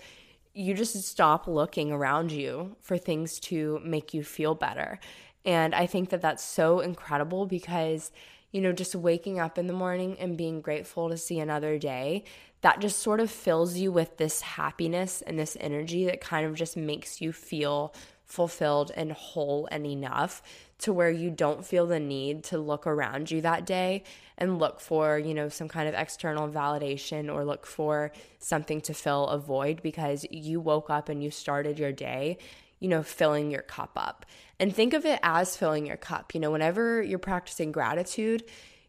you 0.54 0.74
just 0.74 1.02
stop 1.04 1.48
looking 1.48 1.92
around 1.92 2.32
you 2.32 2.76
for 2.82 2.98
things 2.98 3.40
to 3.40 3.80
make 3.84 4.14
you 4.14 4.24
feel 4.24 4.56
better. 4.56 5.00
And 5.48 5.74
I 5.74 5.86
think 5.86 6.10
that 6.10 6.22
that's 6.22 6.44
so 6.44 6.82
incredible 6.82 7.46
because, 7.46 8.12
you 8.52 8.60
know, 8.60 8.74
just 8.74 8.94
waking 8.94 9.40
up 9.40 9.58
in 9.58 9.68
the 9.68 9.74
morning 9.74 10.18
and 10.20 10.38
being 10.38 10.60
grateful 10.60 11.10
to 11.10 11.16
see 11.16 11.40
another 11.40 11.80
day, 11.80 12.26
that 12.62 12.82
just 12.82 13.00
sort 13.00 13.22
of 13.22 13.32
fills 13.32 13.78
you 13.78 13.90
with 13.90 14.18
this 14.18 14.42
happiness 14.42 15.24
and 15.26 15.40
this 15.40 15.56
energy 15.60 16.06
that 16.06 16.20
kind 16.20 16.46
of 16.46 16.54
just 16.54 16.76
makes 16.76 17.22
you 17.22 17.32
feel 17.32 17.94
fulfilled 18.26 18.92
and 18.98 19.14
whole 19.14 19.70
and 19.72 19.86
enough 19.86 20.42
to 20.80 20.92
where 20.92 21.10
you 21.10 21.30
don't 21.30 21.66
feel 21.66 21.88
the 21.88 22.00
need 22.00 22.44
to 22.44 22.58
look 22.58 22.86
around 22.86 23.32
you 23.32 23.40
that 23.40 23.66
day 23.66 24.04
and 24.38 24.60
look 24.60 24.82
for, 24.82 25.18
you 25.18 25.34
know, 25.34 25.48
some 25.48 25.70
kind 25.70 25.88
of 25.88 25.96
external 25.96 26.50
validation 26.50 27.34
or 27.34 27.46
look 27.46 27.66
for 27.66 28.12
something 28.40 28.82
to 28.82 28.94
fill 28.94 29.28
a 29.28 29.40
void 29.40 29.82
because 29.82 30.26
you 30.30 30.60
woke 30.60 30.90
up 30.90 31.08
and 31.08 31.24
you 31.24 31.32
started 31.32 31.80
your 31.80 31.94
day, 31.94 32.38
you 32.80 32.88
know, 32.88 33.04
filling 33.04 33.52
your 33.52 33.62
cup 33.62 33.92
up. 33.96 34.26
And 34.60 34.76
think 34.76 34.94
of 34.94 35.06
it 35.06 35.20
as 35.24 35.58
filling 35.58 35.86
your 35.86 35.98
cup. 35.98 36.34
You 36.34 36.40
know, 36.40 36.52
whenever 36.52 37.02
you're 37.02 37.20
practicing 37.20 37.72
gratitude, 37.72 38.44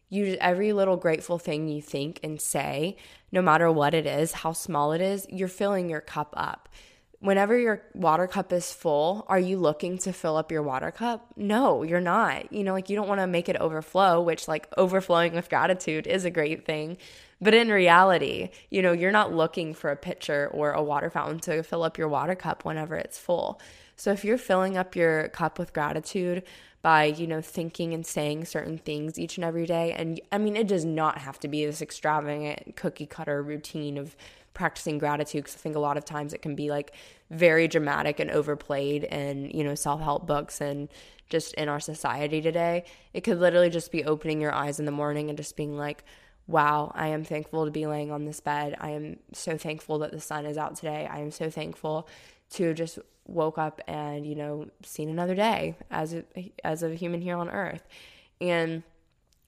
you 0.09 0.37
every 0.41 0.73
little 0.73 0.97
grateful 0.97 1.37
thing 1.37 1.67
you 1.67 1.81
think 1.81 2.19
and 2.23 2.41
say, 2.41 2.97
no 3.31 3.41
matter 3.41 3.71
what 3.71 3.93
it 3.93 4.05
is, 4.05 4.31
how 4.31 4.53
small 4.53 4.91
it 4.91 5.01
is, 5.01 5.27
you're 5.29 5.47
filling 5.47 5.89
your 5.89 6.01
cup 6.01 6.33
up 6.35 6.69
whenever 7.19 7.57
your 7.57 7.81
water 7.93 8.27
cup 8.27 8.53
is 8.53 8.71
full, 8.71 9.25
are 9.27 9.39
you 9.39 9.57
looking 9.57 9.97
to 9.99 10.13
fill 10.13 10.37
up 10.37 10.51
your 10.51 10.63
water 10.63 10.91
cup? 10.91 11.25
No, 11.35 11.83
you're 11.83 11.99
not. 11.99 12.51
You 12.51 12.63
know, 12.63 12.73
like 12.73 12.89
you 12.89 12.95
don't 12.95 13.07
want 13.07 13.19
to 13.21 13.27
make 13.27 13.49
it 13.49 13.57
overflow, 13.57 14.21
which 14.21 14.47
like 14.47 14.67
overflowing 14.77 15.33
with 15.33 15.49
gratitude 15.49 16.07
is 16.07 16.25
a 16.25 16.31
great 16.31 16.65
thing. 16.65 16.97
But 17.41 17.53
in 17.53 17.69
reality, 17.69 18.49
you 18.69 18.81
know, 18.81 18.91
you're 18.91 19.11
not 19.11 19.33
looking 19.33 19.73
for 19.73 19.91
a 19.91 19.95
pitcher 19.95 20.49
or 20.53 20.71
a 20.71 20.83
water 20.83 21.09
fountain 21.09 21.39
to 21.41 21.63
fill 21.63 21.83
up 21.83 21.97
your 21.97 22.09
water 22.09 22.35
cup 22.35 22.65
whenever 22.65 22.95
it's 22.95 23.17
full. 23.17 23.61
So 23.95 24.11
if 24.11 24.23
you're 24.23 24.37
filling 24.37 24.77
up 24.77 24.95
your 24.95 25.27
cup 25.29 25.59
with 25.59 25.73
gratitude 25.73 26.43
by, 26.81 27.05
you 27.05 27.27
know, 27.27 27.41
thinking 27.41 27.93
and 27.93 28.05
saying 28.05 28.45
certain 28.45 28.77
things 28.77 29.19
each 29.19 29.37
and 29.37 29.43
every 29.43 29.65
day, 29.65 29.91
and 29.91 30.21
I 30.31 30.37
mean, 30.37 30.55
it 30.55 30.67
does 30.67 30.85
not 30.85 31.17
have 31.17 31.39
to 31.41 31.49
be 31.49 31.65
this 31.65 31.81
extravagant 31.81 32.77
cookie 32.77 33.05
cutter 33.05 33.41
routine 33.43 33.97
of 33.97 34.15
practicing 34.53 34.97
gratitude 34.97 35.43
because 35.43 35.55
I 35.55 35.59
think 35.59 35.75
a 35.75 35.79
lot 35.79 35.97
of 35.97 36.05
times 36.05 36.33
it 36.33 36.41
can 36.41 36.55
be 36.55 36.69
like 36.69 36.93
very 37.29 37.67
dramatic 37.67 38.19
and 38.19 38.31
overplayed 38.31 39.03
in, 39.03 39.49
you 39.51 39.63
know, 39.63 39.75
self 39.75 40.01
help 40.01 40.27
books 40.27 40.61
and 40.61 40.89
just 41.29 41.53
in 41.53 41.69
our 41.69 41.79
society 41.79 42.41
today. 42.41 42.85
It 43.13 43.21
could 43.21 43.39
literally 43.39 43.69
just 43.69 43.91
be 43.91 44.03
opening 44.03 44.41
your 44.41 44.53
eyes 44.53 44.79
in 44.79 44.85
the 44.85 44.91
morning 44.91 45.29
and 45.29 45.37
just 45.37 45.55
being 45.55 45.77
like, 45.77 46.03
wow, 46.47 46.91
I 46.95 47.09
am 47.09 47.23
thankful 47.23 47.65
to 47.65 47.71
be 47.71 47.85
laying 47.85 48.11
on 48.11 48.25
this 48.25 48.39
bed. 48.39 48.75
I 48.79 48.91
am 48.91 49.17
so 49.33 49.57
thankful 49.57 49.99
that 49.99 50.11
the 50.11 50.19
sun 50.19 50.45
is 50.45 50.57
out 50.57 50.75
today. 50.75 51.07
I 51.09 51.19
am 51.19 51.29
so 51.29 51.49
thankful 51.49 52.07
to 52.51 52.73
just 52.73 52.97
woke 53.27 53.59
up 53.59 53.81
and, 53.87 54.25
you 54.25 54.35
know, 54.35 54.67
seen 54.83 55.09
another 55.09 55.35
day 55.35 55.75
as 55.91 56.15
a, 56.15 56.23
as 56.63 56.81
a 56.81 56.95
human 56.95 57.21
here 57.21 57.37
on 57.37 57.49
earth. 57.49 57.87
And 58.41 58.81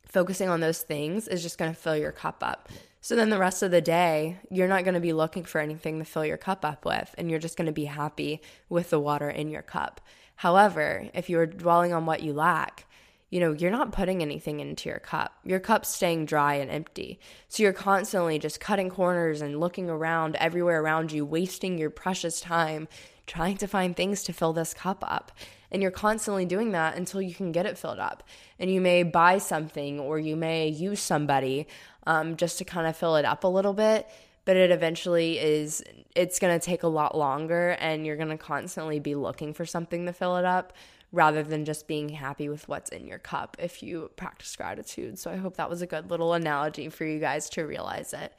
focusing 0.05 0.49
on 0.49 0.59
those 0.59 0.81
things 0.83 1.27
is 1.27 1.41
just 1.41 1.57
going 1.57 1.73
to 1.73 1.79
fill 1.79 1.97
your 1.97 2.11
cup 2.11 2.43
up. 2.43 2.69
So 3.03 3.15
then 3.15 3.31
the 3.31 3.39
rest 3.39 3.63
of 3.63 3.71
the 3.71 3.81
day, 3.81 4.37
you're 4.51 4.67
not 4.67 4.83
going 4.83 4.93
to 4.93 4.99
be 4.99 5.11
looking 5.11 5.43
for 5.43 5.59
anything 5.59 5.97
to 5.97 6.05
fill 6.05 6.23
your 6.23 6.37
cup 6.37 6.63
up 6.63 6.85
with, 6.85 7.13
and 7.17 7.29
you're 7.29 7.39
just 7.39 7.57
going 7.57 7.65
to 7.65 7.71
be 7.71 7.85
happy 7.85 8.41
with 8.69 8.91
the 8.91 8.99
water 8.99 9.29
in 9.29 9.49
your 9.49 9.63
cup. 9.63 10.01
However, 10.35 11.09
if 11.15 11.27
you're 11.27 11.47
dwelling 11.47 11.93
on 11.93 12.05
what 12.05 12.21
you 12.21 12.31
lack, 12.31 12.85
you 13.31 13.39
know, 13.39 13.53
you're 13.53 13.71
not 13.71 13.91
putting 13.91 14.21
anything 14.21 14.59
into 14.59 14.89
your 14.89 14.99
cup. 14.99 15.33
Your 15.43 15.59
cup's 15.59 15.89
staying 15.89 16.25
dry 16.25 16.55
and 16.55 16.69
empty. 16.69 17.19
So 17.47 17.63
you're 17.63 17.73
constantly 17.73 18.37
just 18.37 18.59
cutting 18.59 18.89
corners 18.89 19.41
and 19.41 19.59
looking 19.59 19.89
around 19.89 20.35
everywhere 20.35 20.81
around 20.81 21.11
you, 21.11 21.25
wasting 21.25 21.77
your 21.77 21.89
precious 21.89 22.39
time 22.39 22.87
trying 23.31 23.55
to 23.55 23.67
find 23.67 23.95
things 23.95 24.23
to 24.23 24.33
fill 24.33 24.51
this 24.51 24.73
cup 24.73 25.03
up. 25.07 25.31
And 25.71 25.81
you're 25.81 25.91
constantly 25.91 26.45
doing 26.45 26.71
that 26.71 26.97
until 26.97 27.21
you 27.21 27.33
can 27.33 27.53
get 27.53 27.65
it 27.65 27.77
filled 27.77 27.99
up. 27.99 28.23
And 28.59 28.69
you 28.69 28.81
may 28.81 29.03
buy 29.03 29.37
something 29.37 30.01
or 30.01 30.19
you 30.19 30.35
may 30.35 30.67
use 30.67 30.99
somebody 30.99 31.67
um, 32.07 32.37
just 32.37 32.57
to 32.59 32.65
kind 32.65 32.87
of 32.87 32.95
fill 32.95 33.15
it 33.15 33.25
up 33.25 33.43
a 33.43 33.47
little 33.47 33.73
bit. 33.73 34.07
But 34.43 34.57
it 34.57 34.71
eventually 34.71 35.37
is, 35.37 35.83
it's 36.15 36.39
going 36.39 36.59
to 36.59 36.65
take 36.65 36.83
a 36.83 36.87
lot 36.87 37.15
longer 37.15 37.77
and 37.79 38.05
you're 38.05 38.15
going 38.15 38.29
to 38.29 38.37
constantly 38.37 38.99
be 38.99 39.13
looking 39.13 39.53
for 39.53 39.65
something 39.65 40.07
to 40.07 40.13
fill 40.13 40.37
it 40.37 40.45
up 40.45 40.73
rather 41.11 41.43
than 41.43 41.65
just 41.65 41.87
being 41.87 42.09
happy 42.09 42.49
with 42.49 42.67
what's 42.67 42.89
in 42.89 43.05
your 43.05 43.19
cup 43.19 43.57
if 43.59 43.83
you 43.83 44.09
practice 44.15 44.55
gratitude. 44.55 45.19
So 45.19 45.29
I 45.29 45.35
hope 45.35 45.57
that 45.57 45.69
was 45.69 45.81
a 45.81 45.87
good 45.87 46.09
little 46.09 46.33
analogy 46.33 46.89
for 46.89 47.05
you 47.05 47.19
guys 47.19 47.49
to 47.51 47.63
realize 47.63 48.13
it. 48.13 48.33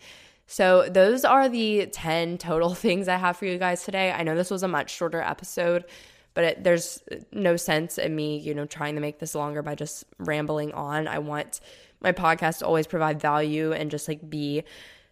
So, 0.47 0.89
those 0.89 1.25
are 1.25 1.49
the 1.49 1.87
10 1.87 2.37
total 2.37 2.75
things 2.75 3.09
I 3.09 3.17
have 3.17 3.37
for 3.37 3.47
you 3.47 3.59
guys 3.59 3.85
today. 3.85 4.13
I 4.13 4.23
know 4.23 4.35
this 4.35 4.51
was 4.51 4.63
a 4.63 4.69
much 4.69 4.91
shorter 4.91 5.21
episode, 5.21 5.85
but 6.35 6.45
it, 6.45 6.65
there's 6.65 7.03
no 7.31 7.57
sense 7.57 7.97
in 7.97 8.15
me, 8.15 8.39
you 8.39 8.53
know, 8.53 8.67
trying 8.67 8.95
to 8.97 9.01
make 9.01 9.19
this 9.19 9.35
longer 9.35 9.63
by 9.63 9.75
just 9.75 10.05
rambling 10.19 10.73
on. 10.73 11.09
I 11.09 11.21
want 11.21 11.61
my 12.03 12.13
podcast 12.13 12.67
always 12.67 12.87
provide 12.87 13.21
value 13.21 13.73
and 13.73 13.91
just 13.91 14.09
like 14.09 14.29
be 14.29 14.65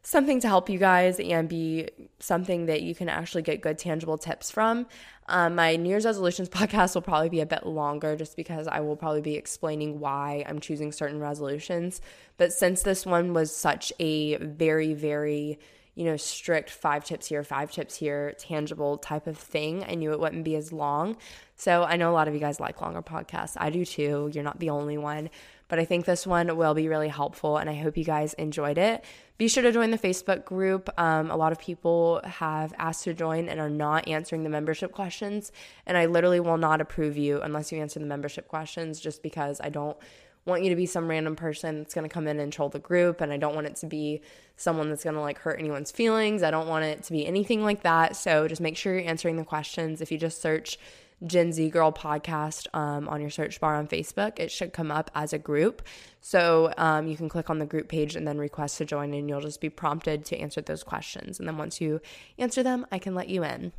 something 0.02 0.40
to 0.40 0.48
help 0.48 0.70
you 0.70 0.78
guys 0.78 1.20
and 1.20 1.48
be 1.48 1.88
something 2.20 2.66
that 2.66 2.82
you 2.82 2.94
can 2.94 3.08
actually 3.08 3.42
get 3.42 3.60
good 3.60 3.78
tangible 3.78 4.16
tips 4.16 4.50
from. 4.50 4.86
Um, 5.28 5.54
my 5.54 5.76
New 5.76 5.90
Year's 5.90 6.06
resolutions 6.06 6.48
podcast 6.50 6.94
will 6.94 7.02
probably 7.02 7.28
be 7.28 7.40
a 7.40 7.46
bit 7.46 7.66
longer 7.66 8.16
just 8.16 8.36
because 8.36 8.66
I 8.66 8.80
will 8.80 8.96
probably 8.96 9.20
be 9.20 9.34
explaining 9.34 10.00
why 10.00 10.44
I'm 10.48 10.58
choosing 10.58 10.90
certain 10.90 11.20
resolutions. 11.20 12.00
But 12.38 12.52
since 12.52 12.82
this 12.82 13.04
one 13.04 13.34
was 13.34 13.54
such 13.54 13.92
a 14.00 14.36
very, 14.36 14.94
very 14.94 15.58
you 15.96 16.04
know, 16.04 16.16
strict 16.16 16.70
five 16.70 17.04
tips 17.04 17.26
here, 17.26 17.42
five 17.42 17.70
tips 17.70 17.96
here, 17.96 18.32
tangible 18.38 18.96
type 18.96 19.26
of 19.26 19.36
thing. 19.36 19.84
I 19.86 19.96
knew 19.96 20.12
it 20.12 20.20
wouldn't 20.20 20.44
be 20.44 20.56
as 20.56 20.72
long. 20.72 21.16
So 21.56 21.82
I 21.82 21.96
know 21.96 22.10
a 22.10 22.14
lot 22.14 22.28
of 22.28 22.32
you 22.32 22.40
guys 22.40 22.60
like 22.60 22.80
longer 22.80 23.02
podcasts. 23.02 23.56
I 23.58 23.68
do 23.70 23.84
too. 23.84 24.30
You're 24.32 24.44
not 24.44 24.60
the 24.60 24.70
only 24.70 24.96
one. 24.96 25.28
But 25.70 25.78
I 25.78 25.86
think 25.86 26.04
this 26.04 26.26
one 26.26 26.54
will 26.56 26.74
be 26.74 26.88
really 26.88 27.08
helpful 27.08 27.56
and 27.56 27.70
I 27.70 27.74
hope 27.74 27.96
you 27.96 28.04
guys 28.04 28.34
enjoyed 28.34 28.76
it. 28.76 29.04
Be 29.38 29.48
sure 29.48 29.62
to 29.62 29.72
join 29.72 29.92
the 29.92 29.98
Facebook 29.98 30.44
group. 30.44 30.90
Um, 30.98 31.30
a 31.30 31.36
lot 31.36 31.52
of 31.52 31.58
people 31.58 32.20
have 32.24 32.74
asked 32.76 33.04
to 33.04 33.14
join 33.14 33.48
and 33.48 33.58
are 33.58 33.70
not 33.70 34.06
answering 34.08 34.42
the 34.42 34.50
membership 34.50 34.92
questions. 34.92 35.52
And 35.86 35.96
I 35.96 36.06
literally 36.06 36.40
will 36.40 36.58
not 36.58 36.80
approve 36.80 37.16
you 37.16 37.40
unless 37.40 37.72
you 37.72 37.80
answer 37.80 38.00
the 38.00 38.04
membership 38.04 38.48
questions 38.48 39.00
just 39.00 39.22
because 39.22 39.60
I 39.62 39.70
don't 39.70 39.96
want 40.44 40.64
you 40.64 40.70
to 40.70 40.76
be 40.76 40.86
some 40.86 41.08
random 41.08 41.36
person 41.36 41.78
that's 41.78 41.94
going 41.94 42.08
to 42.08 42.12
come 42.12 42.26
in 42.26 42.40
and 42.40 42.52
troll 42.52 42.68
the 42.68 42.78
group 42.78 43.20
and 43.20 43.32
I 43.32 43.36
don't 43.36 43.54
want 43.54 43.66
it 43.66 43.76
to 43.76 43.86
be 43.86 44.22
someone 44.56 44.88
that's 44.88 45.04
going 45.04 45.14
to 45.14 45.20
like 45.20 45.38
hurt 45.38 45.60
anyone's 45.60 45.90
feelings. 45.92 46.42
I 46.42 46.50
don't 46.50 46.68
want 46.68 46.84
it 46.84 47.04
to 47.04 47.12
be 47.12 47.26
anything 47.26 47.62
like 47.62 47.82
that. 47.82 48.16
So 48.16 48.48
just 48.48 48.60
make 48.60 48.76
sure 48.76 48.98
you're 48.98 49.08
answering 49.08 49.36
the 49.36 49.44
questions. 49.44 50.00
If 50.00 50.10
you 50.10 50.18
just 50.18 50.42
search 50.42 50.78
Gen 51.26 51.52
Z 51.52 51.68
Girl 51.70 51.92
podcast 51.92 52.66
um, 52.74 53.08
on 53.08 53.20
your 53.20 53.30
search 53.30 53.60
bar 53.60 53.76
on 53.76 53.86
Facebook, 53.86 54.38
it 54.38 54.50
should 54.50 54.72
come 54.72 54.90
up 54.90 55.10
as 55.14 55.32
a 55.32 55.38
group. 55.38 55.82
So 56.20 56.72
um, 56.76 57.06
you 57.06 57.16
can 57.16 57.28
click 57.28 57.50
on 57.50 57.58
the 57.58 57.66
group 57.66 57.88
page 57.88 58.16
and 58.16 58.26
then 58.26 58.38
request 58.38 58.78
to 58.78 58.84
join, 58.84 59.12
and 59.14 59.28
you'll 59.28 59.40
just 59.40 59.60
be 59.60 59.70
prompted 59.70 60.24
to 60.26 60.38
answer 60.38 60.60
those 60.60 60.82
questions. 60.82 61.38
And 61.38 61.46
then 61.46 61.56
once 61.56 61.80
you 61.80 62.00
answer 62.38 62.62
them, 62.62 62.86
I 62.90 62.98
can 62.98 63.14
let 63.14 63.28
you 63.28 63.44
in. 63.44 63.72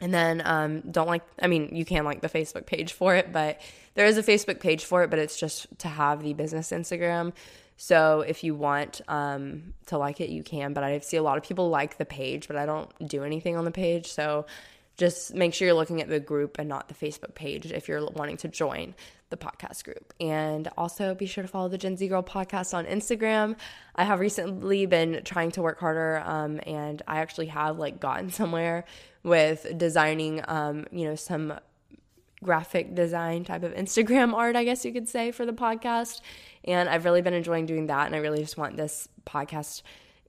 And 0.00 0.14
then 0.14 0.40
um, 0.44 0.80
don't 0.90 1.06
like, 1.06 1.22
I 1.42 1.46
mean, 1.46 1.74
you 1.74 1.84
can 1.84 2.04
like 2.04 2.22
the 2.22 2.28
Facebook 2.28 2.64
page 2.64 2.94
for 2.94 3.14
it, 3.14 3.32
but 3.32 3.60
there 3.94 4.06
is 4.06 4.16
a 4.16 4.22
Facebook 4.22 4.58
page 4.58 4.84
for 4.84 5.02
it, 5.02 5.10
but 5.10 5.18
it's 5.18 5.38
just 5.38 5.66
to 5.80 5.88
have 5.88 6.22
the 6.22 6.32
business 6.32 6.70
Instagram. 6.70 7.34
So 7.76 8.22
if 8.22 8.42
you 8.42 8.54
want 8.54 9.02
um, 9.08 9.74
to 9.86 9.98
like 9.98 10.20
it, 10.20 10.30
you 10.30 10.42
can. 10.42 10.72
But 10.72 10.84
I 10.84 10.98
see 11.00 11.18
a 11.18 11.22
lot 11.22 11.36
of 11.36 11.44
people 11.44 11.68
like 11.68 11.98
the 11.98 12.04
page, 12.06 12.46
but 12.46 12.56
I 12.56 12.66
don't 12.66 12.90
do 13.06 13.24
anything 13.24 13.56
on 13.56 13.64
the 13.64 13.70
page. 13.70 14.06
So 14.06 14.46
just 15.00 15.34
make 15.34 15.54
sure 15.54 15.66
you're 15.66 15.74
looking 15.74 16.02
at 16.02 16.08
the 16.08 16.20
group 16.20 16.58
and 16.58 16.68
not 16.68 16.88
the 16.88 16.94
Facebook 16.94 17.34
page 17.34 17.72
if 17.72 17.88
you're 17.88 18.04
wanting 18.10 18.36
to 18.36 18.48
join 18.48 18.94
the 19.30 19.36
podcast 19.36 19.82
group. 19.82 20.12
And 20.20 20.68
also 20.76 21.14
be 21.14 21.24
sure 21.24 21.42
to 21.42 21.48
follow 21.48 21.68
the 21.68 21.78
Gen 21.78 21.96
Z 21.96 22.06
Girl 22.06 22.22
podcast 22.22 22.74
on 22.74 22.84
Instagram. 22.84 23.56
I 23.96 24.04
have 24.04 24.20
recently 24.20 24.84
been 24.84 25.22
trying 25.24 25.52
to 25.52 25.62
work 25.62 25.80
harder 25.80 26.22
um, 26.26 26.60
and 26.66 27.00
I 27.08 27.20
actually 27.20 27.46
have 27.46 27.78
like 27.78 27.98
gotten 27.98 28.30
somewhere 28.40 28.84
with 29.22 29.66
designing, 29.78 30.42
um, 30.46 30.86
you 30.92 31.06
know, 31.06 31.14
some 31.14 31.54
graphic 32.44 32.94
design 32.94 33.44
type 33.44 33.62
of 33.62 33.72
Instagram 33.72 34.34
art, 34.34 34.54
I 34.54 34.64
guess 34.64 34.84
you 34.84 34.92
could 34.92 35.08
say, 35.08 35.30
for 35.30 35.46
the 35.46 35.52
podcast. 35.54 36.20
And 36.64 36.90
I've 36.90 37.06
really 37.06 37.22
been 37.22 37.34
enjoying 37.34 37.64
doing 37.64 37.86
that. 37.86 38.04
And 38.04 38.14
I 38.14 38.18
really 38.18 38.40
just 38.40 38.58
want 38.58 38.76
this 38.76 39.08
podcast 39.24 39.80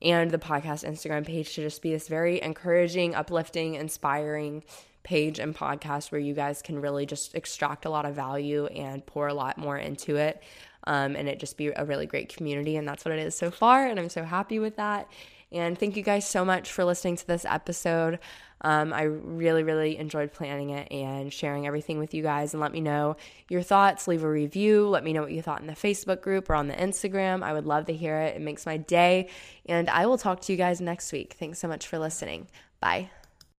and 0.02 0.32
the 0.32 0.38
podcast 0.38 0.88
Instagram 0.88 1.26
page 1.26 1.54
to 1.56 1.62
just 1.62 1.82
be 1.82 1.92
this 1.92 2.08
very 2.08 2.42
encouraging, 2.42 3.16
uplifting, 3.16 3.76
inspiring 3.76 4.64
page 5.04 5.40
and 5.40 5.56
podcast 5.56 6.12
where 6.12 6.22
you 6.22 6.34
guys 6.34 6.62
can 6.62 6.80
really 6.80 7.06
just 7.06 7.36
extract 7.36 7.86
a 7.86 7.90
lot 7.90 8.06
of 8.06 8.16
value 8.16 8.66
and 8.68 9.06
pour 9.06 9.28
a 9.28 9.34
lot 9.34 9.58
more 9.58 9.78
into 9.78 10.16
it. 10.16 10.42
Um, 10.86 11.16
and 11.16 11.28
it 11.28 11.40
just 11.40 11.58
be 11.58 11.68
a 11.68 11.86
really 11.86 12.06
great 12.06 12.34
community. 12.36 12.76
And 12.76 12.88
that's 12.88 13.06
what 13.06 13.14
it 13.14 13.20
is 13.20 13.36
so 13.36 13.52
far. 13.52 13.86
And 13.88 14.00
I'm 14.00 14.10
so 14.10 14.24
happy 14.24 14.60
with 14.60 14.78
that. 14.78 15.10
And 15.52 15.78
thank 15.78 15.98
you 15.98 16.04
guys 16.04 16.28
so 16.28 16.46
much 16.46 16.72
for 16.72 16.86
listening 16.86 17.18
to 17.18 17.28
this 17.28 17.46
episode. 17.46 18.20
Um, 18.62 18.94
I 18.94 19.04
really, 19.04 19.64
really 19.64 19.98
enjoyed 19.98 20.32
planning 20.34 20.70
it 20.72 20.92
and 20.92 21.34
sharing 21.34 21.68
everything 21.68 22.00
with 22.00 22.14
you 22.14 22.24
guys. 22.24 22.54
And 22.54 22.62
let 22.62 22.72
me 22.72 22.82
know 22.82 23.18
your 23.50 23.62
thoughts. 23.62 24.08
Leave 24.08 24.24
a 24.24 24.30
review. 24.30 24.88
Let 24.88 25.04
me 25.04 25.14
know 25.14 25.22
what 25.22 25.32
you 25.32 25.42
thought 25.42 25.62
in 25.62 25.68
the 25.68 25.74
Facebook 25.74 26.22
group 26.22 26.50
or 26.50 26.56
on 26.56 26.68
the 26.68 26.76
Instagram. 26.76 27.44
I 27.44 27.54
would 27.54 27.66
love 27.66 27.86
to 27.86 27.94
hear 27.94 28.18
it. 28.18 28.36
It 28.36 28.42
makes 28.42 28.66
my 28.66 28.78
day. 28.78 29.30
And 29.66 29.90
I 29.90 30.06
will 30.06 30.18
talk 30.18 30.42
to 30.42 30.52
you 30.52 30.58
guys 30.58 30.82
next 30.82 31.12
week. 31.12 31.36
Thanks 31.40 31.60
so 31.60 31.68
much 31.68 31.88
for 31.88 31.98
listening. 32.00 32.48
Bye. 32.80 33.10